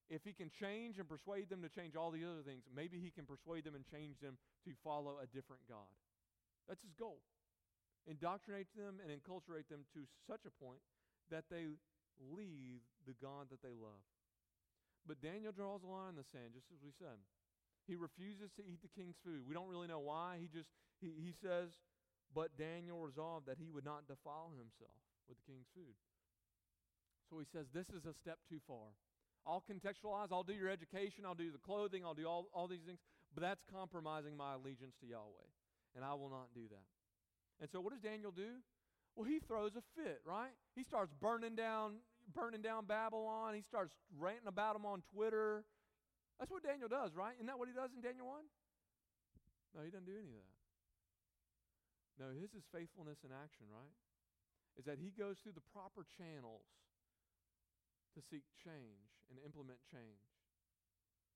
if 0.10 0.24
he 0.24 0.32
can 0.32 0.50
change 0.50 1.00
and 1.00 1.08
persuade 1.08 1.50
them 1.52 1.62
to 1.64 1.70
change 1.70 1.96
all 1.96 2.12
the 2.12 2.24
other 2.24 2.44
things, 2.48 2.64
maybe 2.72 3.00
he 3.00 3.12
can 3.12 3.28
persuade 3.28 3.68
them 3.68 3.76
and 3.76 3.84
change 3.84 4.20
them 4.24 4.40
to 4.64 4.72
follow 4.84 5.20
a 5.20 5.28
different 5.28 5.64
God. 5.68 5.92
That's 6.68 6.84
his 6.84 6.96
goal. 6.96 7.20
Indoctrinate 8.08 8.72
them 8.76 9.04
and 9.04 9.12
enculturate 9.12 9.68
them 9.68 9.84
to 9.92 10.08
such 10.24 10.48
a 10.48 10.54
point 10.64 10.80
that 11.28 11.52
they 11.52 11.68
leave 12.32 12.80
the 13.04 13.16
God 13.20 13.52
that 13.52 13.60
they 13.60 13.76
love. 13.76 14.00
But 15.04 15.20
Daniel 15.20 15.52
draws 15.52 15.84
a 15.84 15.92
line 15.92 16.16
in 16.16 16.20
the 16.20 16.28
sand, 16.32 16.56
just 16.56 16.72
as 16.72 16.80
we 16.80 16.96
said. 16.96 17.20
He 17.88 17.96
refuses 17.96 18.52
to 18.60 18.64
eat 18.64 18.84
the 18.84 18.92
king's 18.92 19.16
food. 19.24 19.48
We 19.48 19.56
don't 19.56 19.72
really 19.72 19.88
know 19.88 20.04
why. 20.04 20.40
He 20.40 20.52
just 20.52 20.68
he, 21.00 21.16
he 21.16 21.32
says, 21.32 21.72
but 22.36 22.56
Daniel 22.60 23.00
resolved 23.00 23.48
that 23.48 23.60
he 23.60 23.72
would 23.72 23.88
not 23.88 24.08
defile 24.08 24.52
himself 24.52 25.00
with 25.28 25.40
the 25.40 25.48
king's 25.48 25.72
food. 25.72 25.96
So 27.32 27.40
he 27.40 27.48
says, 27.48 27.68
This 27.72 27.88
is 27.92 28.04
a 28.04 28.16
step 28.16 28.40
too 28.48 28.60
far. 28.68 28.96
I'll 29.48 29.64
contextualize, 29.64 30.28
I'll 30.32 30.44
do 30.44 30.54
your 30.54 30.70
education, 30.70 31.24
I'll 31.26 31.34
do 31.34 31.52
the 31.52 31.58
clothing, 31.58 32.04
I'll 32.04 32.14
do 32.14 32.28
all, 32.28 32.48
all 32.54 32.68
these 32.68 32.84
things, 32.86 33.00
but 33.34 33.42
that's 33.42 33.64
compromising 33.72 34.36
my 34.36 34.56
allegiance 34.56 34.96
to 35.00 35.08
Yahweh. 35.08 35.50
And 35.96 36.04
I 36.04 36.14
will 36.14 36.30
not 36.30 36.52
do 36.54 36.68
that. 36.70 36.88
And 37.62 37.70
so 37.72 37.80
what 37.80 37.94
does 37.94 38.02
Daniel 38.02 38.32
do? 38.32 38.60
Well, 39.16 39.26
he 39.26 39.40
throws 39.40 39.72
a 39.74 39.82
fit, 39.96 40.22
right? 40.28 40.52
He 40.76 40.84
starts 40.84 41.14
burning 41.20 41.56
down, 41.56 42.04
burning 42.36 42.62
down 42.62 42.86
Babylon. 42.86 43.56
He 43.56 43.64
starts 43.64 43.96
ranting 44.20 44.48
about 44.48 44.76
them 44.76 44.86
on 44.86 45.02
Twitter. 45.16 45.64
That's 46.38 46.52
what 46.52 46.62
Daniel 46.62 46.88
does, 46.88 47.16
right? 47.16 47.34
Isn't 47.40 47.48
that 47.48 47.58
what 47.58 47.68
he 47.68 47.74
does 47.74 47.90
in 47.96 48.02
Daniel 48.04 48.28
1? 48.28 48.38
No, 49.74 49.82
he 49.82 49.90
doesn't 49.90 50.06
do 50.06 50.14
any 50.14 50.30
of 50.30 50.38
that. 50.38 50.54
No, 52.22 52.28
his 52.34 52.54
is 52.54 52.66
faithfulness 52.70 53.26
in 53.26 53.34
action, 53.34 53.66
right? 53.74 53.94
Is 54.78 54.86
that 54.86 55.02
he 55.02 55.10
goes 55.10 55.42
through 55.42 55.58
the 55.58 55.66
proper 55.74 56.06
channels 56.18 56.66
to 58.18 58.26
seek 58.26 58.42
change 58.58 59.14
and 59.30 59.38
implement 59.46 59.78
change. 59.86 60.26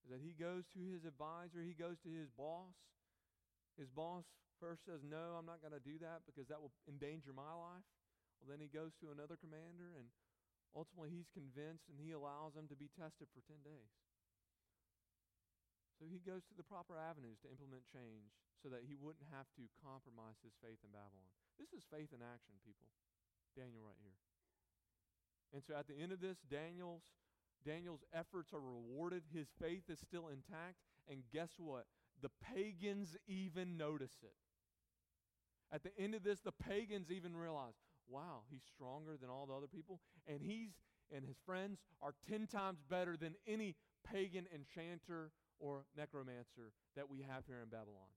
Is 0.01 0.09
that 0.09 0.25
he 0.25 0.33
goes 0.33 0.65
to 0.73 0.81
his 0.81 1.05
advisor, 1.05 1.61
he 1.61 1.77
goes 1.77 2.01
to 2.01 2.09
his 2.09 2.33
boss. 2.33 2.73
His 3.77 3.93
boss 3.93 4.25
first 4.57 4.81
says, 4.89 5.05
No, 5.05 5.37
I'm 5.37 5.45
not 5.45 5.61
going 5.61 5.77
to 5.77 5.83
do 5.83 6.01
that 6.01 6.25
because 6.25 6.49
that 6.49 6.57
will 6.57 6.73
endanger 6.89 7.29
my 7.29 7.53
life. 7.53 7.85
Well, 8.41 8.49
then 8.49 8.57
he 8.57 8.73
goes 8.73 8.97
to 8.97 9.13
another 9.13 9.37
commander, 9.37 9.93
and 9.93 10.09
ultimately 10.73 11.13
he's 11.13 11.29
convinced 11.29 11.85
and 11.85 12.01
he 12.01 12.17
allows 12.17 12.57
them 12.57 12.65
to 12.73 12.77
be 12.77 12.89
tested 12.89 13.29
for 13.29 13.45
10 13.45 13.61
days. 13.61 13.93
So 16.01 16.09
he 16.09 16.17
goes 16.17 16.41
to 16.49 16.57
the 16.57 16.65
proper 16.65 16.97
avenues 16.97 17.37
to 17.45 17.53
implement 17.53 17.85
change 17.85 18.33
so 18.57 18.73
that 18.73 18.89
he 18.89 18.97
wouldn't 18.97 19.29
have 19.29 19.45
to 19.53 19.69
compromise 19.85 20.41
his 20.41 20.57
faith 20.57 20.81
in 20.81 20.89
Babylon. 20.89 21.29
This 21.61 21.77
is 21.77 21.85
faith 21.85 22.09
in 22.09 22.25
action, 22.25 22.57
people. 22.65 22.89
Daniel 23.53 23.85
right 23.85 24.01
here. 24.01 24.17
And 25.53 25.63
so 25.65 25.73
at 25.77 25.87
the 25.87 25.97
end 26.01 26.11
of 26.11 26.21
this, 26.21 26.37
Daniel's 26.49 27.03
Daniel's 27.63 28.03
efforts 28.13 28.53
are 28.53 28.59
rewarded. 28.59 29.23
His 29.33 29.47
faith 29.61 29.83
is 29.89 29.99
still 29.99 30.29
intact. 30.29 30.77
And 31.07 31.21
guess 31.31 31.51
what? 31.57 31.85
The 32.21 32.31
pagans 32.53 33.17
even 33.27 33.77
notice 33.77 34.17
it. 34.23 34.33
At 35.71 35.83
the 35.83 35.97
end 35.97 36.15
of 36.15 36.23
this, 36.23 36.39
the 36.39 36.51
pagans 36.51 37.11
even 37.11 37.35
realize, 37.35 37.75
wow, 38.09 38.41
he's 38.49 38.63
stronger 38.73 39.15
than 39.19 39.29
all 39.29 39.45
the 39.45 39.53
other 39.53 39.67
people. 39.67 39.99
And 40.27 40.41
he's 40.41 40.71
and 41.13 41.25
his 41.25 41.37
friends 41.45 41.79
are 42.01 42.15
10 42.29 42.47
times 42.47 42.79
better 42.89 43.17
than 43.17 43.35
any 43.45 43.75
pagan 44.09 44.47
enchanter 44.55 45.31
or 45.59 45.85
necromancer 45.97 46.71
that 46.95 47.09
we 47.09 47.19
have 47.19 47.43
here 47.45 47.59
in 47.61 47.69
Babylon. 47.69 48.09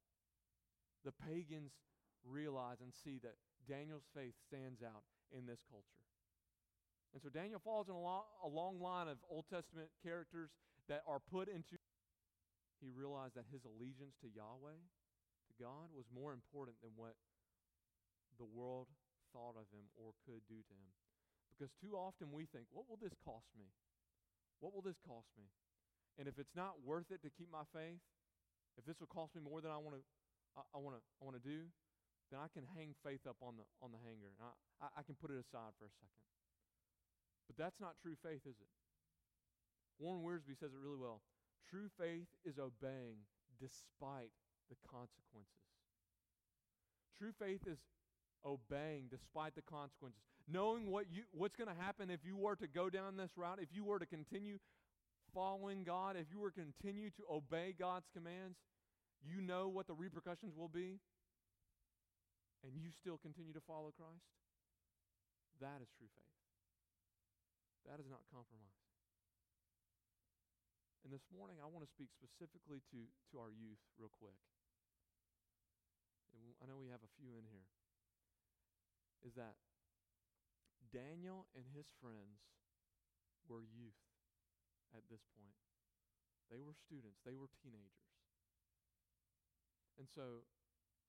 The 1.04 1.12
pagans 1.12 1.72
realize 2.24 2.80
and 2.80 2.92
see 2.94 3.18
that 3.22 3.34
Daniel's 3.68 4.06
faith 4.14 4.34
stands 4.46 4.80
out 4.82 5.02
in 5.36 5.46
this 5.46 5.64
culture. 5.68 6.03
And 7.14 7.22
so 7.22 7.30
Daniel 7.30 7.62
falls 7.62 7.86
in 7.86 7.94
a, 7.94 8.02
lo- 8.02 8.26
a 8.42 8.50
long 8.50 8.82
line 8.82 9.06
of 9.06 9.22
Old 9.30 9.46
Testament 9.46 9.86
characters 10.02 10.50
that 10.90 11.06
are 11.06 11.22
put 11.22 11.46
into. 11.46 11.78
He 12.82 12.90
realized 12.90 13.38
that 13.38 13.46
his 13.54 13.62
allegiance 13.62 14.18
to 14.20 14.28
Yahweh, 14.28 14.76
to 14.76 15.52
God, 15.56 15.94
was 15.94 16.10
more 16.10 16.34
important 16.34 16.76
than 16.82 16.90
what 16.98 17.14
the 18.36 18.44
world 18.44 18.90
thought 19.30 19.54
of 19.54 19.70
him 19.70 19.86
or 19.94 20.10
could 20.26 20.42
do 20.50 20.58
to 20.58 20.74
him. 20.74 20.90
Because 21.54 21.70
too 21.78 21.94
often 21.94 22.34
we 22.34 22.50
think, 22.50 22.66
what 22.74 22.90
will 22.90 22.98
this 22.98 23.14
cost 23.22 23.46
me? 23.54 23.70
What 24.58 24.74
will 24.74 24.82
this 24.82 24.98
cost 25.06 25.30
me? 25.38 25.46
And 26.18 26.26
if 26.26 26.34
it's 26.42 26.54
not 26.58 26.82
worth 26.82 27.14
it 27.14 27.22
to 27.22 27.30
keep 27.30 27.46
my 27.46 27.62
faith, 27.70 28.02
if 28.74 28.82
this 28.82 28.98
will 28.98 29.10
cost 29.10 29.38
me 29.38 29.40
more 29.40 29.62
than 29.62 29.70
I 29.70 29.78
want 29.78 29.94
to, 29.98 30.02
I, 30.58 30.66
I 30.74 30.78
want 30.82 30.98
to, 30.98 31.02
I 31.18 31.22
want 31.22 31.38
to 31.38 31.46
do, 31.46 31.70
then 32.34 32.42
I 32.42 32.50
can 32.50 32.66
hang 32.74 32.98
faith 33.06 33.22
up 33.22 33.38
on 33.38 33.54
the 33.54 33.66
on 33.78 33.94
the 33.94 34.02
hanger. 34.02 34.34
I, 34.42 34.50
I, 34.82 34.86
I 34.98 35.02
can 35.06 35.14
put 35.14 35.30
it 35.30 35.38
aside 35.38 35.78
for 35.78 35.86
a 35.86 35.94
second. 35.94 36.24
But 37.46 37.56
that's 37.56 37.80
not 37.80 37.94
true 38.02 38.16
faith, 38.22 38.42
is 38.48 38.56
it? 38.56 38.72
Warren 39.98 40.22
Wiersbe 40.22 40.58
says 40.58 40.72
it 40.72 40.80
really 40.82 40.98
well. 40.98 41.20
True 41.70 41.88
faith 41.98 42.28
is 42.44 42.58
obeying 42.58 43.24
despite 43.60 44.32
the 44.68 44.76
consequences. 44.88 45.64
True 47.18 47.32
faith 47.38 47.62
is 47.66 47.78
obeying 48.44 49.08
despite 49.10 49.54
the 49.54 49.62
consequences. 49.62 50.20
Knowing 50.50 50.90
what 50.90 51.06
you 51.10 51.22
what's 51.32 51.56
going 51.56 51.68
to 51.68 51.82
happen 51.82 52.10
if 52.10 52.20
you 52.24 52.36
were 52.36 52.56
to 52.56 52.68
go 52.68 52.90
down 52.90 53.16
this 53.16 53.30
route, 53.36 53.58
if 53.60 53.68
you 53.72 53.84
were 53.84 53.98
to 53.98 54.06
continue 54.06 54.58
following 55.32 55.84
God, 55.84 56.16
if 56.16 56.26
you 56.30 56.38
were 56.38 56.50
to 56.50 56.60
continue 56.60 57.10
to 57.10 57.22
obey 57.30 57.74
God's 57.78 58.06
commands, 58.12 58.58
you 59.24 59.40
know 59.40 59.68
what 59.68 59.86
the 59.86 59.94
repercussions 59.94 60.54
will 60.56 60.68
be, 60.68 61.00
and 62.62 62.72
you 62.76 62.90
still 62.92 63.18
continue 63.18 63.52
to 63.54 63.60
follow 63.66 63.92
Christ, 63.96 64.28
that 65.60 65.80
is 65.80 65.88
true 65.96 66.08
faith. 66.14 66.33
That 67.84 68.00
is 68.00 68.08
not 68.08 68.24
compromise. 68.32 68.80
And 71.04 71.12
this 71.12 71.28
morning, 71.28 71.60
I 71.60 71.68
want 71.68 71.84
to 71.84 71.90
speak 71.92 72.08
specifically 72.16 72.80
to, 72.88 73.04
to 73.04 73.34
our 73.36 73.52
youth, 73.52 73.80
real 74.00 74.08
quick. 74.08 74.40
And 76.32 76.56
I 76.58 76.64
know 76.64 76.80
we 76.80 76.88
have 76.88 77.04
a 77.04 77.12
few 77.20 77.36
in 77.36 77.44
here. 77.44 77.68
Is 79.20 79.36
that 79.36 79.60
Daniel 80.88 81.44
and 81.52 81.68
his 81.76 81.84
friends 82.00 82.40
were 83.44 83.60
youth 83.60 84.00
at 84.96 85.04
this 85.12 85.20
point. 85.36 85.60
They 86.48 86.64
were 86.64 86.76
students, 86.76 87.20
they 87.24 87.36
were 87.36 87.52
teenagers. 87.60 88.08
And 90.00 90.08
so, 90.08 90.48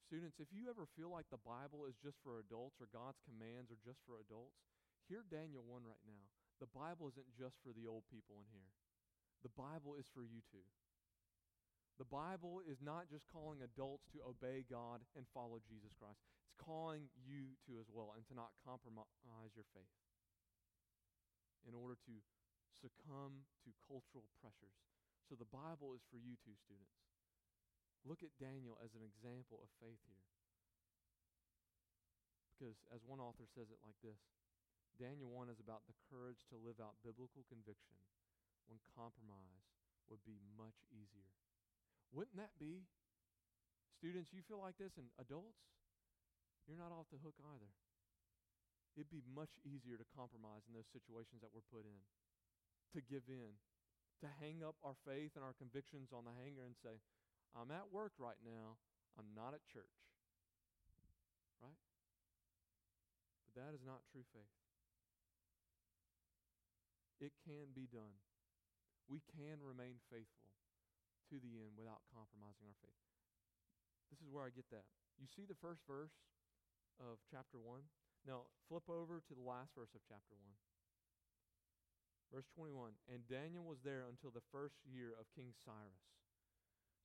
students, 0.06 0.44
if 0.44 0.52
you 0.52 0.68
ever 0.70 0.86
feel 0.94 1.10
like 1.10 1.32
the 1.32 1.42
Bible 1.42 1.88
is 1.88 1.98
just 1.98 2.20
for 2.22 2.38
adults 2.38 2.78
or 2.84 2.92
God's 2.92 3.20
commands 3.24 3.72
are 3.72 3.82
just 3.82 4.04
for 4.04 4.20
adults, 4.22 4.60
hear 5.08 5.24
Daniel 5.26 5.64
1 5.66 5.88
right 5.88 6.06
now. 6.06 6.26
The 6.60 6.72
Bible 6.72 7.12
isn't 7.12 7.36
just 7.36 7.60
for 7.64 7.76
the 7.76 7.88
old 7.88 8.08
people 8.08 8.39
in 8.39 8.47
here, 8.51 8.72
the 9.43 9.53
Bible 9.53 9.99
is 9.99 10.08
for 10.10 10.24
you 10.24 10.39
too. 10.51 10.64
The 11.95 12.08
Bible 12.08 12.60
is 12.60 12.84
not 12.84 13.08
just 13.08 13.24
calling 13.32 13.64
adults 13.64 14.12
to 14.12 14.20
obey 14.28 14.68
God 14.68 14.99
and 15.16 15.24
follow 15.32 15.64
Jesus 15.64 15.95
Christ. 15.95 16.20
It's 16.43 16.60
calling 16.60 17.08
you 17.16 17.56
to 17.68 17.80
as 17.80 17.88
well 17.88 18.12
and 18.20 18.28
to 18.28 18.36
not 18.36 18.51
compromise 18.68 19.56
your 19.56 19.64
faith 19.72 19.95
in 21.64 21.72
order 21.72 21.95
to 22.03 22.16
succumb 22.76 23.47
to 23.64 23.72
cultural 23.88 24.28
pressures. 24.43 24.76
So 25.24 25.39
the 25.39 25.47
Bible 25.47 25.95
is 25.95 26.03
for 26.12 26.20
you 26.20 26.36
too, 26.43 26.53
students. 26.60 26.99
Look 28.03 28.22
at 28.22 28.36
Daniel 28.38 28.78
as 28.84 28.93
an 28.93 29.01
example 29.01 29.64
of 29.64 29.72
faith 29.82 30.03
here. 30.06 30.28
Because 32.53 32.78
as 32.93 33.01
one 33.08 33.24
author 33.24 33.47
says 33.49 33.72
it 33.72 33.82
like 33.82 33.97
this 34.03 34.20
Daniel 34.96 35.28
1 35.32 35.52
is 35.52 35.60
about 35.60 35.84
the 35.86 35.98
courage 36.08 36.48
to 36.48 36.56
live 36.56 36.80
out 36.80 36.96
biblical 37.04 37.43
conviction 37.52 38.00
when 38.72 38.80
compromise 38.96 39.68
would 40.08 40.24
be 40.24 40.39
much 40.56 40.86
easier. 40.93 41.30
Wouldn't 42.16 42.39
that 42.39 42.56
be? 42.56 42.88
Students, 44.00 44.32
you 44.32 44.46
feel 44.46 44.62
like 44.62 44.80
this, 44.80 44.96
and 44.96 45.12
adults, 45.20 45.68
you're 46.64 46.80
not 46.80 46.96
off 46.96 47.12
the 47.12 47.22
hook 47.22 47.36
either. 47.43 47.72
It'd 48.96 49.12
be 49.12 49.24
much 49.28 49.60
easier 49.68 50.00
to 50.00 50.08
compromise 50.16 50.64
in 50.68 50.74
those 50.74 50.88
situations 50.88 51.43
that 51.43 51.52
we're 51.52 51.68
put 51.68 51.84
in 51.84 52.02
to 52.96 53.04
give 53.04 53.28
in, 53.28 53.60
to 54.24 54.28
hang 54.39 54.64
up 54.64 54.80
our 54.80 54.96
faith 55.04 55.36
and 55.36 55.43
our 55.43 55.58
convictions 55.60 56.16
on 56.16 56.24
the 56.24 56.32
hanger 56.39 56.64
and 56.64 56.80
say, 56.80 57.04
I'm 57.52 57.76
at 57.76 57.91
work 57.91 58.16
right 58.16 58.39
now, 58.39 58.80
I'm 59.20 59.36
not 59.36 59.52
at 59.52 59.68
church. 59.68 60.00
Right? 61.60 61.76
But 63.43 63.54
that 63.60 63.72
is 63.76 63.84
not 63.84 64.00
true 64.08 64.24
faith. 64.32 64.64
It 67.20 67.32
can 67.47 67.72
be 67.72 67.88
done. 67.88 68.20
We 69.07 69.22
can 69.38 69.61
remain 69.61 70.01
faithful 70.09 70.51
to 71.32 71.38
the 71.41 71.61
end 71.61 71.78
without 71.78 72.05
compromising 72.11 72.68
our 72.68 72.80
faith. 72.82 73.01
This 74.09 74.22
is 74.22 74.30
where 74.30 74.45
I 74.45 74.53
get 74.53 74.70
that. 74.74 74.86
You 75.18 75.30
see 75.30 75.47
the 75.47 75.57
first 75.57 75.82
verse 75.88 76.13
of 77.01 77.22
chapter 77.30 77.57
1? 77.57 77.82
Now, 78.26 78.49
flip 78.68 78.86
over 78.89 79.22
to 79.22 79.34
the 79.34 79.45
last 79.45 79.74
verse 79.78 79.93
of 79.93 80.01
chapter 80.05 80.34
1. 80.34 80.53
Verse 82.34 82.49
21 82.57 82.97
And 83.07 83.22
Daniel 83.30 83.63
was 83.63 83.80
there 83.86 84.09
until 84.09 84.34
the 84.34 84.43
first 84.49 84.82
year 84.84 85.13
of 85.16 85.30
King 85.38 85.53
Cyrus. 85.63 86.09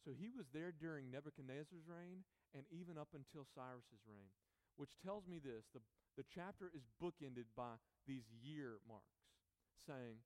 So 0.01 0.17
he 0.17 0.33
was 0.33 0.49
there 0.49 0.73
during 0.73 1.13
Nebuchadnezzar's 1.13 1.85
reign 1.85 2.25
and 2.57 2.65
even 2.73 2.97
up 2.97 3.13
until 3.13 3.45
Cyrus's 3.45 4.01
reign, 4.09 4.33
which 4.81 4.97
tells 5.05 5.29
me 5.29 5.37
this 5.37 5.69
the, 5.77 5.85
the 6.17 6.25
chapter 6.25 6.73
is 6.73 6.89
bookended 6.97 7.53
by 7.53 7.77
these 8.09 8.25
year 8.41 8.81
marks, 8.89 9.20
saying, 9.87 10.21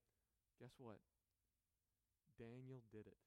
Guess 0.63 0.79
what? 0.79 1.03
Daniel 2.39 2.83
did 2.95 3.07
it. 3.07 3.19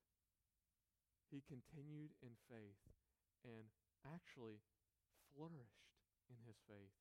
He 1.27 1.43
continued 1.43 2.15
in 2.23 2.39
faith 2.47 2.79
and 3.43 3.67
actually 4.07 4.63
flourished 5.35 5.91
in 6.31 6.39
his 6.47 6.55
faith 6.67 6.95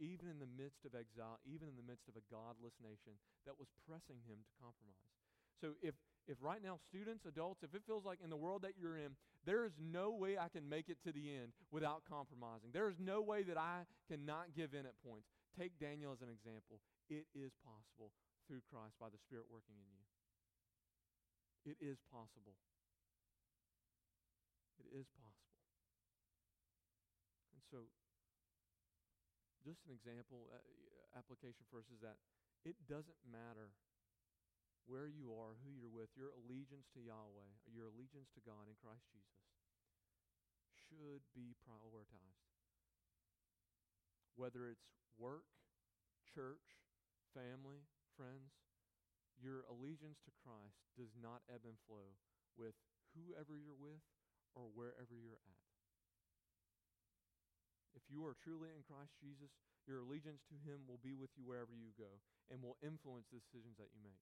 even 0.00 0.32
in 0.32 0.40
the 0.40 0.48
midst 0.48 0.88
of 0.88 0.96
exile, 0.96 1.38
even 1.44 1.68
in 1.68 1.76
the 1.76 1.84
midst 1.84 2.08
of 2.08 2.16
a 2.16 2.24
godless 2.32 2.72
nation 2.80 3.20
that 3.44 3.60
was 3.60 3.68
pressing 3.84 4.24
him 4.24 4.40
to 4.40 4.52
compromise. 4.56 5.12
So 5.60 5.76
if 5.84 5.94
if 6.28 6.36
right 6.40 6.62
now 6.62 6.78
students, 6.88 7.26
adults, 7.26 7.64
if 7.64 7.74
it 7.74 7.82
feels 7.86 8.04
like 8.04 8.20
in 8.22 8.30
the 8.30 8.36
world 8.36 8.62
that 8.62 8.78
you're 8.78 8.96
in, 8.96 9.16
there 9.44 9.64
is 9.64 9.72
no 9.80 10.12
way 10.12 10.38
I 10.38 10.48
can 10.48 10.68
make 10.68 10.88
it 10.88 10.96
to 11.04 11.12
the 11.12 11.26
end 11.26 11.52
without 11.72 12.04
compromising. 12.08 12.70
There 12.72 12.88
is 12.88 12.96
no 13.00 13.20
way 13.20 13.42
that 13.44 13.58
I 13.58 13.82
cannot 14.06 14.54
give 14.54 14.72
in 14.72 14.86
at 14.86 14.94
points. 15.04 15.26
Take 15.58 15.80
Daniel 15.80 16.12
as 16.12 16.22
an 16.22 16.30
example. 16.30 16.78
It 17.08 17.26
is 17.34 17.50
possible 17.66 18.12
through 18.50 18.66
Christ 18.66 18.98
by 18.98 19.06
the 19.06 19.22
Spirit 19.22 19.46
working 19.46 19.78
in 19.78 19.86
you. 19.86 20.02
It 21.70 21.78
is 21.78 22.02
possible. 22.10 22.58
It 24.82 24.90
is 24.90 25.06
possible. 25.14 25.54
And 27.54 27.62
so 27.70 27.86
just 29.62 29.86
an 29.86 29.94
example, 29.94 30.50
uh, 30.50 30.58
application 31.14 31.62
for 31.70 31.78
us 31.78 31.86
is 31.94 32.02
that 32.02 32.18
it 32.66 32.74
doesn't 32.90 33.22
matter 33.22 33.70
where 34.90 35.06
you 35.06 35.30
are, 35.30 35.54
who 35.62 35.70
you're 35.70 35.92
with, 35.92 36.10
your 36.18 36.34
allegiance 36.34 36.90
to 36.90 36.98
Yahweh, 36.98 37.54
or 37.54 37.70
your 37.70 37.86
allegiance 37.86 38.34
to 38.34 38.42
God 38.42 38.66
in 38.66 38.74
Christ 38.82 39.06
Jesus 39.14 39.38
should 40.90 41.22
be 41.30 41.54
prioritized. 41.62 42.50
Whether 44.34 44.66
it's 44.66 44.90
work, 45.14 45.46
church, 46.26 46.82
family, 47.30 47.86
friends, 48.20 48.52
your 49.40 49.64
allegiance 49.72 50.20
to 50.28 50.32
Christ 50.44 50.76
does 50.92 51.16
not 51.16 51.40
ebb 51.48 51.64
and 51.64 51.80
flow 51.88 52.20
with 52.60 52.76
whoever 53.16 53.56
you're 53.56 53.80
with 53.80 54.04
or 54.52 54.68
wherever 54.76 55.16
you're 55.16 55.40
at. 55.40 55.64
If 57.96 58.04
you 58.12 58.20
are 58.28 58.36
truly 58.36 58.76
in 58.76 58.84
Christ 58.84 59.16
Jesus, 59.16 59.56
your 59.88 60.04
allegiance 60.04 60.44
to 60.52 60.56
Him 60.68 60.84
will 60.84 61.00
be 61.00 61.16
with 61.16 61.32
you 61.32 61.48
wherever 61.48 61.72
you 61.72 61.96
go 61.96 62.20
and 62.52 62.60
will 62.60 62.76
influence 62.84 63.32
the 63.32 63.40
decisions 63.40 63.80
that 63.80 63.88
you 63.96 64.04
make. 64.04 64.20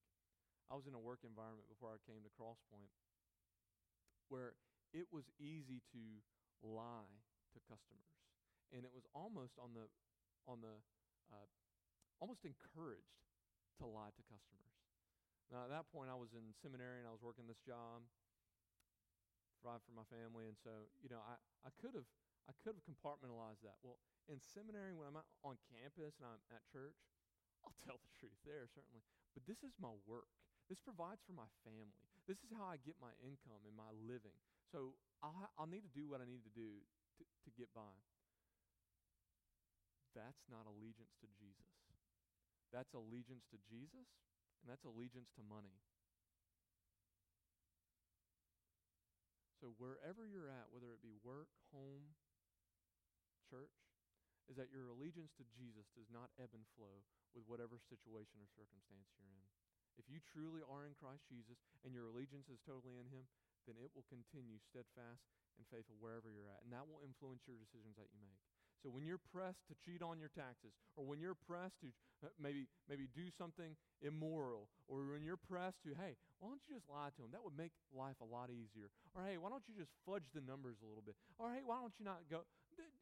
I 0.70 0.78
was 0.78 0.86
in 0.86 0.94
a 0.94 1.02
work 1.02 1.26
environment 1.26 1.66
before 1.66 1.90
I 1.90 1.98
came 2.06 2.22
to 2.22 2.30
Crosspoint, 2.38 2.94
where 4.30 4.54
it 4.94 5.10
was 5.10 5.26
easy 5.42 5.82
to 5.90 6.22
lie 6.62 7.18
to 7.50 7.58
customers, 7.66 8.14
and 8.70 8.86
it 8.86 8.94
was 8.94 9.10
almost 9.10 9.58
on 9.58 9.74
the 9.74 9.90
on 10.46 10.62
the 10.62 10.78
uh, 11.34 11.48
almost 12.22 12.44
encouraged 12.44 13.27
to 13.82 13.86
lie 13.86 14.12
to 14.12 14.22
customers. 14.26 14.76
Now, 15.48 15.64
at 15.64 15.72
that 15.72 15.88
point, 15.88 16.12
I 16.12 16.18
was 16.18 16.36
in 16.36 16.52
seminary 16.52 17.00
and 17.00 17.08
I 17.08 17.14
was 17.14 17.24
working 17.24 17.48
this 17.48 17.62
job, 17.64 18.04
provide 19.58 19.80
for 19.86 19.96
my 19.96 20.04
family, 20.12 20.44
and 20.44 20.58
so 20.60 20.92
you 21.00 21.08
know, 21.08 21.24
I, 21.24 21.40
I 21.64 21.70
could 21.80 21.96
have 21.96 22.08
I 22.48 22.56
could 22.64 22.76
have 22.76 22.84
compartmentalized 22.84 23.60
that. 23.64 23.76
Well, 23.84 24.00
in 24.28 24.40
seminary, 24.40 24.92
when 24.92 25.08
I'm 25.08 25.20
on 25.44 25.56
campus 25.68 26.16
and 26.20 26.28
I'm 26.28 26.40
at 26.52 26.64
church, 26.68 26.96
I'll 27.64 27.76
tell 27.84 28.00
the 28.00 28.12
truth 28.16 28.36
there 28.44 28.68
certainly. 28.68 29.04
But 29.32 29.48
this 29.48 29.64
is 29.64 29.76
my 29.80 29.92
work. 30.04 30.28
This 30.68 30.80
provides 30.80 31.24
for 31.24 31.32
my 31.32 31.48
family. 31.64 32.04
This 32.28 32.44
is 32.44 32.52
how 32.52 32.68
I 32.68 32.76
get 32.84 33.00
my 33.00 33.12
income 33.24 33.64
and 33.64 33.72
my 33.72 33.88
living. 34.04 34.36
So 34.68 34.92
I'll, 35.24 35.48
I'll 35.56 35.70
need 35.70 35.84
to 35.88 35.94
do 35.96 36.12
what 36.12 36.20
I 36.20 36.28
need 36.28 36.44
to 36.44 36.52
do 36.52 36.84
to, 37.16 37.22
to 37.24 37.50
get 37.56 37.72
by. 37.72 37.96
That's 40.12 40.44
not 40.52 40.68
allegiance 40.68 41.16
to 41.24 41.28
Jesus. 41.40 41.77
That's 42.72 42.92
allegiance 42.92 43.48
to 43.50 43.58
Jesus, 43.64 44.08
and 44.60 44.66
that's 44.68 44.84
allegiance 44.84 45.32
to 45.40 45.42
money. 45.44 45.80
So, 49.58 49.74
wherever 49.80 50.22
you're 50.22 50.46
at, 50.46 50.70
whether 50.70 50.94
it 50.94 51.02
be 51.02 51.18
work, 51.26 51.50
home, 51.74 52.14
church, 53.50 53.74
is 54.46 54.54
that 54.56 54.70
your 54.70 54.88
allegiance 54.88 55.34
to 55.36 55.44
Jesus 55.50 55.90
does 55.92 56.08
not 56.08 56.30
ebb 56.38 56.54
and 56.54 56.64
flow 56.78 57.02
with 57.34 57.44
whatever 57.50 57.76
situation 57.76 58.40
or 58.40 58.48
circumstance 58.48 59.10
you're 59.18 59.28
in. 59.28 59.44
If 59.98 60.06
you 60.06 60.22
truly 60.22 60.62
are 60.62 60.86
in 60.86 60.94
Christ 60.94 61.26
Jesus 61.26 61.58
and 61.82 61.90
your 61.90 62.06
allegiance 62.06 62.46
is 62.48 62.62
totally 62.62 62.96
in 62.96 63.10
Him, 63.10 63.26
then 63.66 63.76
it 63.76 63.90
will 63.92 64.06
continue 64.06 64.62
steadfast 64.62 65.26
and 65.58 65.66
faithful 65.68 65.98
wherever 65.98 66.30
you're 66.30 66.48
at. 66.48 66.62
And 66.62 66.72
that 66.72 66.86
will 66.86 67.02
influence 67.02 67.44
your 67.44 67.58
decisions 67.58 67.98
that 67.98 68.08
you 68.14 68.22
make. 68.22 68.40
So 68.78 68.94
when 68.94 69.02
you're 69.02 69.22
pressed 69.34 69.66
to 69.66 69.74
cheat 69.82 70.06
on 70.06 70.22
your 70.22 70.30
taxes, 70.30 70.70
or 70.94 71.02
when 71.02 71.18
you're 71.18 71.34
pressed 71.34 71.82
to 71.82 71.90
uh, 72.22 72.30
maybe 72.38 72.70
maybe 72.86 73.10
do 73.10 73.26
something 73.34 73.74
immoral, 74.02 74.70
or 74.86 75.02
when 75.10 75.26
you're 75.26 75.40
pressed 75.40 75.82
to, 75.82 75.98
hey, 75.98 76.14
why 76.38 76.54
don't 76.54 76.62
you 76.70 76.78
just 76.78 76.86
lie 76.86 77.10
to 77.10 77.20
them? 77.26 77.34
That 77.34 77.42
would 77.42 77.58
make 77.58 77.74
life 77.90 78.22
a 78.22 78.28
lot 78.28 78.54
easier. 78.54 78.94
Or 79.18 79.26
hey, 79.26 79.34
why 79.34 79.50
don't 79.50 79.66
you 79.66 79.74
just 79.74 79.90
fudge 80.06 80.30
the 80.30 80.42
numbers 80.46 80.78
a 80.78 80.86
little 80.86 81.02
bit? 81.02 81.18
Or 81.42 81.50
hey, 81.50 81.66
why 81.66 81.82
don't 81.82 81.94
you 81.98 82.06
not 82.06 82.22
go? 82.30 82.46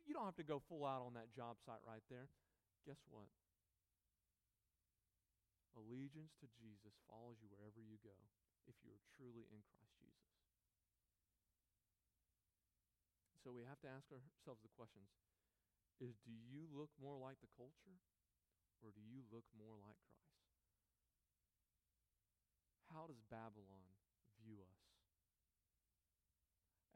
You 0.08 0.16
don't 0.16 0.24
have 0.24 0.40
to 0.40 0.48
go 0.48 0.64
full 0.64 0.88
out 0.88 1.04
on 1.04 1.12
that 1.20 1.28
job 1.36 1.60
site 1.68 1.84
right 1.84 2.04
there. 2.08 2.32
Guess 2.88 3.04
what? 3.12 3.28
Allegiance 5.76 6.32
to 6.40 6.48
Jesus 6.56 6.96
follows 7.04 7.36
you 7.44 7.52
wherever 7.52 7.84
you 7.84 8.00
go 8.00 8.16
if 8.64 8.80
you 8.80 8.96
are 8.96 9.04
truly 9.12 9.44
in 9.52 9.60
Christ 9.60 9.92
Jesus. 10.00 10.32
So 13.44 13.52
we 13.52 13.68
have 13.68 13.76
to 13.84 13.90
ask 13.92 14.08
ourselves 14.08 14.64
the 14.64 14.72
questions 14.72 15.12
is 16.00 16.16
do 16.24 16.32
you 16.32 16.68
look 16.72 16.90
more 17.00 17.16
like 17.16 17.40
the 17.40 17.50
culture 17.56 18.00
or 18.84 18.92
do 18.92 19.00
you 19.00 19.24
look 19.32 19.44
more 19.56 19.72
like 19.80 19.96
Christ? 20.04 20.44
How 22.92 23.08
does 23.08 23.20
Babylon 23.32 23.92
view 24.40 24.60
us? 24.60 24.82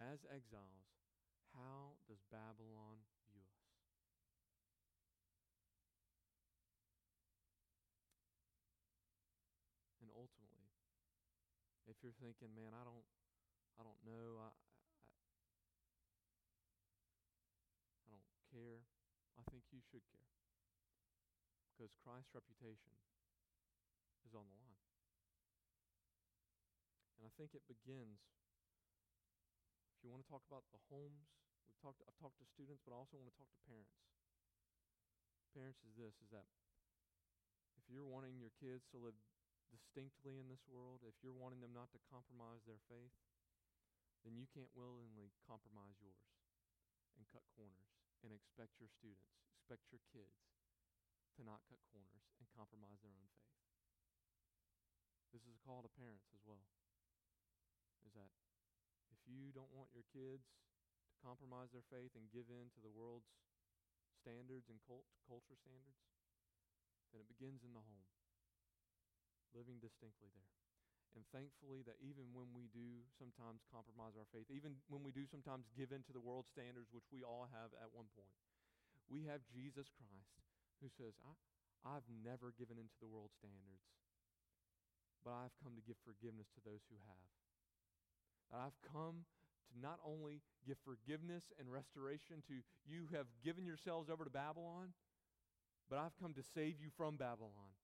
As 0.00 0.24
exiles, 0.28 0.88
how 1.52 1.96
does 2.08 2.20
Babylon 2.32 3.04
view 3.28 3.44
us? 3.44 3.68
And 10.00 10.08
ultimately, 10.12 10.72
if 11.88 12.00
you're 12.00 12.16
thinking, 12.16 12.52
man, 12.56 12.72
I 12.72 12.84
don't 12.84 13.04
I 13.76 13.82
don't 13.84 14.00
know, 14.04 14.40
I, 14.40 14.52
care, 18.50 18.82
I 19.38 19.42
think 19.50 19.62
you 19.70 19.79
should 19.90 20.06
care. 20.14 20.30
Because 21.74 21.90
Christ's 22.06 22.30
reputation 22.30 22.94
is 24.22 24.32
on 24.38 24.46
the 24.46 24.58
line. 24.62 24.86
And 27.18 27.26
I 27.26 27.32
think 27.34 27.52
it 27.52 27.66
begins, 27.66 28.22
if 29.92 30.06
you 30.06 30.08
want 30.08 30.22
to 30.22 30.30
talk 30.30 30.46
about 30.46 30.64
the 30.70 30.80
homes, 30.88 31.28
we've 31.66 31.82
talked, 31.82 32.00
I've 32.06 32.16
talked 32.16 32.38
to 32.38 32.46
students, 32.48 32.80
but 32.86 32.94
I 32.94 33.02
also 33.02 33.18
want 33.18 33.28
to 33.28 33.36
talk 33.36 33.50
to 33.50 33.60
parents. 33.66 33.98
Parents 35.52 35.82
is 35.82 35.98
this, 35.98 36.14
is 36.22 36.30
that 36.30 36.46
if 37.74 37.84
you're 37.90 38.06
wanting 38.06 38.38
your 38.38 38.54
kids 38.62 38.86
to 38.94 39.02
live 39.02 39.18
distinctly 39.68 40.38
in 40.38 40.46
this 40.46 40.62
world, 40.70 41.02
if 41.02 41.18
you're 41.20 41.34
wanting 41.34 41.58
them 41.58 41.74
not 41.74 41.90
to 41.90 42.00
compromise 42.06 42.62
their 42.64 42.80
faith, 42.86 43.12
then 44.22 44.36
you 44.36 44.46
can't 44.52 44.70
willingly 44.76 45.32
compromise 45.48 45.96
yours 45.98 46.28
and 47.16 47.24
cut 47.32 47.42
corners 47.56 47.90
and 48.22 48.30
expect 48.30 48.76
your 48.78 48.92
students, 48.92 49.49
expect 49.70 49.94
your 49.94 50.02
kids 50.10 50.50
to 51.38 51.46
not 51.46 51.62
cut 51.70 51.78
corners 51.94 52.26
and 52.42 52.50
compromise 52.58 52.98
their 53.06 53.14
own 53.14 53.30
faith. 53.38 53.54
This 55.30 55.46
is 55.46 55.54
a 55.54 55.62
call 55.62 55.86
to 55.86 55.92
parents 55.94 56.26
as 56.34 56.42
well. 56.42 56.66
Is 58.02 58.10
that 58.18 58.34
if 59.14 59.22
you 59.30 59.54
don't 59.54 59.70
want 59.70 59.94
your 59.94 60.02
kids 60.10 60.42
to 61.06 61.14
compromise 61.22 61.70
their 61.70 61.86
faith 61.86 62.18
and 62.18 62.34
give 62.34 62.50
in 62.50 62.66
to 62.74 62.82
the 62.82 62.90
world's 62.90 63.30
standards 64.18 64.66
and 64.66 64.82
cult- 64.90 65.06
culture 65.22 65.54
standards, 65.54 66.02
then 67.14 67.22
it 67.22 67.30
begins 67.30 67.62
in 67.62 67.70
the 67.70 67.86
home, 67.86 68.10
living 69.54 69.78
distinctly 69.78 70.34
there. 70.34 70.50
And 71.14 71.22
thankfully, 71.30 71.86
that 71.86 72.02
even 72.02 72.34
when 72.34 72.50
we 72.50 72.66
do 72.74 73.06
sometimes 73.14 73.62
compromise 73.70 74.18
our 74.18 74.26
faith, 74.34 74.50
even 74.50 74.82
when 74.90 75.06
we 75.06 75.14
do 75.14 75.30
sometimes 75.30 75.70
give 75.78 75.94
in 75.94 76.02
to 76.10 76.14
the 76.14 76.22
world 76.22 76.50
standards, 76.50 76.90
which 76.90 77.06
we 77.14 77.22
all 77.22 77.46
have 77.54 77.70
at 77.78 77.94
one 77.94 78.10
point, 78.18 78.34
we 79.10 79.26
have 79.26 79.42
Jesus 79.50 79.90
Christ 79.90 80.38
who 80.78 80.88
says, 80.88 81.12
I, 81.26 81.34
I've 81.84 82.06
never 82.22 82.54
given 82.56 82.78
into 82.78 82.96
the 83.02 83.10
world 83.10 83.34
standards, 83.36 83.84
but 85.26 85.34
I've 85.36 85.56
come 85.60 85.76
to 85.76 85.84
give 85.84 85.98
forgiveness 86.06 86.48
to 86.56 86.62
those 86.64 86.86
who 86.88 86.96
have. 87.04 87.28
That 88.48 88.62
I've 88.64 88.80
come 88.86 89.26
to 89.68 89.74
not 89.76 90.00
only 90.06 90.40
give 90.66 90.78
forgiveness 90.86 91.52
and 91.58 91.68
restoration 91.68 92.40
to 92.48 92.62
you 92.86 93.10
who 93.10 93.16
have 93.18 93.28
given 93.44 93.66
yourselves 93.66 94.08
over 94.08 94.24
to 94.24 94.32
Babylon, 94.32 94.94
but 95.90 95.98
I've 95.98 96.16
come 96.22 96.32
to 96.34 96.44
save 96.54 96.78
you 96.80 96.88
from 96.96 97.16
Babylon, 97.18 97.74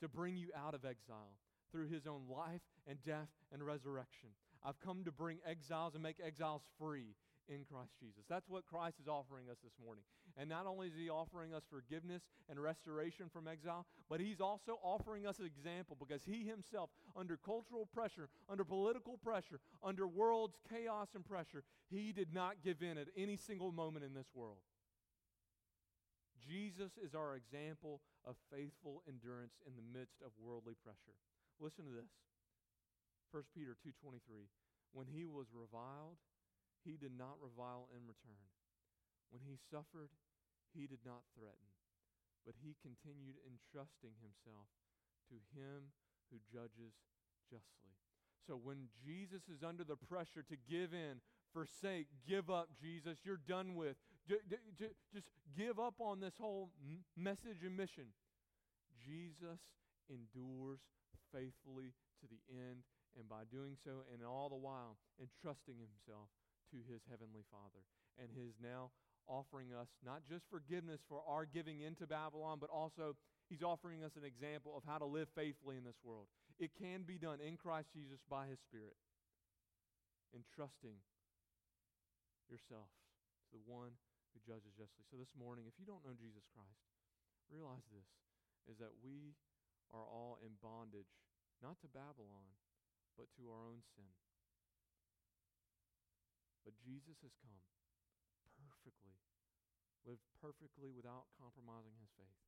to 0.00 0.08
bring 0.08 0.36
you 0.36 0.48
out 0.56 0.74
of 0.74 0.84
exile 0.84 1.36
through 1.72 1.88
his 1.88 2.06
own 2.06 2.22
life 2.30 2.62
and 2.86 3.02
death 3.04 3.28
and 3.52 3.64
resurrection. 3.64 4.30
I've 4.64 4.80
come 4.80 5.04
to 5.04 5.12
bring 5.12 5.38
exiles 5.46 5.94
and 5.94 6.02
make 6.02 6.16
exiles 6.24 6.62
free 6.78 7.14
in 7.48 7.64
Christ 7.64 7.92
Jesus. 8.00 8.24
That's 8.28 8.48
what 8.48 8.66
Christ 8.66 8.96
is 9.00 9.08
offering 9.08 9.50
us 9.50 9.58
this 9.62 9.74
morning. 9.82 10.04
And 10.38 10.50
not 10.50 10.66
only 10.66 10.88
is 10.88 10.92
he 10.94 11.08
offering 11.08 11.54
us 11.54 11.62
forgiveness 11.70 12.22
and 12.50 12.60
restoration 12.60 13.30
from 13.32 13.48
exile, 13.48 13.86
but 14.10 14.20
he's 14.20 14.40
also 14.40 14.78
offering 14.82 15.26
us 15.26 15.38
an 15.38 15.46
example 15.46 15.96
because 15.98 16.22
he 16.26 16.44
himself, 16.44 16.90
under 17.16 17.38
cultural 17.38 17.86
pressure, 17.86 18.28
under 18.48 18.64
political 18.64 19.16
pressure, 19.16 19.60
under 19.82 20.06
world's 20.06 20.58
chaos 20.68 21.08
and 21.14 21.24
pressure, 21.24 21.64
he 21.88 22.12
did 22.12 22.34
not 22.34 22.56
give 22.62 22.82
in 22.82 22.98
at 22.98 23.08
any 23.16 23.36
single 23.36 23.72
moment 23.72 24.04
in 24.04 24.12
this 24.12 24.28
world. 24.34 24.58
Jesus 26.46 26.92
is 27.02 27.14
our 27.14 27.34
example 27.34 28.02
of 28.24 28.36
faithful 28.52 29.02
endurance 29.08 29.54
in 29.66 29.72
the 29.74 29.98
midst 29.98 30.20
of 30.20 30.30
worldly 30.38 30.74
pressure. 30.84 31.16
Listen 31.58 31.84
to 31.86 31.90
this. 31.90 32.12
1 33.32 33.42
Peter 33.54 33.74
2:23. 33.74 34.48
When 34.92 35.06
he 35.06 35.24
was 35.24 35.52
reviled, 35.52 36.18
he 36.84 36.96
did 36.96 37.12
not 37.16 37.40
revile 37.40 37.88
in 37.90 38.06
return. 38.06 38.46
When 39.30 39.42
he 39.42 39.56
suffered, 39.56 40.10
he 40.74 40.86
did 40.86 41.04
not 41.04 41.22
threaten, 41.36 41.70
but 42.44 42.54
he 42.62 42.74
continued 42.82 43.36
entrusting 43.44 44.14
himself 44.22 44.70
to 45.30 45.36
him 45.54 45.92
who 46.30 46.38
judges 46.50 46.94
justly. 47.50 47.94
So 48.46 48.54
when 48.54 48.86
Jesus 49.02 49.42
is 49.50 49.66
under 49.66 49.82
the 49.82 49.96
pressure 49.96 50.42
to 50.46 50.56
give 50.70 50.94
in, 50.94 51.18
forsake, 51.52 52.06
give 52.28 52.50
up, 52.50 52.68
Jesus, 52.80 53.18
you're 53.24 53.42
done 53.42 53.74
with. 53.74 53.96
Just 54.28 55.30
give 55.56 55.78
up 55.78 55.98
on 55.98 56.20
this 56.20 56.34
whole 56.38 56.70
message 57.16 57.62
and 57.64 57.76
mission. 57.76 58.14
Jesus 59.02 59.58
endures 60.10 60.78
faithfully 61.34 61.94
to 62.22 62.26
the 62.30 62.38
end, 62.50 62.86
and 63.18 63.28
by 63.28 63.42
doing 63.50 63.74
so, 63.82 64.06
and 64.12 64.22
all 64.22 64.48
the 64.48 64.54
while, 64.58 64.98
entrusting 65.18 65.78
himself 65.78 66.30
to 66.70 66.78
his 66.86 67.02
heavenly 67.10 67.42
Father. 67.50 67.82
And 68.18 68.30
his 68.30 68.54
now 68.62 68.90
offering 69.28 69.74
us 69.74 69.90
not 70.04 70.22
just 70.28 70.46
forgiveness 70.50 71.02
for 71.08 71.22
our 71.26 71.44
giving 71.46 71.82
into 71.82 72.06
Babylon, 72.06 72.58
but 72.60 72.70
also 72.70 73.14
he's 73.50 73.62
offering 73.62 74.02
us 74.02 74.14
an 74.16 74.24
example 74.24 74.74
of 74.76 74.82
how 74.86 74.98
to 74.98 75.06
live 75.06 75.28
faithfully 75.34 75.76
in 75.76 75.84
this 75.84 75.98
world. 76.02 76.26
It 76.58 76.72
can 76.78 77.02
be 77.02 77.18
done 77.18 77.38
in 77.42 77.58
Christ 77.60 77.92
Jesus 77.92 78.22
by 78.30 78.48
his 78.48 78.62
Spirit, 78.64 78.96
entrusting 80.32 80.96
yourself 82.48 82.88
to 83.50 83.58
the 83.58 83.64
one 83.66 83.92
who 84.32 84.38
judges 84.46 84.72
justly. 84.74 85.04
So 85.10 85.20
this 85.20 85.34
morning, 85.36 85.68
if 85.68 85.76
you 85.76 85.84
don't 85.84 86.04
know 86.06 86.16
Jesus 86.16 86.46
Christ, 86.54 86.80
realize 87.52 87.84
this 87.92 88.08
is 88.66 88.78
that 88.82 88.94
we 89.04 89.36
are 89.94 90.06
all 90.06 90.38
in 90.42 90.58
bondage, 90.58 91.10
not 91.62 91.78
to 91.82 91.88
Babylon, 91.92 92.50
but 93.14 93.30
to 93.38 93.48
our 93.48 93.62
own 93.62 93.80
sin. 93.94 94.10
But 96.66 96.74
Jesus 96.82 97.22
has 97.22 97.30
come 97.38 97.62
perfectly, 98.86 99.18
lived 100.06 100.22
perfectly 100.38 100.94
without 100.94 101.26
compromising 101.34 101.98
his 101.98 102.14
faith. 102.14 102.38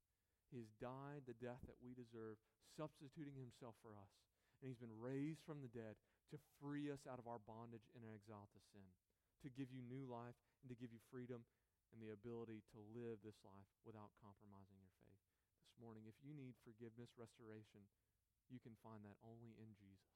He 0.54 0.62
has 0.62 0.70
died 0.78 1.26
the 1.26 1.34
death 1.42 1.58
that 1.66 1.82
we 1.82 1.98
deserve, 1.98 2.38
substituting 2.78 3.34
himself 3.34 3.74
for 3.82 3.98
us. 3.98 4.14
And 4.62 4.70
he's 4.70 4.78
been 4.78 4.94
raised 4.94 5.42
from 5.42 5.58
the 5.58 5.70
dead 5.70 5.98
to 6.30 6.38
free 6.62 6.90
us 6.94 7.02
out 7.10 7.18
of 7.18 7.26
our 7.26 7.42
bondage 7.42 7.90
and 7.94 8.06
exile 8.06 8.46
to 8.54 8.60
sin, 8.70 8.86
to 9.42 9.50
give 9.50 9.74
you 9.74 9.82
new 9.82 10.06
life 10.06 10.38
and 10.62 10.70
to 10.70 10.78
give 10.78 10.94
you 10.94 11.02
freedom 11.10 11.42
and 11.90 11.98
the 11.98 12.14
ability 12.14 12.62
to 12.74 12.90
live 12.94 13.18
this 13.22 13.38
life 13.42 13.70
without 13.82 14.14
compromising 14.22 14.78
your 14.78 14.94
faith. 15.02 15.22
This 15.66 15.78
morning, 15.78 16.06
if 16.06 16.18
you 16.22 16.34
need 16.34 16.54
forgiveness, 16.62 17.14
restoration, 17.18 17.82
you 18.50 18.62
can 18.62 18.78
find 18.82 19.02
that 19.06 19.18
only 19.26 19.56
in 19.58 19.74
Jesus. 19.74 20.14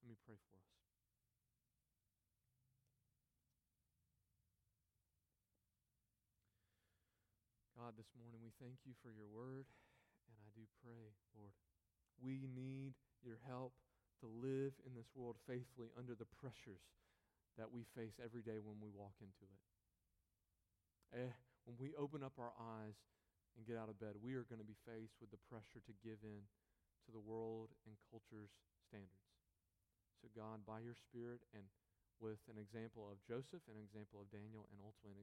Let 0.00 0.14
me 0.14 0.18
pray 0.24 0.36
for 0.48 0.56
us. 0.60 0.83
God, 7.94 8.02
this 8.02 8.18
morning 8.18 8.42
we 8.42 8.50
thank 8.58 8.82
you 8.82 8.90
for 9.06 9.14
your 9.14 9.30
word, 9.30 9.70
and 10.26 10.34
I 10.42 10.50
do 10.50 10.66
pray, 10.82 11.14
Lord, 11.38 11.54
we 12.18 12.50
need 12.50 12.98
your 13.22 13.38
help 13.46 13.70
to 14.18 14.26
live 14.26 14.74
in 14.82 14.98
this 14.98 15.14
world 15.14 15.38
faithfully 15.46 15.94
under 15.94 16.18
the 16.18 16.26
pressures 16.26 16.82
that 17.54 17.70
we 17.70 17.86
face 17.94 18.18
every 18.18 18.42
day 18.42 18.58
when 18.58 18.82
we 18.82 18.90
walk 18.90 19.14
into 19.22 19.46
it. 19.46 19.62
Eh, 21.22 21.34
when 21.70 21.78
we 21.78 21.94
open 21.94 22.26
up 22.26 22.34
our 22.34 22.50
eyes 22.58 22.98
and 23.54 23.62
get 23.62 23.78
out 23.78 23.86
of 23.86 24.02
bed, 24.02 24.18
we 24.18 24.34
are 24.34 24.48
going 24.50 24.58
to 24.58 24.66
be 24.66 24.80
faced 24.82 25.22
with 25.22 25.30
the 25.30 25.46
pressure 25.46 25.78
to 25.86 25.94
give 26.02 26.18
in 26.26 26.42
to 27.06 27.14
the 27.14 27.22
world 27.22 27.70
and 27.86 27.94
culture's 28.10 28.50
standards. 28.90 29.30
So, 30.18 30.26
God, 30.34 30.66
by 30.66 30.82
your 30.82 30.98
Spirit 30.98 31.46
and 31.54 31.62
with 32.18 32.42
an 32.50 32.58
example 32.58 33.06
of 33.06 33.22
Joseph, 33.22 33.62
an 33.70 33.78
example 33.78 34.18
of 34.18 34.26
Daniel, 34.34 34.66
and 34.74 34.82
ultimately 34.82 35.14
an 35.14 35.22